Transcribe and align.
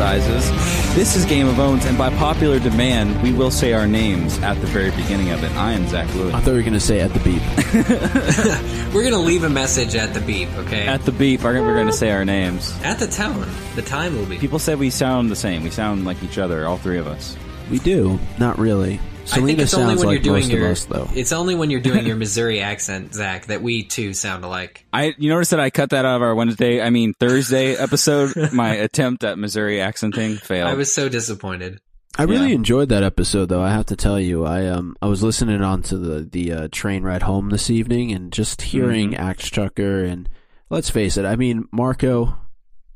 sizes. 0.00 0.50
This 0.94 1.14
is 1.14 1.26
Game 1.26 1.46
of 1.46 1.60
Owns, 1.60 1.84
and 1.84 1.98
by 1.98 2.08
popular 2.16 2.58
demand, 2.58 3.22
we 3.22 3.34
will 3.34 3.50
say 3.50 3.74
our 3.74 3.86
names 3.86 4.38
at 4.38 4.58
the 4.62 4.66
very 4.66 4.90
beginning 4.92 5.30
of 5.30 5.44
it. 5.44 5.52
I 5.52 5.72
am 5.72 5.86
Zach 5.88 6.08
Lewis. 6.14 6.32
I 6.32 6.40
thought 6.40 6.52
we 6.52 6.56
were 6.56 6.62
going 6.62 6.72
to 6.72 6.80
say 6.80 7.00
at 7.00 7.12
the 7.12 7.20
beep. 7.20 8.94
We're 8.94 9.04
gonna 9.04 9.18
leave 9.22 9.44
a 9.44 9.50
message 9.50 9.94
at 9.94 10.14
the 10.14 10.22
beep, 10.22 10.48
okay? 10.56 10.86
At 10.86 11.02
the 11.02 11.12
beep, 11.12 11.42
we're 11.42 11.52
going 11.52 11.86
to 11.86 11.92
say 11.92 12.10
our 12.12 12.24
names. 12.24 12.74
At 12.82 12.98
the 12.98 13.08
tone. 13.08 13.46
The 13.76 13.82
time 13.82 14.16
will 14.16 14.24
be. 14.24 14.38
People 14.38 14.58
said 14.58 14.78
we 14.78 14.88
sound 14.88 15.30
the 15.30 15.36
same. 15.36 15.62
We 15.64 15.70
sound 15.70 16.06
like 16.06 16.22
each 16.22 16.38
other, 16.38 16.66
all 16.66 16.78
three 16.78 16.98
of 16.98 17.06
us. 17.06 17.36
we 17.70 17.78
do. 17.78 18.18
Not 18.38 18.58
really. 18.58 18.98
I 19.32 19.34
think 19.36 19.46
Selena 19.46 19.62
it's 19.62 19.74
only 19.74 19.86
sounds 19.88 19.98
when 20.00 20.06
like 20.08 20.14
you're 20.14 20.22
doing 20.22 20.42
most 20.42 20.50
your 20.52 20.64
of 20.66 20.72
us, 20.72 20.84
though. 20.86 21.08
it's 21.14 21.32
only 21.32 21.54
when 21.54 21.70
you're 21.70 21.80
doing 21.80 22.06
your 22.06 22.16
Missouri 22.24 22.60
accent, 22.60 23.14
Zach, 23.14 23.46
that 23.46 23.62
we 23.62 23.82
too 23.84 24.12
sound 24.14 24.44
alike. 24.44 24.86
I 24.92 25.14
you 25.18 25.28
notice 25.30 25.50
that 25.50 25.60
I 25.60 25.70
cut 25.70 25.90
that 25.90 26.04
out 26.04 26.16
of 26.16 26.22
our 26.22 26.34
Wednesday, 26.34 26.80
I 26.82 26.90
mean 26.90 27.14
Thursday 27.14 27.74
episode. 27.76 28.52
My 28.52 28.74
attempt 28.74 29.24
at 29.24 29.38
Missouri 29.38 29.80
accenting 29.80 30.36
failed. 30.36 30.68
I 30.68 30.74
was 30.74 30.92
so 30.92 31.08
disappointed. 31.08 31.80
I 32.18 32.24
really 32.24 32.48
Yeah. 32.48 32.56
enjoyed 32.56 32.88
that 32.88 33.04
episode, 33.04 33.46
though. 33.50 33.62
I 33.62 33.70
have 33.70 33.86
to 33.86 33.96
tell 33.96 34.18
you, 34.18 34.44
I 34.44 34.66
um 34.66 34.96
I 35.00 35.06
was 35.06 35.22
listening 35.22 35.62
on 35.62 35.82
to 35.84 35.96
the 35.96 36.20
the 36.22 36.52
uh, 36.52 36.68
train 36.72 37.02
ride 37.04 37.22
home 37.22 37.50
this 37.50 37.70
evening, 37.70 38.10
and 38.12 38.32
just 38.32 38.62
hearing 38.62 39.12
Mm-hmm. 39.12 39.22
Axe 39.22 39.48
Trucker, 39.48 40.04
and 40.04 40.28
let's 40.70 40.90
face 40.90 41.16
it, 41.16 41.24
I 41.24 41.36
mean 41.36 41.66
Marco, 41.72 42.36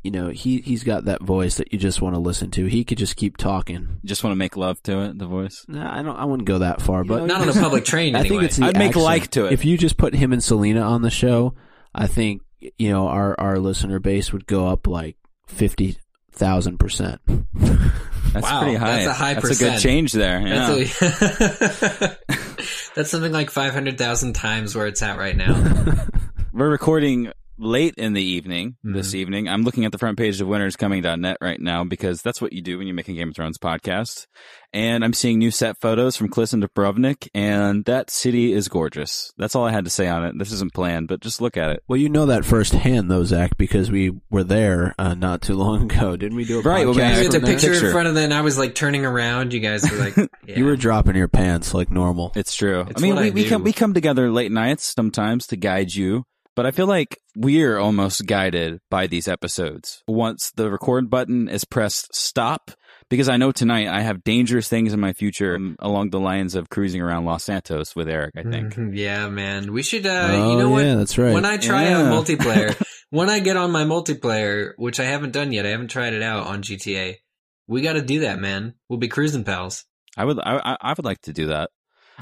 you 0.05 0.13
know 0.13 0.29
he 0.29 0.61
he's 0.61 0.85
got 0.85 1.07
that 1.07 1.21
voice 1.23 1.57
that 1.57 1.73
you 1.73 1.79
just 1.81 2.01
want 2.01 2.15
to 2.15 2.21
listen 2.21 2.53
to. 2.53 2.67
He 2.67 2.85
could 2.85 2.99
just 2.99 3.17
keep 3.17 3.37
talking. 3.37 3.99
just 4.05 4.23
want 4.23 4.33
to 4.33 4.37
make 4.37 4.57
love 4.57 4.81
to 4.85 5.01
it. 5.01 5.19
The 5.19 5.27
voice. 5.27 5.65
Nah, 5.67 5.93
I 5.99 6.03
don't. 6.03 6.15
I 6.17 6.25
wouldn't 6.27 6.47
go 6.47 6.59
that 6.59 6.81
far, 6.81 7.03
but 7.03 7.25
Not 7.27 7.41
on 7.41 7.49
a 7.49 7.53
public 7.61 7.85
train 7.85 8.15
I 8.15 8.21
anyway. 8.21 8.29
think 8.37 8.43
it's 8.45 8.57
the 8.59 8.67
I'd 8.67 8.79
make 8.79 8.95
like 8.95 9.31
to 9.33 9.47
it. 9.47 9.53
If 9.55 9.65
you 9.65 9.77
just 9.77 9.97
put 9.97 10.15
him 10.15 10.33
and 10.33 10.45
Selena 10.45 10.83
on 10.83 11.03
the 11.03 11.11
show, 11.11 11.55
I 11.95 12.07
think 12.07 12.43
you 12.79 12.91
know 12.91 13.09
our 13.09 13.35
our 13.41 13.59
listener 13.59 13.99
base 13.99 14.33
would 14.33 14.47
go 14.47 14.69
up 14.69 14.87
like 14.87 15.17
fifty 15.49 15.97
thousand 16.33 16.79
percent. 16.79 17.21
That's 17.55 18.43
Wow, 18.43 18.63
pretty 18.63 18.77
high. 18.77 18.97
that's 18.97 19.07
a 19.07 19.13
high 19.13 19.35
That's 19.35 19.61
a 19.61 19.65
good 19.65 19.81
change 19.81 20.13
there. 20.13 20.41
Yeah. 20.41 20.83
That's, 21.01 22.03
a- 22.03 22.19
That's 22.95 23.11
something 23.11 23.33
like 23.33 23.51
500,000 23.51 24.33
times 24.35 24.75
where 24.75 24.87
it's 24.87 25.03
at 25.03 25.19
right 25.19 25.37
now. 25.37 25.55
We're 26.53 26.69
recording 26.71 27.33
late 27.59 27.95
in 27.97 28.13
the 28.15 28.23
evening 28.23 28.77
this 28.83 29.09
Mm-hmm. 29.09 29.17
evening. 29.17 29.49
I'm 29.49 29.63
looking 29.63 29.85
at 29.85 29.93
the 29.93 29.99
front 29.99 30.19
page 30.19 30.41
of 30.41 30.49
winterscoming.net 30.49 31.37
right 31.41 31.61
now 31.61 31.85
because 31.85 32.21
that's 32.23 32.41
what 32.41 32.53
you 32.53 32.63
do 32.63 32.79
when 32.79 32.87
you 32.87 32.95
make 32.95 33.09
a 33.09 33.13
Game 33.13 33.29
of 33.29 33.37
Thrones 33.37 33.59
podcast. 33.59 34.27
And 34.73 35.05
I'm 35.05 35.13
seeing 35.13 35.39
new 35.39 35.53
set 35.53 35.81
photos 35.81 36.17
from 36.17 36.29
Klisten 36.29 36.61
Dubrovnik, 36.65 37.29
and 37.33 37.85
that 37.85 38.11
city 38.11 38.53
is 38.53 38.67
gorgeous. 38.67 39.33
That's 39.39 39.55
all 39.55 39.65
I 39.65 39.71
had 39.71 39.85
to 39.85 39.91
say 39.91 40.09
on 40.09 40.25
it. 40.25 40.37
This 40.37 40.51
isn't 40.51 40.75
planned, 40.75 41.07
but 41.07 41.21
just 41.21 41.41
look 41.41 41.57
at 41.57 41.71
it. 41.71 41.85
Well, 41.87 41.97
you 41.97 42.09
know 42.09 42.27
that 42.27 42.45
firsthand, 42.45 43.09
though, 43.09 43.23
Zach, 43.23 43.57
because 43.57 43.93
we 43.93 44.11
were 44.31 44.43
there 44.43 44.93
uh, 44.99 45.15
not 45.15 45.43
too 45.43 45.55
long 45.55 45.83
ago. 45.93 46.17
Didn't 46.17 46.37
we 46.37 46.45
do 46.45 46.59
a 46.59 46.63
Right, 46.63 46.87
well, 46.87 46.95
podcast? 46.95 46.97
we 46.97 47.03
You 47.03 47.09
Yeah, 47.09 47.15
had 47.15 47.25
from 47.27 47.33
the 47.35 47.39
there? 47.39 47.55
picture, 47.55 47.71
picture. 47.71 47.87
in 47.87 47.93
front 47.93 48.09
of 48.09 48.17
it, 48.17 48.25
and 48.25 48.35
I 48.35 48.41
was 48.41 48.59
like 48.59 48.75
turning 48.75 49.07
around. 49.07 49.53
You 49.53 49.61
guys 49.61 49.89
were 49.89 49.97
like, 49.97 50.17
yeah. 50.45 50.59
You 50.59 50.65
were 50.65 50.75
dropping 50.77 51.15
your 51.15 51.29
pants 51.29 51.73
like 51.73 51.93
normal. 51.93 52.33
It's 52.35 52.57
true. 52.57 52.81
It's 52.91 53.01
I 53.01 53.07
mean, 53.07 53.15
we, 53.15 53.29
I 53.29 53.31
we 53.31 53.45
come 53.49 53.63
we 53.63 53.73
come 53.73 53.95
together 53.95 54.29
late 54.29 54.51
nights 54.51 54.93
sometimes 54.93 55.47
to 55.49 55.57
guide 55.57 55.95
you, 55.95 56.25
but 56.57 56.67
I 56.67 56.71
feel 56.71 56.87
like 56.87 57.19
we're 57.37 57.79
almost 57.79 58.27
guided 58.27 58.81
by 58.91 59.07
these 59.07 59.27
episodes. 59.29 60.03
Once 60.07 60.53
the 60.57 60.71
record 60.71 61.11
button 61.11 61.49
is 61.49 61.65
pressed 61.65 62.15
stop, 62.15 62.71
because 63.11 63.29
I 63.29 63.37
know 63.37 63.53
tonight 63.53 63.89
I 63.89 64.01
have 64.01 64.25
dangerous 64.25 64.69
things 64.69 64.93
in 64.93 65.01
my 65.01 65.13
future 65.13 65.57
um, 65.57 65.77
along 65.79 66.11
the 66.11 66.21
lines 66.21 66.55
of 66.55 66.71
cruising 66.71 67.01
around 67.03 67.25
Los 67.25 67.45
Santos 67.45 67.95
with 67.95 68.09
Eric. 68.09 68.33
I 68.37 68.43
think. 68.43 68.75
Mhm, 68.75 68.97
Yeah, 68.97 69.29
man. 69.29 69.73
We 69.73 69.83
should, 69.83 70.07
uh, 70.07 70.29
oh, 70.31 70.53
you 70.53 70.59
know 70.59 70.71
what? 70.71 70.85
yeah, 70.85 70.95
that's 70.95 71.19
right. 71.19 71.35
When 71.35 71.45
I 71.45 71.57
try 71.59 71.85
Yeah. 71.85 72.03
out 72.03 72.25
multiplayer, 72.25 72.75
when 73.11 73.29
I 73.29 73.41
get 73.41 73.57
on 73.57 73.71
my 73.73 73.85
multiplayer, 73.85 74.73
which 74.77 75.01
I 75.01 75.05
haven't 75.05 75.33
done 75.33 75.53
yet, 75.53 75.67
I 75.67 75.71
haven't 75.71 75.89
tried 75.89 76.15
it 76.15 76.23
out 76.23 76.47
on 76.47 76.63
GTA. 76.63 77.17
We 77.67 77.83
got 77.83 77.95
to 77.95 78.03
do 78.03 78.21
that, 78.21 78.39
man. 78.41 78.75
We'll 78.89 78.99
be 78.99 79.09
cruising 79.09 79.45
pals. 79.45 79.85
I 80.17 80.25
would 80.25 80.39
I, 80.39 80.61
I- 80.65 80.77
I 80.81 80.95
would 80.97 81.05
like 81.05 81.21
to 81.23 81.33
do 81.33 81.49
that. 81.49 81.71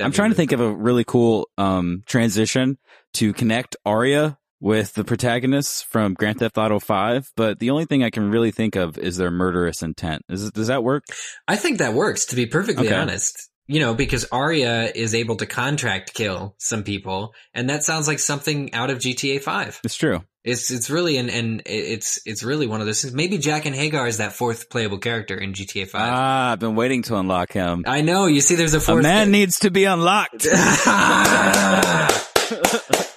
That'd 0.03 0.13
I'm 0.13 0.17
trying 0.17 0.31
to 0.31 0.37
think 0.37 0.53
of 0.53 0.61
a 0.61 0.73
really 0.73 1.05
cool 1.05 1.49
um, 1.59 2.03
transition 2.07 2.79
to 3.15 3.33
connect 3.33 3.77
Arya 3.87 4.39
with 4.61 4.95
the 4.95 5.03
protagonists 5.03 5.83
from 5.83 6.15
Grand 6.15 6.39
Theft 6.39 6.57
Auto 6.57 6.79
5, 6.79 7.33
but 7.37 7.59
the 7.59 7.71
only 7.71 7.85
thing 7.85 8.05
I 8.05 8.11
can 8.11 8.31
really 8.31 8.53
think 8.53 8.77
of 8.77 8.97
is 8.97 9.17
their 9.17 9.31
murderous 9.31 9.83
intent. 9.83 10.23
Is, 10.29 10.53
does 10.53 10.69
that 10.69 10.85
work? 10.85 11.03
I 11.49 11.57
think 11.57 11.79
that 11.79 11.95
works, 11.95 12.27
to 12.27 12.37
be 12.37 12.47
perfectly 12.47 12.87
Okay. 12.87 12.97
honest. 12.97 13.51
You 13.69 13.81
know, 13.81 13.95
because 13.95 14.25
Arya 14.33 14.91
is 14.95 15.15
able 15.15 15.37
to 15.37 15.47
contract 15.47 16.15
kill 16.15 16.55
some 16.59 16.83
people, 16.83 17.33
and 17.55 17.71
that 17.71 17.85
sounds 17.85 18.09
like 18.09 18.19
something 18.19 18.75
out 18.75 18.91
of 18.91 18.99
GTA 18.99 19.41
5. 19.41 19.81
It's 19.85 19.95
true. 19.95 20.21
It's 20.45 20.73
it's 20.73 20.91
really 20.91 21.19
and 21.19 21.31
and 21.31 21.63
it's 21.67 22.21
it's 22.27 22.43
really 22.43 22.67
one 22.67 22.81
of 22.81 22.87
those 22.87 23.01
things. 23.03 23.15
Maybe 23.15 23.39
Jaqen 23.39 23.75
H'ghar 23.77 24.09
is 24.09 24.17
that 24.19 24.33
fourth 24.33 24.69
playable 24.69 24.99
character 24.99 25.37
in 25.37 25.53
GTA 25.53 25.89
5. 25.89 26.01
Ah, 26.03 26.51
I've 26.53 26.59
been 26.59 26.75
waiting 26.75 27.03
to 27.03 27.17
unlock 27.17 27.53
him. 27.53 27.85
I 27.87 28.01
know. 28.01 28.27
You 28.27 28.41
see, 28.41 28.57
there's 28.57 28.75
a 28.75 28.79
A 28.79 28.81
fourth. 28.81 29.05
man 29.05 29.31
needs 29.31 29.61
to 29.61 29.71
be 29.71 29.85
unlocked. 29.85 30.45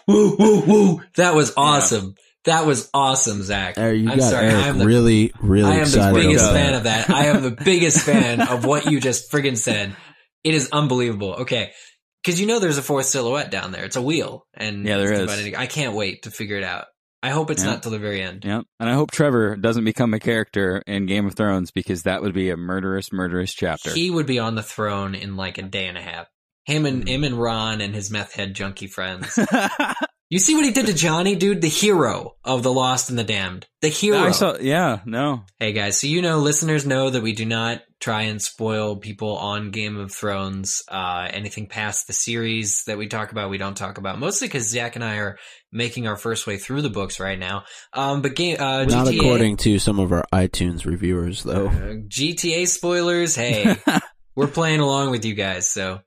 woo 0.07 0.35
woo 0.37 0.61
woo! 0.67 1.01
That 1.15 1.33
was 1.35 1.51
awesome. 1.57 2.13
That 2.45 2.67
was 2.67 2.91
awesome, 2.93 3.41
Zach. 3.41 3.73
There, 3.73 3.91
you 3.91 4.07
I'm 4.11 4.19
got 4.19 4.29
sorry. 4.29 4.45
Eric 4.49 4.65
I'm 4.65 4.77
the, 4.77 4.85
really, 4.85 5.31
really 5.41 5.71
I 5.71 5.75
am 5.77 5.89
the 5.89 6.11
biggest 6.13 6.45
fan 6.45 6.73
that. 6.73 6.75
of 6.75 6.83
that. 6.83 7.09
I 7.09 7.25
am 7.25 7.41
the 7.41 7.49
biggest 7.49 8.05
fan 8.05 8.39
of 8.39 8.65
what 8.65 8.85
you 8.85 9.01
just 9.01 9.31
friggin' 9.31 9.57
said. 9.57 9.95
It 10.45 10.53
is 10.53 10.69
unbelievable. 10.71 11.33
Okay. 11.41 11.71
Cause 12.25 12.39
you 12.39 12.47
know 12.47 12.59
there's 12.59 12.77
a 12.77 12.81
fourth 12.83 13.07
silhouette 13.07 13.51
down 13.51 13.71
there. 13.71 13.83
It's 13.83 13.97
a 13.97 14.01
wheel. 14.01 14.47
And 14.53 14.85
Yeah, 14.85 14.97
there 14.97 15.13
divided- 15.13 15.55
I 15.55 15.67
can't 15.67 15.93
wait 15.95 16.23
to 16.23 16.31
figure 16.31 16.57
it 16.57 16.63
out. 16.63 16.85
I 17.21 17.29
hope 17.29 17.49
it's 17.49 17.63
Yeah. 17.63 17.71
not 17.71 17.81
till 17.83 17.91
the 17.91 17.99
very 17.99 18.21
end. 18.21 18.43
yeah. 18.45 18.61
And 18.79 18.89
I 18.89 18.93
hope 18.93 19.09
Trevor 19.11 19.55
doesn't 19.55 19.83
become 19.83 20.13
a 20.13 20.19
character 20.19 20.81
in 20.85 21.07
Game 21.07 21.25
of 21.25 21.33
Thrones 21.35 21.71
because 21.71 22.03
that 22.03 22.21
would 22.21 22.33
be 22.35 22.51
a 22.51 22.57
murderous, 22.57 23.11
murderous 23.11 23.53
chapter. 23.53 23.91
He 23.91 24.11
would 24.11 24.27
be 24.27 24.37
on 24.39 24.53
the 24.55 24.63
throne 24.63 25.15
in 25.15 25.35
like 25.35 25.57
a 25.57 25.63
day 25.63 25.87
and 25.87 25.97
a 25.97 26.01
half. 26.01 26.27
Him 26.65 26.85
and 26.85 27.01
hmm. 27.03 27.07
him 27.07 27.23
and 27.23 27.35
Ron 27.39 27.81
and 27.81 27.93
his 27.95 28.11
meth 28.11 28.33
head 28.33 28.53
junkie 28.53 28.87
friends. 28.87 29.37
you 30.29 30.39
see 30.39 30.55
what 30.55 30.65
he 30.65 30.71
did 30.71 30.87
to 30.87 30.93
Johnny, 30.93 31.35
dude? 31.35 31.61
The 31.61 31.67
hero 31.67 32.35
of 32.43 32.63
the 32.63 32.73
Lost 32.73 33.09
and 33.09 33.19
the 33.19 33.23
Damned. 33.23 33.67
The 33.81 33.89
hero. 33.89 34.17
I 34.17 34.31
saw, 34.31 34.57
yeah, 34.59 35.01
no. 35.05 35.43
Hey 35.59 35.71
guys, 35.71 35.99
so 35.99 36.07
you 36.07 36.21
know, 36.21 36.39
listeners 36.39 36.85
know 36.85 37.09
that 37.11 37.21
we 37.21 37.33
do 37.33 37.45
not 37.45 37.81
try 37.99 38.23
and 38.23 38.41
spoil 38.41 38.95
people 38.95 39.37
on 39.37 39.69
Game 39.69 39.97
of 39.97 40.11
Thrones. 40.11 40.81
Uh, 40.87 41.27
anything 41.31 41.67
past 41.67 42.07
the 42.07 42.13
series 42.13 42.83
that 42.87 42.97
we 42.97 43.07
talk 43.07 43.31
about, 43.31 43.49
we 43.51 43.59
don't 43.59 43.77
talk 43.77 43.97
about. 43.99 44.17
Mostly 44.17 44.47
because 44.47 44.67
Zach 44.67 44.95
and 44.95 45.05
I 45.05 45.17
are 45.17 45.37
making 45.71 46.07
our 46.07 46.17
first 46.17 46.47
way 46.47 46.57
through 46.57 46.81
the 46.81 46.89
books 46.89 47.19
right 47.19 47.37
now. 47.37 47.63
Um, 47.93 48.21
but 48.21 48.35
game, 48.35 48.57
uh, 48.59 48.85
Not 48.85 49.07
GTA, 49.07 49.19
according 49.19 49.57
to 49.57 49.77
some 49.77 49.99
of 49.99 50.11
our 50.11 50.25
iTunes 50.33 50.85
reviewers, 50.85 51.43
though. 51.43 51.67
uh, 51.67 51.95
GTA 52.07 52.67
spoilers. 52.67 53.35
Hey, 53.35 53.75
we're 54.35 54.47
playing 54.47 54.79
along 54.79 55.11
with 55.11 55.23
you 55.23 55.35
guys, 55.35 55.69
so 55.69 55.99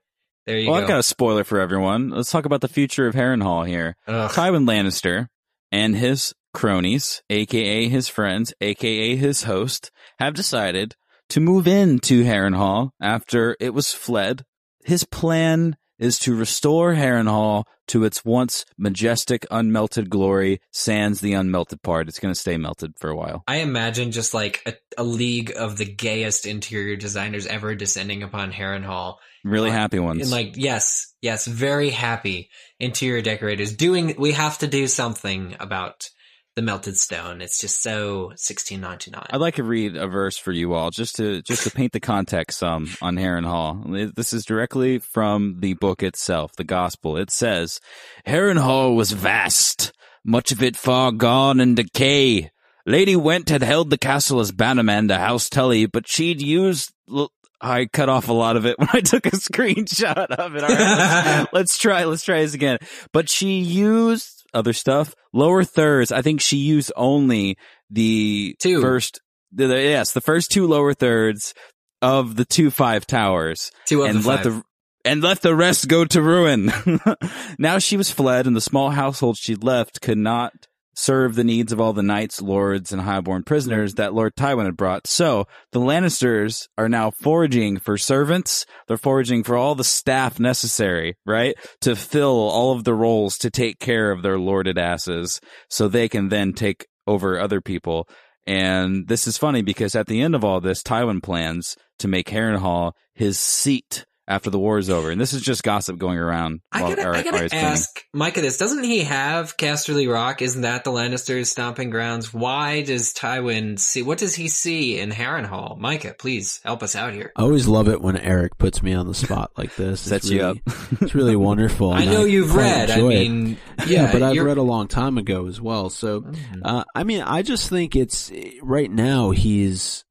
there 0.49 0.57
you 0.57 0.71
well, 0.71 0.79
go. 0.79 0.81
I've 0.81 0.89
got 0.89 0.99
a 0.99 1.03
spoiler 1.03 1.43
for 1.43 1.59
everyone. 1.59 2.09
Let's 2.09 2.31
talk 2.31 2.45
about 2.45 2.61
the 2.61 2.67
future 2.67 3.05
of 3.05 3.13
Harrenhal 3.13 3.67
here. 3.67 3.95
Ugh. 4.07 4.31
Tywin 4.31 4.65
Lannister 4.67 5.27
and 5.71 5.95
his 5.95 6.33
cronies, 6.55 7.21
aka 7.29 7.87
his 7.87 8.07
friends, 8.07 8.51
aka 8.59 9.15
his 9.15 9.43
host, 9.43 9.91
have 10.17 10.33
decided 10.33 10.95
to 11.29 11.39
move 11.39 11.67
into 11.67 12.23
Harrenhal 12.23 12.89
after 12.99 13.55
it 13.59 13.75
was 13.75 13.93
fled. 13.93 14.43
His 14.83 15.03
plan 15.03 15.77
is 15.99 16.17
to 16.19 16.35
restore 16.35 16.95
Harrenhal 16.95 17.65
to 17.87 18.03
its 18.03 18.23
once 18.23 18.65
majestic 18.77 19.45
unmelted 19.51 20.09
glory, 20.09 20.61
sans 20.71 21.19
the 21.19 21.33
unmelted 21.33 21.81
part. 21.83 22.07
It's 22.07 22.19
going 22.19 22.33
to 22.33 22.39
stay 22.39 22.57
melted 22.57 22.93
for 22.97 23.09
a 23.09 23.15
while. 23.15 23.43
I 23.47 23.57
imagine 23.57 24.11
just 24.11 24.33
like 24.33 24.61
a, 24.65 24.73
a 24.97 25.03
league 25.03 25.51
of 25.55 25.77
the 25.77 25.85
gayest 25.85 26.45
interior 26.45 26.95
designers 26.95 27.45
ever 27.45 27.75
descending 27.75 28.23
upon 28.23 28.51
Harrenhal 28.51 29.17
Really 29.43 29.69
Uh, 29.69 29.73
happy 29.73 29.99
ones. 29.99 30.21
And 30.21 30.31
like, 30.31 30.55
yes, 30.57 31.13
yes, 31.21 31.47
very 31.47 31.89
happy 31.89 32.49
interior 32.79 33.21
decorators 33.21 33.73
doing, 33.73 34.15
we 34.17 34.33
have 34.33 34.57
to 34.59 34.67
do 34.67 34.87
something 34.87 35.55
about 35.59 36.09
the 36.55 36.61
melted 36.61 36.97
stone. 36.97 37.41
It's 37.41 37.59
just 37.59 37.81
so 37.81 38.27
1699. 38.27 39.27
I'd 39.29 39.37
like 39.41 39.55
to 39.55 39.63
read 39.63 39.95
a 39.95 40.07
verse 40.07 40.37
for 40.37 40.51
you 40.51 40.73
all, 40.73 40.91
just 40.91 41.15
to 41.17 41.41
just 41.43 41.63
to 41.63 41.71
paint 41.71 41.93
the 41.93 41.99
context 41.99 42.59
some 42.59 42.89
on 43.01 43.15
Harrenhal. 43.15 44.13
This 44.15 44.33
is 44.33 44.45
directly 44.45 44.99
from 44.99 45.57
the 45.59 45.73
book 45.75 46.03
itself, 46.03 46.51
the 46.57 46.63
Gospel. 46.63 47.17
It 47.17 47.31
says, 47.31 47.79
Harrenhal 48.27 48.95
was 48.95 49.11
vast, 49.11 49.93
much 50.25 50.51
of 50.51 50.61
it 50.61 50.75
far 50.75 51.11
gone 51.11 51.59
in 51.59 51.75
decay. 51.75 52.51
Lady 52.85 53.15
Whent 53.15 53.49
had 53.49 53.61
held 53.61 53.89
the 53.89 53.97
castle 53.97 54.39
as 54.39 54.51
bannerman 54.51 55.09
to 55.09 55.15
House 55.17 55.49
Tully, 55.49 55.85
but 55.85 56.07
she'd 56.07 56.41
used. 56.41 56.91
l- 57.09 57.31
I 57.61 57.87
cut 57.87 58.07
off 58.07 58.29
a 58.29 58.33
lot 58.33 58.55
of 58.55 58.65
it 58.65 58.79
when 58.79 58.87
I 58.93 59.01
took 59.01 59.25
a 59.25 59.31
screenshot 59.31 60.27
of 60.31 60.55
it. 60.55 60.63
All 60.63 60.69
right, 60.69 60.79
let's, 60.79 61.47
let's 61.53 61.77
try. 61.77 62.05
Let's 62.05 62.23
try 62.23 62.41
this 62.41 62.53
again. 62.53 62.79
But 63.11 63.29
she 63.29 63.59
used 63.59 64.38
other 64.53 64.73
stuff. 64.73 65.13
Lower 65.33 65.63
thirds. 65.63 66.11
I 66.11 66.21
think 66.21 66.41
she 66.41 66.57
used 66.57 66.91
only 66.95 67.57
the 67.89 68.55
Two. 68.59 68.81
first. 68.81 69.19
The, 69.51 69.67
the- 69.67 69.81
yes, 69.81 70.11
the 70.11 70.21
first 70.21 70.51
two 70.51 70.67
lower 70.67 70.93
thirds 70.93 71.53
of 72.01 72.35
the 72.35 72.45
two 72.45 72.71
five 72.71 73.05
towers, 73.07 73.71
Two 73.87 74.03
of 74.03 74.09
and 74.11 74.23
the 74.23 74.27
let 74.27 74.43
five. 74.43 74.53
the 74.53 74.63
and 75.05 75.21
let 75.23 75.41
the 75.41 75.55
rest 75.55 75.87
go 75.87 76.05
to 76.05 76.21
ruin. 76.21 76.71
now 77.59 77.79
she 77.79 77.97
was 77.97 78.11
fled, 78.11 78.45
and 78.47 78.55
the 78.55 78.61
small 78.61 78.89
household 78.91 79.37
she 79.37 79.55
left 79.55 80.01
could 80.01 80.17
not 80.17 80.51
serve 80.99 81.35
the 81.35 81.45
needs 81.45 81.71
of 81.71 81.79
all 81.79 81.93
the 81.93 82.03
knights, 82.03 82.41
lords, 82.41 82.91
and 82.91 83.01
highborn 83.01 83.41
prisoners 83.41 83.93
that 83.93 84.13
Lord 84.13 84.35
Tywin 84.35 84.65
had 84.65 84.75
brought. 84.75 85.07
So 85.07 85.45
the 85.71 85.79
Lannisters 85.79 86.67
are 86.77 86.89
now 86.89 87.09
foraging 87.09 87.79
for 87.79 87.97
servants. 87.97 88.65
They're 88.87 88.97
foraging 88.97 89.45
for 89.45 89.55
all 89.55 89.75
the 89.75 89.85
staff 89.85 90.41
necessary, 90.41 91.15
right? 91.25 91.55
To 91.81 91.95
fill 91.95 92.49
all 92.49 92.73
of 92.73 92.83
the 92.83 92.93
roles 92.93 93.37
to 93.37 93.49
take 93.49 93.79
care 93.79 94.11
of 94.11 94.23
their 94.23 94.37
lorded 94.37 94.77
asses 94.77 95.39
so 95.69 95.87
they 95.87 96.09
can 96.09 96.27
then 96.27 96.51
take 96.51 96.85
over 97.07 97.39
other 97.39 97.61
people. 97.61 98.05
And 98.45 99.07
this 99.07 99.25
is 99.25 99.37
funny 99.37 99.61
because 99.61 99.95
at 99.95 100.07
the 100.07 100.21
end 100.21 100.35
of 100.35 100.43
all 100.43 100.59
this, 100.59 100.83
Tywin 100.83 101.23
plans 101.23 101.77
to 101.99 102.09
make 102.09 102.27
Harrenhal 102.27 102.91
his 103.13 103.39
seat 103.39 104.05
after 104.29 104.49
the 104.49 104.59
war 104.59 104.77
is 104.77 104.89
over. 104.89 105.09
And 105.09 105.19
this 105.19 105.33
is 105.33 105.41
just 105.41 105.63
gossip 105.63 105.97
going 105.97 106.17
around. 106.19 106.61
I 106.71 106.83
while 106.83 106.91
gotta, 106.95 107.07
Ar- 107.07 107.15
I 107.15 107.23
gotta 107.23 107.37
Arya's 107.37 107.51
planning. 107.51 107.71
ask 107.71 107.89
Micah 108.13 108.41
this. 108.41 108.57
Doesn't 108.57 108.83
he 108.83 108.99
have 109.03 109.57
Casterly 109.57 110.09
Rock? 110.11 110.41
Isn't 110.41 110.61
that 110.61 110.83
the 110.83 110.91
Lannisters' 110.91 111.47
stomping 111.47 111.89
grounds? 111.89 112.33
Why 112.33 112.81
does 112.83 113.11
Tywin 113.13 113.77
see, 113.79 114.03
what 114.03 114.19
does 114.19 114.35
he 114.35 114.47
see 114.47 114.99
in 114.99 115.09
Harrenhal? 115.09 115.77
Micah, 115.79 116.15
please 116.17 116.61
help 116.63 116.83
us 116.83 116.95
out 116.95 117.13
here. 117.13 117.31
I 117.35 117.41
always 117.41 117.67
love 117.67 117.89
it 117.89 118.01
when 118.01 118.15
Eric 118.17 118.57
puts 118.59 118.83
me 118.83 118.93
on 118.93 119.07
the 119.07 119.15
spot 119.15 119.51
like 119.57 119.75
this. 119.75 120.01
It's 120.01 120.09
Sets 120.09 120.29
you 120.29 120.39
really- 120.39 120.61
it's 121.01 121.15
really 121.15 121.35
wonderful. 121.35 121.91
I 121.91 122.03
and 122.03 122.11
know 122.11 122.23
you've 122.23 122.53
read. 122.55 122.91
I 122.91 123.01
mean, 123.01 123.57
yeah, 123.87 124.11
but 124.11 124.21
I've 124.21 124.37
read 124.37 124.57
a 124.57 124.61
long 124.61 124.87
time 124.87 125.17
ago 125.17 125.47
as 125.47 125.59
well. 125.59 125.89
So, 125.89 126.21
Mhm. 126.21 126.61
uh, 126.63 126.83
I 126.93 127.03
mean, 127.03 127.21
I 127.21 127.41
just 127.41 127.67
think 127.69 127.95
it's 127.95 128.31
right 128.61 128.91
now 128.91 129.31
he's 129.31 130.05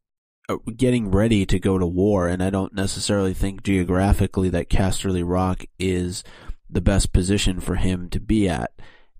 getting 0.76 1.10
ready 1.10 1.44
to 1.46 1.58
go 1.58 1.78
to 1.78 1.86
war, 1.86 2.28
and 2.28 2.42
I 2.42 2.50
don't 2.50 2.74
necessarily 2.74 3.34
think 3.34 3.62
geographically 3.62 4.48
that 4.50 4.70
Casterly 4.70 5.22
Rock 5.24 5.64
is 5.78 6.24
the 6.70 6.80
best 6.80 7.12
position 7.12 7.60
for 7.60 7.76
him 7.76 8.08
to 8.10 8.20
be 8.20 8.48
at. 8.48 8.72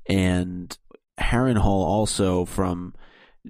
And 0.07 0.77
Harrenhal 1.19 1.65
also 1.65 2.45
from 2.45 2.95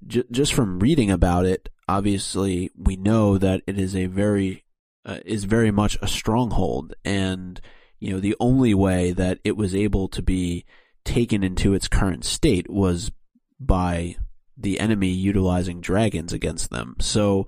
j- 0.06 0.24
just 0.30 0.52
from 0.52 0.80
reading 0.80 1.10
about 1.10 1.46
it, 1.46 1.68
obviously 1.88 2.70
we 2.76 2.96
know 2.96 3.38
that 3.38 3.62
it 3.66 3.78
is 3.78 3.94
a 3.94 4.06
very 4.06 4.64
uh, 5.04 5.18
is 5.24 5.44
very 5.44 5.70
much 5.70 5.96
a 6.02 6.08
stronghold, 6.08 6.94
and 7.04 7.60
you 8.00 8.12
know 8.12 8.20
the 8.20 8.36
only 8.40 8.74
way 8.74 9.12
that 9.12 9.38
it 9.44 9.56
was 9.56 9.74
able 9.74 10.08
to 10.08 10.22
be 10.22 10.64
taken 11.04 11.42
into 11.42 11.74
its 11.74 11.88
current 11.88 12.24
state 12.24 12.68
was 12.68 13.10
by 13.58 14.16
the 14.56 14.80
enemy 14.80 15.08
utilizing 15.08 15.80
dragons 15.80 16.32
against 16.32 16.70
them. 16.70 16.96
So 17.00 17.46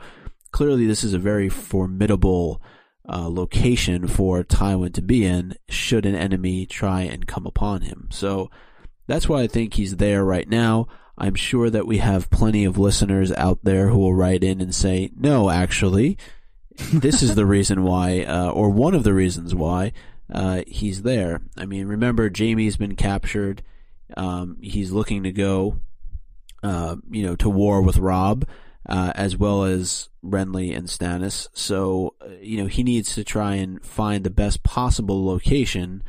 clearly, 0.52 0.86
this 0.86 1.04
is 1.04 1.14
a 1.14 1.18
very 1.18 1.48
formidable 1.48 2.62
uh, 3.08 3.28
location 3.28 4.06
for 4.06 4.44
Tywin 4.44 4.94
to 4.94 5.02
be 5.02 5.24
in 5.24 5.54
should 5.68 6.06
an 6.06 6.14
enemy 6.14 6.66
try 6.66 7.02
and 7.02 7.26
come 7.26 7.46
upon 7.46 7.82
him. 7.82 8.08
So 8.10 8.50
that's 9.06 9.28
why 9.28 9.42
I 9.42 9.46
think 9.46 9.74
he's 9.74 9.96
there 9.96 10.24
right 10.24 10.48
now. 10.48 10.86
I'm 11.18 11.34
sure 11.34 11.68
that 11.68 11.86
we 11.86 11.98
have 11.98 12.30
plenty 12.30 12.64
of 12.64 12.78
listeners 12.78 13.32
out 13.32 13.58
there 13.62 13.88
who 13.88 13.98
will 13.98 14.14
write 14.14 14.42
in 14.42 14.60
and 14.60 14.74
say, 14.74 15.10
no, 15.16 15.50
actually, 15.50 16.16
this 16.92 17.22
is 17.22 17.34
the 17.34 17.44
reason 17.44 17.82
why, 17.82 18.20
uh, 18.28 18.50
or 18.50 18.70
one 18.70 18.94
of 18.94 19.04
the 19.04 19.12
reasons 19.12 19.54
why 19.54 19.92
uh, 20.32 20.62
he's 20.66 21.02
there. 21.02 21.42
I 21.56 21.66
mean, 21.66 21.86
remember, 21.86 22.30
Jaime's 22.30 22.76
been 22.76 22.96
captured. 22.96 23.62
Um, 24.16 24.56
he's 24.60 24.92
looking 24.92 25.24
to 25.24 25.32
go, 25.32 25.80
uh, 26.62 26.96
you 27.10 27.26
know, 27.26 27.36
to 27.36 27.50
war 27.50 27.82
with 27.82 27.98
Robb, 27.98 28.46
uh, 28.88 29.12
as 29.14 29.36
well 29.36 29.64
as 29.64 30.08
Renly 30.24 30.76
and 30.76 30.86
Stannis. 30.88 31.48
So, 31.52 32.14
uh, 32.20 32.30
you 32.40 32.58
know, 32.58 32.66
he 32.66 32.82
needs 32.82 33.14
to 33.14 33.24
try 33.24 33.54
and 33.56 33.84
find 33.84 34.24
the 34.24 34.30
best 34.30 34.62
possible 34.62 35.24
location 35.26 36.02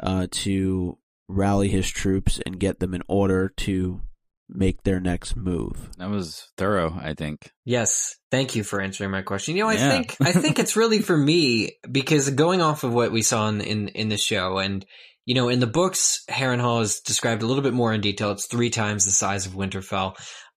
uh, 0.00 0.26
to 0.30 0.98
rally 1.28 1.68
his 1.68 1.88
troops 1.88 2.40
and 2.44 2.60
get 2.60 2.80
them 2.80 2.94
in 2.94 3.02
order 3.08 3.48
to 3.48 4.00
make 4.48 4.82
their 4.82 5.00
next 5.00 5.36
move. 5.36 5.88
That 5.96 6.10
was 6.10 6.48
thorough, 6.58 6.98
I 7.00 7.14
think. 7.14 7.50
Yes, 7.64 8.16
thank 8.30 8.54
you 8.54 8.62
for 8.62 8.80
answering 8.80 9.10
my 9.10 9.22
question. 9.22 9.56
You 9.56 9.62
know, 9.64 9.70
I 9.70 9.74
Yeah. 9.74 9.88
think 9.90 10.16
I 10.20 10.32
think 10.40 10.58
it's 10.58 10.76
really 10.76 11.00
for 11.00 11.16
me 11.16 11.76
because 11.90 12.28
going 12.30 12.60
off 12.60 12.84
of 12.84 12.92
what 12.92 13.10
we 13.12 13.22
saw 13.22 13.48
in 13.48 13.60
in, 13.62 13.88
in 13.88 14.08
the 14.10 14.18
show, 14.18 14.58
and 14.58 14.84
you 15.24 15.34
know, 15.34 15.48
in 15.48 15.60
the 15.60 15.66
books, 15.66 16.22
Harrenhal 16.28 16.82
is 16.82 17.00
described 17.00 17.42
a 17.42 17.46
little 17.46 17.62
bit 17.62 17.72
more 17.72 17.94
in 17.94 18.02
detail. 18.02 18.32
It's 18.32 18.44
three 18.46 18.68
times 18.68 19.06
the 19.06 19.10
size 19.10 19.46
of 19.46 19.54
Winterfell. 19.54 20.16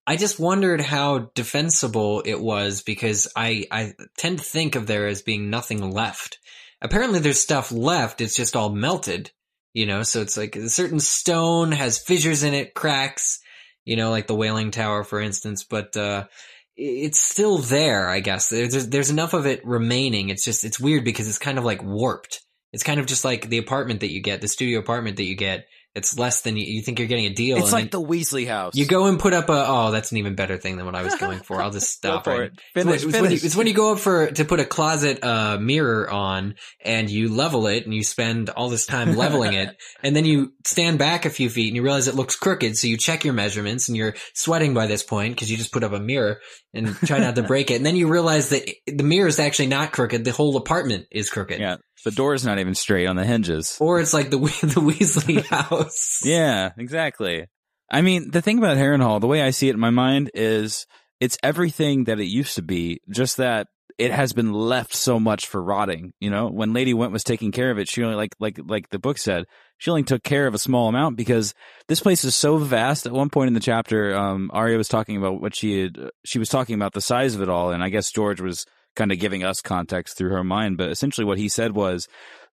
I 0.09 0.15
just 0.15 0.39
wondered 0.39 0.79
how 0.79 1.31
defensible 1.35 2.21
it 2.25 2.39
was 2.39 2.81
because 2.81 3.27
I 3.35 3.65
I 3.69 3.93
tend 4.17 4.37
to 4.37 4.43
think 4.43 4.75
of 4.75 4.87
there 4.87 5.05
as 5.05 5.21
being 5.21 5.49
nothing 5.49 5.91
left. 5.91 6.39
Apparently, 6.81 7.19
there's 7.19 7.41
stuff 7.41 7.73
left. 7.73 8.21
It's 8.21 8.35
just 8.35 8.55
all 8.55 8.69
melted. 8.69 9.31
You 9.73 9.85
know, 9.85 10.03
so 10.03 10.21
it's 10.21 10.37
like 10.37 10.55
a 10.55 10.69
certain 10.69 11.01
stone 11.01 11.73
has 11.73 11.99
fissures 11.99 12.43
in 12.43 12.53
it, 12.53 12.73
cracks. 12.73 13.39
You 13.83 13.97
know, 13.97 14.09
like 14.09 14.27
the 14.27 14.35
Wailing 14.35 14.71
Tower, 14.71 15.03
for 15.03 15.19
instance. 15.19 15.65
But 15.65 15.97
uh, 15.97 16.27
it's 16.77 17.19
still 17.19 17.57
there, 17.57 18.07
I 18.07 18.21
guess. 18.21 18.47
There's 18.47 18.87
there's 18.87 19.09
enough 19.09 19.33
of 19.33 19.45
it 19.45 19.65
remaining. 19.65 20.29
It's 20.29 20.45
just 20.45 20.63
it's 20.63 20.79
weird 20.79 21.03
because 21.03 21.27
it's 21.27 21.37
kind 21.37 21.57
of 21.57 21.65
like 21.65 21.83
warped. 21.83 22.41
It's 22.71 22.83
kind 22.83 23.01
of 23.01 23.07
just 23.07 23.25
like 23.25 23.49
the 23.49 23.57
apartment 23.57 23.99
that 23.99 24.11
you 24.11 24.21
get, 24.21 24.39
the 24.39 24.47
studio 24.47 24.79
apartment 24.79 25.17
that 25.17 25.25
you 25.25 25.35
get. 25.35 25.65
It's 25.97 26.17
less 26.17 26.41
than 26.41 26.55
you, 26.55 26.63
you 26.63 26.81
think 26.81 26.99
you're 26.99 27.07
getting 27.07 27.25
a 27.25 27.33
deal. 27.33 27.57
It's 27.57 27.73
like 27.73 27.91
the 27.91 28.01
Weasley 28.01 28.47
house. 28.47 28.75
you 28.75 28.85
go 28.85 29.07
and 29.07 29.19
put 29.19 29.33
up 29.33 29.49
a 29.49 29.65
oh, 29.67 29.91
that's 29.91 30.11
an 30.11 30.17
even 30.17 30.35
better 30.35 30.57
thing 30.57 30.77
than 30.77 30.85
what 30.85 30.95
I 30.95 31.01
was 31.01 31.15
going 31.15 31.39
for. 31.39 31.61
I'll 31.61 31.71
just 31.71 31.89
stop 31.97 32.23
for 32.23 32.43
it. 32.43 32.53
Finish, 32.73 33.03
it's, 33.03 33.05
when, 33.05 33.13
it's, 33.13 33.21
when 33.21 33.31
you, 33.31 33.39
it's 33.41 33.55
when 33.55 33.67
you 33.67 33.73
go 33.73 33.93
up 33.93 33.99
for 33.99 34.31
to 34.31 34.45
put 34.45 34.59
a 34.59 34.65
closet 34.65 35.23
uh, 35.23 35.57
mirror 35.59 36.09
on 36.09 36.55
and 36.85 37.09
you 37.09 37.33
level 37.33 37.67
it 37.67 37.85
and 37.85 37.93
you 37.93 38.03
spend 38.03 38.49
all 38.49 38.69
this 38.69 38.85
time 38.85 39.15
leveling 39.15 39.53
it 39.53 39.75
and 40.03 40.15
then 40.15 40.25
you 40.25 40.53
stand 40.65 40.99
back 40.99 41.25
a 41.25 41.29
few 41.29 41.49
feet 41.49 41.67
and 41.67 41.75
you 41.75 41.81
realize 41.81 42.07
it 42.07 42.15
looks 42.15 42.35
crooked 42.35 42.77
so 42.77 42.87
you 42.87 42.97
check 42.97 43.25
your 43.25 43.33
measurements 43.33 43.87
and 43.87 43.97
you're 43.97 44.15
sweating 44.33 44.73
by 44.73 44.87
this 44.87 45.03
point 45.03 45.35
because 45.35 45.49
you 45.49 45.57
just 45.57 45.73
put 45.73 45.83
up 45.83 45.93
a 45.93 45.99
mirror 45.99 46.39
and 46.73 46.95
try 47.05 47.17
not 47.17 47.35
to 47.35 47.43
break 47.43 47.71
it 47.71 47.75
and 47.75 47.85
then 47.85 47.95
you 47.95 48.07
realize 48.07 48.49
that 48.49 48.69
the 48.85 49.03
mirror 49.03 49.27
is 49.27 49.39
actually 49.39 49.67
not 49.67 49.91
crooked 49.91 50.23
the 50.23 50.31
whole 50.31 50.55
apartment 50.57 51.07
is 51.11 51.29
crooked 51.29 51.59
Yeah, 51.59 51.77
the 52.03 52.11
door's 52.11 52.45
not 52.45 52.59
even 52.59 52.75
straight 52.75 53.07
on 53.07 53.15
the 53.15 53.25
hinges. 53.25 53.77
or 53.79 53.99
it's 53.99 54.13
like 54.13 54.29
the 54.29 54.37
the 54.61 54.81
Weasley 54.81 55.43
house 55.45 56.21
Yeah, 56.23 56.71
exactly. 56.77 57.45
I 57.89 58.01
mean, 58.01 58.31
the 58.31 58.41
thing 58.41 58.57
about 58.57 58.77
Harrenhal, 58.77 59.21
the 59.21 59.27
way 59.27 59.41
I 59.41 59.51
see 59.51 59.69
it 59.69 59.73
in 59.73 59.79
my 59.79 59.91
mind 59.91 60.31
is 60.33 60.85
it's 61.19 61.37
everything 61.41 62.05
that 62.05 62.19
it 62.19 62.25
used 62.25 62.55
to 62.55 62.61
be, 62.61 62.99
just 63.09 63.37
that 63.37 63.67
it 63.97 64.11
has 64.11 64.33
been 64.33 64.53
left 64.53 64.93
so 64.93 65.19
much 65.19 65.47
for 65.47 65.61
rotting. 65.63 66.13
You 66.19 66.29
know, 66.29 66.47
when 66.47 66.73
Lady 66.73 66.93
Whent 66.93 67.11
was 67.11 67.23
taking 67.23 67.51
care 67.51 67.71
of 67.71 67.79
it, 67.79 67.89
she 67.89 68.03
only 68.03 68.15
like 68.15 68.35
like 68.39 68.59
like 68.63 68.89
the 68.89 68.99
book 68.99 69.17
said, 69.17 69.45
she 69.77 69.89
only 69.89 70.03
took 70.03 70.23
care 70.23 70.47
of 70.47 70.53
a 70.53 70.59
small 70.59 70.87
amount 70.87 71.17
because 71.17 71.53
this 71.87 72.01
place 72.01 72.23
is 72.23 72.35
so 72.35 72.57
vast. 72.57 73.05
At 73.05 73.13
one 73.13 73.29
point 73.29 73.47
in 73.47 73.53
the 73.53 73.59
chapter, 73.59 74.15
um, 74.15 74.51
Arya 74.53 74.77
was 74.77 74.87
talking 74.87 75.17
about 75.17 75.41
what 75.41 75.55
she 75.55 75.81
had. 75.81 75.97
She 76.25 76.39
was 76.39 76.49
talking 76.49 76.75
about 76.75 76.93
the 76.93 77.01
size 77.01 77.35
of 77.35 77.41
it 77.41 77.49
all, 77.49 77.71
and 77.71 77.83
I 77.83 77.89
guess 77.89 78.11
George 78.11 78.41
was 78.41 78.65
kind 78.97 79.13
of 79.13 79.19
giving 79.19 79.45
us 79.45 79.61
context 79.61 80.17
through 80.17 80.31
her 80.31 80.43
mind. 80.43 80.77
But 80.77 80.91
essentially, 80.91 81.23
what 81.23 81.37
he 81.37 81.47
said 81.47 81.73
was 81.73 82.09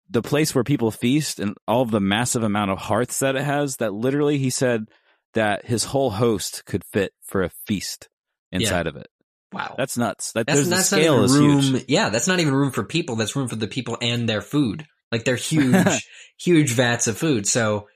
the 0.08 0.22
place 0.22 0.54
where 0.54 0.64
people 0.64 0.92
feast 0.92 1.40
and 1.40 1.56
all 1.68 1.82
of 1.82 1.90
the 1.90 2.00
massive 2.00 2.44
amount 2.44 2.70
of 2.70 2.78
hearths 2.78 3.18
that 3.20 3.36
it 3.36 3.44
has. 3.44 3.78
That 3.78 3.94
literally, 3.94 4.38
he 4.38 4.52
said 4.52 4.86
that 5.34 5.66
his 5.66 5.86
whole 5.86 6.12
host 6.12 6.64
could 6.66 6.84
fit 6.94 7.14
for 7.26 7.42
a 7.42 7.50
feast 7.66 8.10
inside 8.52 8.86
of 8.86 8.96
it. 8.96 9.08
wow 9.52 9.74
That's 9.78 9.98
nuts. 9.98 10.32
That 10.34 10.46
That's, 10.46 10.58
there's 10.58 10.70
that's 10.70 10.90
the 10.92 10.98
scale 10.98 11.16
not 11.18 11.26
is 11.26 11.36
even 11.36 11.48
room. 11.48 11.74
huge. 11.74 11.86
Yeah, 11.88 12.10
that's 12.10 12.28
not 12.28 12.40
even 12.40 12.54
room 12.54 12.72
for 12.72 12.84
people. 12.84 13.16
That's 13.16 13.36
room 13.36 13.48
for 13.48 13.56
the 13.56 13.68
people 13.68 13.98
and 14.02 14.30
their 14.30 14.42
food. 14.42 14.86
Like 15.12 15.24
they're 15.26 15.36
huge, 15.52 16.08
huge 16.40 16.74
vats 16.74 17.08
of 17.08 17.18
food. 17.18 17.48
So, 17.48 17.88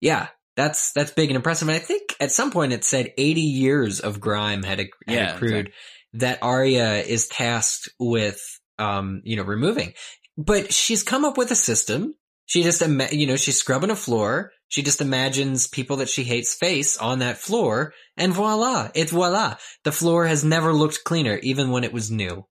yeah, 0.00 0.28
that's 0.56 0.92
that's 0.92 1.10
big 1.12 1.30
and 1.30 1.36
impressive. 1.36 1.68
And 1.68 1.76
I 1.76 1.80
think 1.80 2.14
at 2.20 2.32
some 2.32 2.50
point 2.50 2.72
it 2.72 2.84
said 2.84 3.12
80 3.16 3.40
years 3.40 4.00
of 4.00 4.20
grime 4.20 4.62
had, 4.62 4.78
had 4.78 4.88
Yeah, 5.06 5.34
accrued 5.34 5.72
that 6.14 6.42
Arya 6.42 6.96
is 7.02 7.28
tasked 7.28 7.88
with, 7.98 8.40
um, 8.78 9.22
you 9.24 9.36
know, 9.36 9.42
removing. 9.42 9.94
But 10.36 10.72
she's 10.72 11.02
come 11.02 11.24
up 11.24 11.36
with 11.36 11.50
a 11.50 11.56
system. 11.56 12.14
She 12.46 12.62
just, 12.62 12.82
ima- 12.82 13.08
you 13.12 13.26
know, 13.26 13.36
she's 13.36 13.58
scrubbing 13.58 13.90
a 13.90 13.96
floor. 13.96 14.52
She 14.68 14.82
just 14.82 15.00
imagines 15.00 15.66
people 15.66 15.96
that 15.96 16.08
she 16.08 16.24
hates 16.24 16.54
face 16.54 16.96
on 16.96 17.18
that 17.20 17.38
floor, 17.38 17.92
and 18.16 18.32
voila, 18.32 18.90
it's 18.94 19.10
voila. 19.12 19.56
The 19.84 19.92
floor 19.92 20.26
has 20.26 20.44
never 20.44 20.72
looked 20.72 21.04
cleaner, 21.04 21.38
even 21.42 21.70
when 21.70 21.82
it 21.84 21.92
was 21.92 22.10
new. 22.10 22.46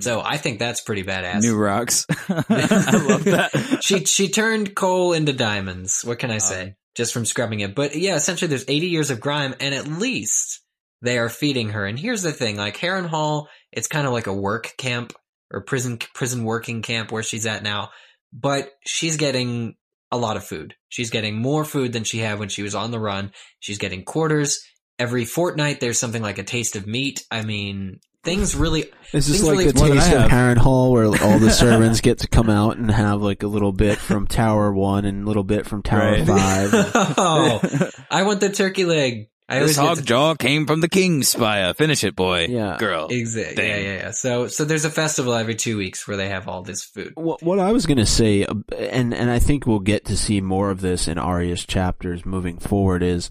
So 0.00 0.20
I 0.24 0.36
think 0.36 0.58
that's 0.58 0.80
pretty 0.80 1.04
badass. 1.04 1.42
New 1.42 1.56
rocks. 1.56 2.06
I 2.28 3.04
love 3.08 3.24
that. 3.24 3.78
she 3.82 4.04
she 4.04 4.28
turned 4.28 4.74
coal 4.74 5.12
into 5.12 5.32
diamonds. 5.32 6.04
What 6.04 6.18
can 6.18 6.30
I 6.30 6.38
say? 6.38 6.62
Um, 6.62 6.74
Just 6.96 7.12
from 7.12 7.24
scrubbing 7.24 7.60
it. 7.60 7.74
But 7.74 7.94
yeah, 7.94 8.16
essentially 8.16 8.48
there's 8.48 8.64
80 8.66 8.88
years 8.88 9.10
of 9.10 9.20
grime 9.20 9.54
and 9.60 9.74
at 9.74 9.86
least 9.86 10.60
they 11.02 11.18
are 11.18 11.28
feeding 11.28 11.70
her. 11.70 11.84
And 11.86 11.98
here's 11.98 12.22
the 12.22 12.32
thing, 12.32 12.56
like 12.56 12.76
Harrenhal, 12.78 13.46
it's 13.72 13.88
kind 13.88 14.06
of 14.06 14.12
like 14.12 14.26
a 14.26 14.32
work 14.34 14.72
camp 14.78 15.12
or 15.52 15.60
prison 15.62 15.98
prison 16.14 16.44
working 16.44 16.82
camp 16.82 17.12
where 17.12 17.22
she's 17.22 17.46
at 17.46 17.62
now, 17.62 17.90
but 18.32 18.70
she's 18.86 19.16
getting 19.16 19.74
a 20.12 20.16
lot 20.18 20.36
of 20.36 20.44
food. 20.44 20.74
She's 20.88 21.10
getting 21.10 21.36
more 21.40 21.64
food 21.64 21.92
than 21.92 22.04
she 22.04 22.18
had 22.18 22.38
when 22.38 22.48
she 22.48 22.62
was 22.62 22.74
on 22.74 22.90
the 22.90 23.00
run. 23.00 23.32
She's 23.60 23.78
getting 23.78 24.04
quarters 24.04 24.60
every 24.98 25.24
fortnight. 25.24 25.80
There's 25.80 25.98
something 25.98 26.22
like 26.22 26.38
a 26.38 26.44
taste 26.44 26.76
of 26.76 26.86
meat. 26.86 27.22
I 27.30 27.42
mean, 27.42 27.98
things 28.24 28.54
really 28.56 28.84
Is 29.12 29.26
this 29.26 29.36
Things 29.36 29.42
like 29.42 29.58
really- 29.58 29.70
the 29.72 29.78
More 29.78 29.88
than 29.88 29.98
I 29.98 30.00
taste 30.00 30.12
of 30.16 30.30
have. 30.30 30.56
Harrenhal 30.56 30.90
where 30.92 31.04
all 31.06 31.38
the 31.38 31.50
servants 31.50 32.00
get 32.02 32.18
to 32.20 32.28
come 32.28 32.48
out 32.48 32.76
and 32.76 32.90
have 32.90 33.20
like 33.20 33.42
a 33.42 33.46
little 33.48 33.72
bit 33.72 33.98
from 33.98 34.26
Tower 34.26 34.72
1 34.72 35.04
and 35.04 35.24
a 35.24 35.26
little 35.26 35.44
bit 35.44 35.66
from 35.66 35.82
Tower 35.82 36.12
Right. 36.12 36.26
5? 36.26 36.70
oh, 37.18 37.90
I 38.10 38.22
want 38.22 38.40
the 38.40 38.48
turkey 38.48 38.84
leg. 38.84 39.28
I 39.48 39.60
this 39.60 39.76
hog 39.76 39.98
to- 39.98 40.02
jaw 40.02 40.34
came 40.34 40.66
from 40.66 40.80
the 40.80 40.88
king's 40.88 41.28
spire. 41.28 41.72
Finish 41.72 42.02
it, 42.02 42.16
boy. 42.16 42.46
Yeah. 42.48 42.76
Girl. 42.78 43.06
Exactly. 43.08 43.66
Yeah, 43.66 43.76
yeah, 43.76 43.94
yeah. 43.94 44.10
So, 44.10 44.48
so 44.48 44.64
there's 44.64 44.84
a 44.84 44.90
festival 44.90 45.34
every 45.34 45.54
two 45.54 45.76
weeks 45.76 46.06
where 46.08 46.16
they 46.16 46.28
have 46.28 46.48
all 46.48 46.62
this 46.62 46.82
food. 46.82 47.12
What, 47.14 47.42
what 47.42 47.58
I 47.60 47.70
was 47.72 47.86
going 47.86 47.98
to 47.98 48.06
say, 48.06 48.44
and 48.44 49.14
and 49.14 49.30
I 49.30 49.38
think 49.38 49.66
we'll 49.66 49.78
get 49.78 50.04
to 50.06 50.16
see 50.16 50.40
more 50.40 50.70
of 50.70 50.80
this 50.80 51.06
in 51.06 51.16
Arya's 51.18 51.64
chapters 51.64 52.26
moving 52.26 52.58
forward, 52.58 53.04
is, 53.04 53.30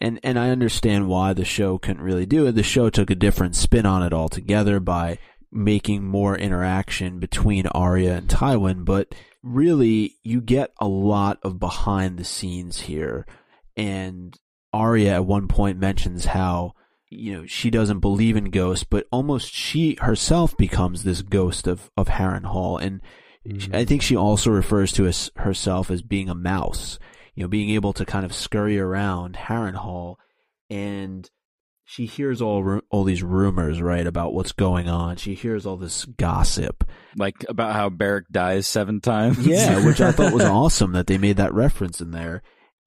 and 0.00 0.20
and 0.22 0.38
I 0.38 0.50
understand 0.50 1.08
why 1.08 1.32
the 1.32 1.44
show 1.44 1.78
couldn't 1.78 2.02
really 2.02 2.26
do 2.26 2.46
it. 2.46 2.52
The 2.52 2.62
show 2.62 2.88
took 2.88 3.10
a 3.10 3.16
different 3.16 3.56
spin 3.56 3.86
on 3.86 4.04
it 4.04 4.12
altogether 4.12 4.78
by 4.78 5.18
making 5.50 6.04
more 6.04 6.36
interaction 6.36 7.18
between 7.18 7.66
Arya 7.68 8.14
and 8.18 8.28
Tywin, 8.28 8.84
but 8.84 9.14
really 9.42 10.16
you 10.22 10.40
get 10.40 10.72
a 10.80 10.86
lot 10.86 11.38
of 11.42 11.58
behind 11.58 12.18
the 12.18 12.24
scenes 12.24 12.82
here, 12.82 13.26
and 13.76 14.38
Arya 14.72 15.14
at 15.14 15.26
one 15.26 15.48
point 15.48 15.78
mentions 15.78 16.26
how 16.26 16.72
you 17.08 17.32
know 17.32 17.46
she 17.46 17.70
doesn't 17.70 18.00
believe 18.00 18.36
in 18.36 18.50
ghosts, 18.50 18.84
but 18.84 19.06
almost 19.12 19.52
she 19.52 19.96
herself 20.00 20.56
becomes 20.56 21.02
this 21.02 21.22
ghost 21.22 21.66
of 21.66 21.90
of 21.96 22.08
Harrenhal, 22.08 22.80
and 22.80 23.00
I 23.72 23.84
think 23.84 24.02
she 24.02 24.16
also 24.16 24.50
refers 24.50 24.90
to 24.92 25.06
us, 25.06 25.30
herself 25.36 25.90
as 25.90 26.02
being 26.02 26.28
a 26.28 26.34
mouse, 26.34 26.98
you 27.36 27.44
know, 27.44 27.48
being 27.48 27.70
able 27.70 27.92
to 27.92 28.04
kind 28.04 28.24
of 28.24 28.34
scurry 28.34 28.78
around 28.78 29.36
Harrenhal, 29.36 30.16
and 30.68 31.30
she 31.84 32.06
hears 32.06 32.42
all 32.42 32.80
all 32.90 33.04
these 33.04 33.22
rumors, 33.22 33.80
right, 33.80 34.04
about 34.06 34.34
what's 34.34 34.50
going 34.50 34.88
on. 34.88 35.16
She 35.16 35.34
hears 35.34 35.64
all 35.64 35.76
this 35.76 36.04
gossip, 36.04 36.82
Like 37.16 37.36
about 37.48 37.74
how 37.74 37.88
Beric 37.88 38.24
dies 38.32 38.66
seven 38.66 39.00
times. 39.00 39.46
yeah, 39.46 39.86
which 39.86 40.00
I 40.00 40.10
thought 40.10 40.32
was 40.34 40.42
awesome 40.44 40.90
that 40.92 41.06
they 41.06 41.16
made 41.18 41.36
that 41.36 41.54
reference 41.54 42.00
in 42.00 42.10
there. 42.10 42.42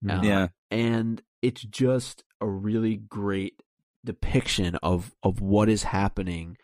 Uh, 0.10 0.20
Yeah. 0.22 0.48
and 0.70 1.22
it's 1.42 1.62
just 1.62 2.24
a 2.42 2.48
really 2.48 2.96
great 2.96 3.62
depiction 4.06 4.76
of 4.82 5.14
of 5.24 5.42
what 5.42 5.70
is 5.70 5.84
happening 5.84 6.58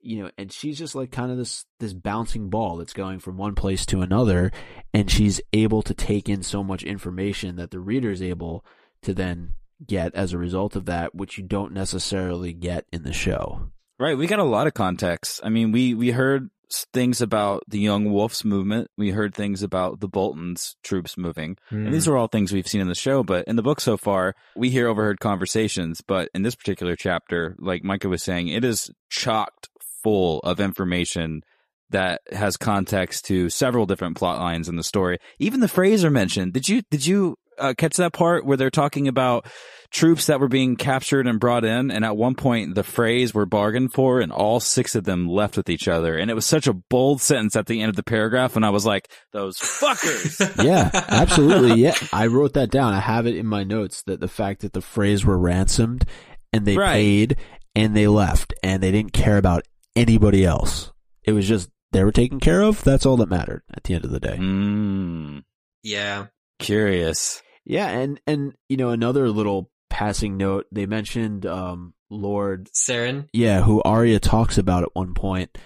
you 0.00 0.22
know 0.22 0.30
and 0.36 0.52
she's 0.52 0.78
just 0.78 0.94
like 0.94 1.10
kind 1.10 1.30
of 1.30 1.38
this 1.38 1.64
this 1.80 1.92
bouncing 1.92 2.50
ball 2.50 2.76
that's 2.76 2.92
going 2.92 3.18
from 3.18 3.36
one 3.36 3.54
place 3.54 3.86
to 3.86 4.02
another 4.02 4.50
and 4.92 5.10
she's 5.10 5.40
able 5.52 5.82
to 5.82 5.94
take 5.94 6.28
in 6.28 6.42
so 6.42 6.62
much 6.62 6.82
information 6.82 7.56
that 7.56 7.70
the 7.70 7.80
reader 7.80 8.10
is 8.10 8.20
able 8.20 8.64
to 9.00 9.14
then 9.14 9.54
get 9.86 10.14
as 10.14 10.32
a 10.32 10.38
result 10.38 10.76
of 10.76 10.84
that 10.84 11.14
which 11.14 11.38
you 11.38 11.44
don't 11.44 11.72
necessarily 11.72 12.52
get 12.52 12.84
in 12.92 13.02
the 13.02 13.12
show 13.12 13.70
Right, 14.02 14.18
we 14.18 14.26
got 14.26 14.40
a 14.40 14.44
lot 14.44 14.66
of 14.66 14.74
context. 14.74 15.40
I 15.44 15.48
mean, 15.48 15.70
we 15.70 15.94
we 15.94 16.10
heard 16.10 16.50
things 16.92 17.20
about 17.20 17.62
the 17.68 17.78
Young 17.78 18.12
Wolves 18.12 18.44
movement. 18.44 18.88
We 18.96 19.10
heard 19.10 19.34
things 19.34 19.62
about 19.62 20.00
the 20.00 20.08
Boltons 20.08 20.76
troops 20.82 21.16
moving. 21.16 21.56
And 21.70 21.94
these 21.94 22.06
hmm. 22.06 22.12
are 22.12 22.16
all 22.16 22.28
things 22.28 22.52
we've 22.52 22.68
seen 22.68 22.80
in 22.80 22.88
the 22.88 22.94
show, 22.94 23.22
but 23.22 23.46
in 23.46 23.56
the 23.56 23.62
book 23.62 23.80
so 23.80 23.96
far, 23.96 24.34
we 24.56 24.70
hear 24.70 24.88
overheard 24.88 25.20
conversations. 25.20 26.00
But 26.00 26.28
in 26.34 26.42
this 26.42 26.54
particular 26.54 26.96
chapter, 26.96 27.56
like 27.58 27.84
Micah 27.84 28.08
was 28.08 28.22
saying, 28.22 28.48
it 28.48 28.64
is 28.64 28.90
chocked 29.10 29.68
full 30.02 30.40
of 30.40 30.60
information 30.60 31.42
that 31.90 32.22
has 32.32 32.56
context 32.56 33.26
to 33.26 33.48
several 33.50 33.86
different 33.86 34.16
plot 34.16 34.38
lines 34.38 34.68
in 34.68 34.76
the 34.76 34.82
story. 34.82 35.18
Even 35.38 35.60
the 35.60 35.68
Fraser 35.68 36.10
mentioned. 36.10 36.52
Did 36.52 36.68
you 36.68 36.82
did 36.90 37.06
you 37.06 37.36
uh, 37.58 37.74
catch 37.76 37.96
that 37.96 38.12
part 38.12 38.44
where 38.44 38.56
they're 38.56 38.70
talking 38.70 39.08
about 39.08 39.46
troops 39.90 40.26
that 40.26 40.40
were 40.40 40.48
being 40.48 40.76
captured 40.76 41.26
and 41.26 41.38
brought 41.38 41.64
in? 41.64 41.90
And 41.90 42.04
at 42.04 42.16
one 42.16 42.34
point, 42.34 42.74
the 42.74 42.82
Freys 42.82 43.34
were 43.34 43.46
bargained 43.46 43.92
for, 43.92 44.20
and 44.20 44.32
all 44.32 44.58
six 44.60 44.94
of 44.94 45.04
them 45.04 45.28
left 45.28 45.56
with 45.56 45.68
each 45.68 45.88
other. 45.88 46.16
And 46.16 46.30
it 46.30 46.34
was 46.34 46.46
such 46.46 46.66
a 46.66 46.72
bold 46.72 47.20
sentence 47.20 47.54
at 47.56 47.66
the 47.66 47.80
end 47.82 47.90
of 47.90 47.96
the 47.96 48.02
paragraph, 48.02 48.56
and 48.56 48.64
I 48.64 48.70
was 48.70 48.86
like, 48.86 49.10
"Those 49.32 49.58
fuckers." 49.58 50.38
yeah 50.64 50.90
absolutely 51.08 51.80
yeah 51.82 51.94
i 52.12 52.26
wrote 52.26 52.52
that 52.54 52.70
down 52.70 52.92
i 52.92 53.00
have 53.00 53.26
it 53.26 53.36
in 53.36 53.46
my 53.46 53.64
notes 53.64 54.02
that 54.04 54.20
the 54.20 54.28
fact 54.28 54.60
that 54.60 54.72
the 54.72 54.80
Freys 54.80 55.24
were 55.24 55.38
ransomed 55.38 56.04
and 56.52 56.64
they 56.66 56.76
Right. 56.76 56.92
paid 56.92 57.36
and 57.74 57.96
they 57.96 58.06
left 58.06 58.52
and 58.62 58.82
they 58.82 58.90
didn't 58.92 59.12
care 59.12 59.38
about 59.38 59.66
anybody 59.96 60.44
else 60.44 60.92
it 61.24 61.32
was 61.32 61.48
just 61.48 61.68
they 61.92 62.04
were 62.04 62.12
taken 62.12 62.38
care 62.40 62.62
of 62.62 62.82
that's 62.84 63.04
all 63.06 63.16
that 63.16 63.28
mattered 63.28 63.62
at 63.74 63.84
the 63.84 63.94
end 63.94 64.04
of 64.04 64.10
the 64.10 64.20
day 64.20 64.36
mm, 64.36 65.42
yeah. 65.82 66.26
Curious. 66.62 67.42
yeah 67.64 67.88
and 67.88 68.20
and 68.26 68.54
you 68.68 68.76
know 68.76 68.90
another 68.90 69.28
little 69.28 69.70
passing 69.90 70.36
note 70.36 70.66
they 70.72 70.86
mentioned 70.86 71.44
um 71.46 71.92
lord 72.10 72.68
Cerwyn. 72.72 73.28
yeah 73.32 73.60
who 73.62 73.82
Arya 73.82 74.18
talks 74.20 74.56
about 74.58 74.82
at 74.82 74.94
one 74.94 75.12
point 75.14 75.56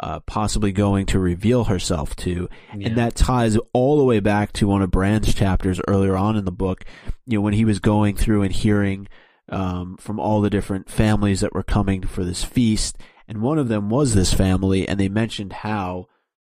uh 0.00 0.20
possibly 0.20 0.72
going 0.72 1.06
to 1.06 1.18
reveal 1.18 1.64
herself 1.64 2.16
to 2.16 2.48
Yeah. 2.74 2.88
and 2.88 2.96
that 2.98 3.14
ties 3.14 3.56
all 3.72 3.98
the 3.98 4.04
way 4.04 4.20
back 4.20 4.52
to 4.54 4.66
one 4.66 4.82
of 4.82 4.90
Bran's 4.90 5.32
chapters 5.34 5.80
earlier 5.86 6.16
on 6.16 6.36
in 6.36 6.44
the 6.44 6.50
book. 6.52 6.84
You 7.26 7.38
know, 7.38 7.42
when 7.42 7.52
he 7.54 7.64
was 7.64 7.78
going 7.78 8.16
through 8.16 8.42
and 8.42 8.52
hearing 8.52 9.06
um, 9.50 9.96
from 9.98 10.18
all 10.18 10.40
the 10.40 10.50
different 10.50 10.90
families 10.90 11.40
that 11.42 11.54
were 11.54 11.62
coming 11.62 12.02
for 12.02 12.24
this 12.24 12.42
feast, 12.42 12.96
and 13.28 13.40
one 13.42 13.58
of 13.58 13.68
them 13.68 13.88
was 13.88 14.14
this 14.14 14.32
family, 14.34 14.88
and 14.88 14.98
they 14.98 15.08
mentioned 15.08 15.52
how 15.52 16.06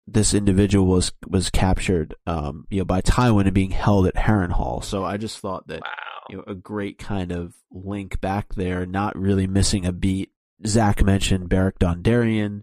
this 0.06 0.34
individual 0.34 0.86
was 0.86 1.12
was 1.26 1.50
captured, 1.50 2.14
um, 2.26 2.66
you 2.70 2.78
know, 2.78 2.84
by 2.84 3.00
Tywin 3.00 3.44
and 3.44 3.54
being 3.54 3.70
held 3.70 4.06
at 4.06 4.14
Harrenhal. 4.14 4.84
So 4.84 5.04
I 5.04 5.16
just 5.16 5.38
thought 5.38 5.66
that 5.68 5.80
wow. 5.80 5.90
you 6.28 6.36
know 6.36 6.44
a 6.46 6.54
great 6.54 6.98
kind 6.98 7.32
of 7.32 7.54
link 7.70 8.20
back 8.20 8.54
there, 8.54 8.86
not 8.86 9.18
really 9.18 9.46
missing 9.46 9.86
a 9.86 9.92
beat. 9.92 10.30
Zach 10.66 11.02
mentioned 11.02 11.48
Beric 11.48 11.78
Dondarrion. 11.78 12.62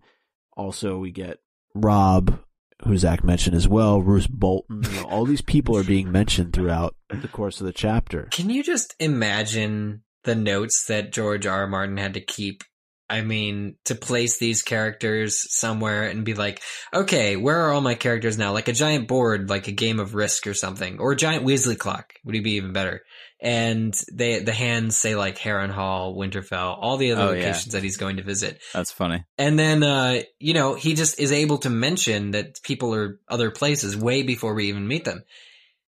Also, 0.56 0.98
we 0.98 1.12
get 1.12 1.40
Robb, 1.74 2.40
who 2.86 2.98
Zach 2.98 3.24
mentioned 3.24 3.56
as 3.56 3.68
well, 3.68 4.02
Roose 4.02 4.28
Bolton. 4.28 4.84
You 4.84 5.02
know, 5.02 5.08
all 5.08 5.26
these 5.26 5.42
people 5.42 5.78
are 5.78 5.84
being 5.84 6.12
mentioned 6.12 6.54
throughout 6.54 6.96
the 7.10 7.28
course 7.28 7.60
of 7.60 7.66
the 7.66 7.74
chapter. 7.74 8.28
Can 8.32 8.50
you 8.50 8.64
just 8.64 8.96
imagine 9.00 10.04
the 10.24 10.36
notes 10.36 10.86
that 10.86 11.12
George 11.12 11.48
R. 11.48 11.62
R. 11.62 11.68
Martin 11.68 11.98
had 11.98 12.14
to 12.14 12.22
keep? 12.22 12.64
I 13.12 13.22
mean, 13.22 13.76
to 13.86 13.96
place 13.96 14.40
these 14.40 14.62
characters 14.62 15.46
somewhere 15.54 16.04
and 16.04 16.24
be 16.24 16.34
like, 16.34 16.62
okay, 16.94 17.36
where 17.36 17.60
are 17.66 17.74
all 17.74 17.82
my 17.82 17.96
characters 17.96 18.38
now? 18.38 18.54
Like 18.54 18.70
a 18.70 18.74
giant 18.74 19.08
board, 19.08 19.50
like 19.50 19.68
a 19.68 19.74
game 19.74 20.00
of 20.00 20.16
Risk 20.16 20.48
or 20.48 20.54
something, 20.54 21.00
or 21.00 21.12
a 21.12 21.16
giant 21.18 21.46
Weasley 21.46 21.78
clock 21.78 22.14
would 22.24 22.42
be 22.42 22.52
even 22.52 22.72
better. 22.74 23.02
And 23.44 23.94
they, 24.14 24.40
the 24.40 24.54
hands 24.54 24.96
say 24.96 25.16
like 25.16 25.38
Harrenhal, 25.38 26.16
Winterfell, 26.16 26.78
all 26.80 26.98
the 26.98 27.12
other 27.12 27.22
Oh, 27.22 27.32
yeah. 27.32 27.48
locations 27.48 27.74
that 27.74 27.84
he's 27.84 27.98
going 27.98 28.18
to 28.18 28.24
visit. 28.24 28.62
That's 28.74 28.92
funny. 28.92 29.24
And 29.38 29.58
then, 29.60 29.84
uh, 29.84 30.22
you 30.40 30.54
know, 30.54 30.76
he 30.76 30.94
just 30.94 31.20
is 31.20 31.32
able 31.32 31.58
to 31.60 31.70
mention 31.70 32.32
that 32.32 32.62
people 32.64 32.94
are 32.96 33.20
other 33.28 33.52
places 33.52 33.98
way 33.98 34.24
before 34.24 34.54
we 34.54 34.70
even 34.70 34.88
meet 34.88 35.06
them. 35.06 35.24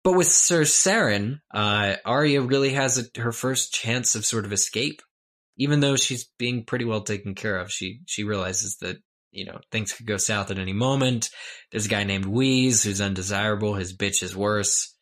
But 0.04 0.16
with 0.16 0.28
Sir 0.28 0.62
Cerwyn, 0.62 1.40
uh, 1.52 1.96
Arya 2.04 2.42
really 2.42 2.70
has 2.74 2.98
a, 2.98 3.20
her 3.20 3.32
first 3.32 3.72
chance 3.72 4.14
of 4.14 4.24
sort 4.24 4.44
of 4.44 4.52
escape. 4.52 5.02
Even 5.56 5.80
though 5.80 5.96
she's 5.96 6.28
being 6.38 6.64
pretty 6.64 6.84
well 6.84 7.02
taken 7.02 7.34
care 7.34 7.56
of, 7.58 7.70
she, 7.70 8.00
she 8.06 8.24
realizes 8.24 8.76
that, 8.80 8.96
you 9.30 9.44
know, 9.44 9.58
things 9.70 9.92
could 9.92 10.06
go 10.06 10.16
south 10.16 10.50
at 10.50 10.58
any 10.58 10.72
moment. 10.72 11.28
There's 11.70 11.86
a 11.86 11.90
guy 11.90 12.04
named 12.04 12.24
Weese 12.26 12.84
who's 12.84 13.00
undesirable. 13.00 13.74
His 13.74 13.96
bitch 13.96 14.22
is 14.22 14.34
worse. 14.36 14.94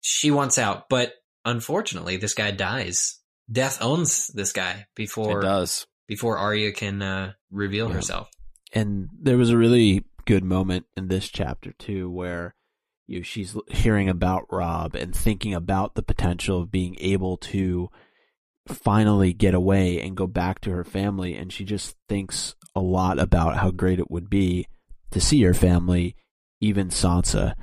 She 0.00 0.30
wants 0.30 0.58
out, 0.58 0.88
but 0.88 1.12
unfortunately, 1.44 2.16
this 2.16 2.34
guy 2.34 2.50
dies. 2.52 3.18
Death 3.50 3.78
owns 3.82 4.28
this 4.28 4.52
guy 4.52 4.86
before 4.94 5.40
it 5.40 5.44
does. 5.44 5.86
before 6.06 6.38
Arya 6.38 6.72
can 6.72 7.02
uh, 7.02 7.32
reveal 7.50 7.88
Yeah. 7.88 7.94
herself. 7.94 8.28
And 8.72 9.08
there 9.20 9.36
was 9.36 9.50
a 9.50 9.56
really 9.58 10.04
good 10.24 10.44
moment 10.44 10.86
in 10.96 11.08
this 11.08 11.28
chapter 11.28 11.72
too, 11.72 12.08
where 12.08 12.54
you 13.08 13.18
know, 13.18 13.22
she's 13.24 13.56
hearing 13.68 14.08
about 14.08 14.46
Robb 14.52 14.94
and 14.94 15.12
thinking 15.14 15.52
about 15.52 15.96
the 15.96 16.02
potential 16.02 16.60
of 16.62 16.70
being 16.70 16.96
able 17.00 17.36
to 17.38 17.90
finally 18.68 19.32
get 19.32 19.54
away 19.54 20.00
and 20.00 20.16
go 20.16 20.26
back 20.26 20.60
to 20.60 20.70
her 20.70 20.84
family, 20.84 21.34
and 21.34 21.52
she 21.52 21.64
just 21.64 21.96
thinks 22.08 22.54
a 22.74 22.80
lot 22.80 23.18
about 23.18 23.56
how 23.56 23.70
great 23.70 23.98
it 23.98 24.10
would 24.10 24.30
be 24.30 24.66
to 25.10 25.20
see 25.20 25.42
her 25.42 25.54
family, 25.54 26.14
even 26.60 26.88
Sansa, 26.88 27.54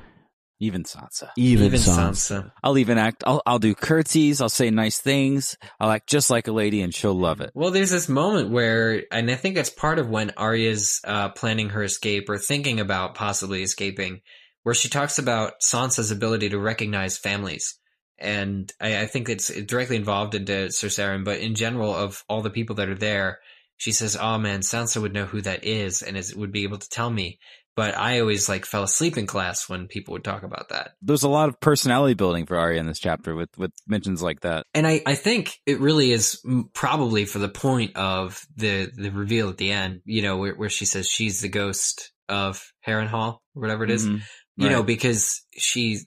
Even 0.60 0.84
Sansa. 0.84 1.30
even, 1.38 1.68
Even 1.68 1.80
Sansa. 1.80 2.42
Sansa. 2.42 2.52
I'll 2.64 2.78
even 2.78 2.98
act. 2.98 3.24
I'll 3.26 3.42
I'll 3.46 3.60
do 3.60 3.76
curtsies. 3.76 4.42
I'll 4.42 4.50
say 4.50 4.70
nice 4.72 5.00
things. 5.00 5.56
I'll 5.80 5.92
act 5.92 6.10
just 6.10 6.30
like 6.30 6.48
a 6.48 6.52
lady, 6.52 6.82
and 6.82 6.94
she'll 6.94 7.14
love 7.14 7.42
it. 7.42 7.52
Well, 7.54 7.72
there's 7.72 7.92
this 7.92 8.10
moment 8.10 8.50
where, 8.50 9.04
and 9.12 9.30
I 9.30 9.36
think 9.36 9.56
that's 9.56 9.70
part 9.70 10.00
of 10.00 10.10
when 10.10 10.32
Arya's 10.32 11.00
uh, 11.06 11.30
planning 11.30 11.70
her 11.70 11.84
escape 11.84 12.28
or 12.30 12.38
thinking 12.38 12.80
about 12.80 13.16
possibly 13.16 13.62
escaping, 13.62 14.22
where 14.64 14.76
she 14.76 14.90
talks 14.90 15.20
about 15.20 15.62
Sansa's 15.62 16.12
ability 16.12 16.50
to 16.50 16.60
recognize 16.60 17.18
families. 17.18 17.78
And 18.20 18.72
I, 18.82 19.02
I 19.02 19.06
think 19.06 19.30
it's 19.30 19.54
directly 19.64 19.96
involved 19.96 20.36
into 20.36 20.72
Sir 20.72 20.88
Cerwyn, 20.88 21.24
but 21.24 21.40
in 21.40 21.56
general, 21.56 21.94
of 21.94 22.24
all 22.28 22.42
the 22.42 22.50
people 22.50 22.76
that 22.78 22.90
are 22.90 22.96
there, 22.96 23.40
she 23.78 23.92
says, 23.92 24.18
"Oh 24.20 24.38
man, 24.40 24.62
Sansa 24.62 25.02
would 25.02 25.14
know 25.14 25.26
who 25.26 25.42
that 25.42 25.64
is, 25.64 26.02
and 26.02 26.18
is, 26.18 26.36
would 26.36 26.52
be 26.52 26.64
able 26.64 26.80
to 26.80 26.90
tell 26.90 27.10
me." 27.10 27.40
But 27.76 27.96
I 27.96 28.22
always 28.22 28.50
like 28.50 28.66
fell 28.66 28.82
asleep 28.82 29.20
in 29.20 29.28
class 29.28 29.70
when 29.70 29.86
people 29.86 30.14
would 30.14 30.24
talk 30.24 30.42
about 30.42 30.70
that. 30.70 30.94
There's 31.04 31.22
a 31.22 31.30
lot 31.30 31.48
of 31.48 31.60
personality 31.60 32.16
building 32.16 32.48
for 32.48 32.58
Arya 32.58 32.80
in 32.80 32.88
this 32.88 32.98
chapter 32.98 33.36
with 33.36 33.56
with 33.56 33.72
mentions 33.86 34.24
like 34.24 34.42
that. 34.42 34.66
And 34.74 34.88
I, 34.88 35.04
I 35.06 35.14
think 35.14 35.60
it 35.68 35.80
really 35.80 36.12
is 36.12 36.44
probably 36.74 37.26
for 37.26 37.38
the 37.38 37.50
point 37.50 37.96
of 37.96 38.44
the 38.56 38.90
the 38.96 39.12
reveal 39.12 39.50
at 39.50 39.58
the 39.58 39.72
end, 39.72 40.02
you 40.06 40.24
know, 40.24 40.38
where, 40.38 40.56
where 40.56 40.70
she 40.70 40.86
says 40.86 41.08
she's 41.08 41.42
the 41.42 41.50
ghost 41.50 42.12
of 42.28 42.74
Harrenhal 42.86 43.42
or 43.54 43.62
whatever 43.62 43.84
it 43.84 43.92
is, 43.92 44.08
Mhm. 44.08 44.22
You 44.58 44.70
know, 44.70 44.84
because 44.84 45.42
she 45.58 46.00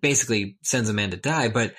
basically 0.00 0.56
sends 0.62 0.88
a 0.88 0.92
man 0.92 1.10
to 1.10 1.16
die. 1.16 1.48
But 1.48 1.74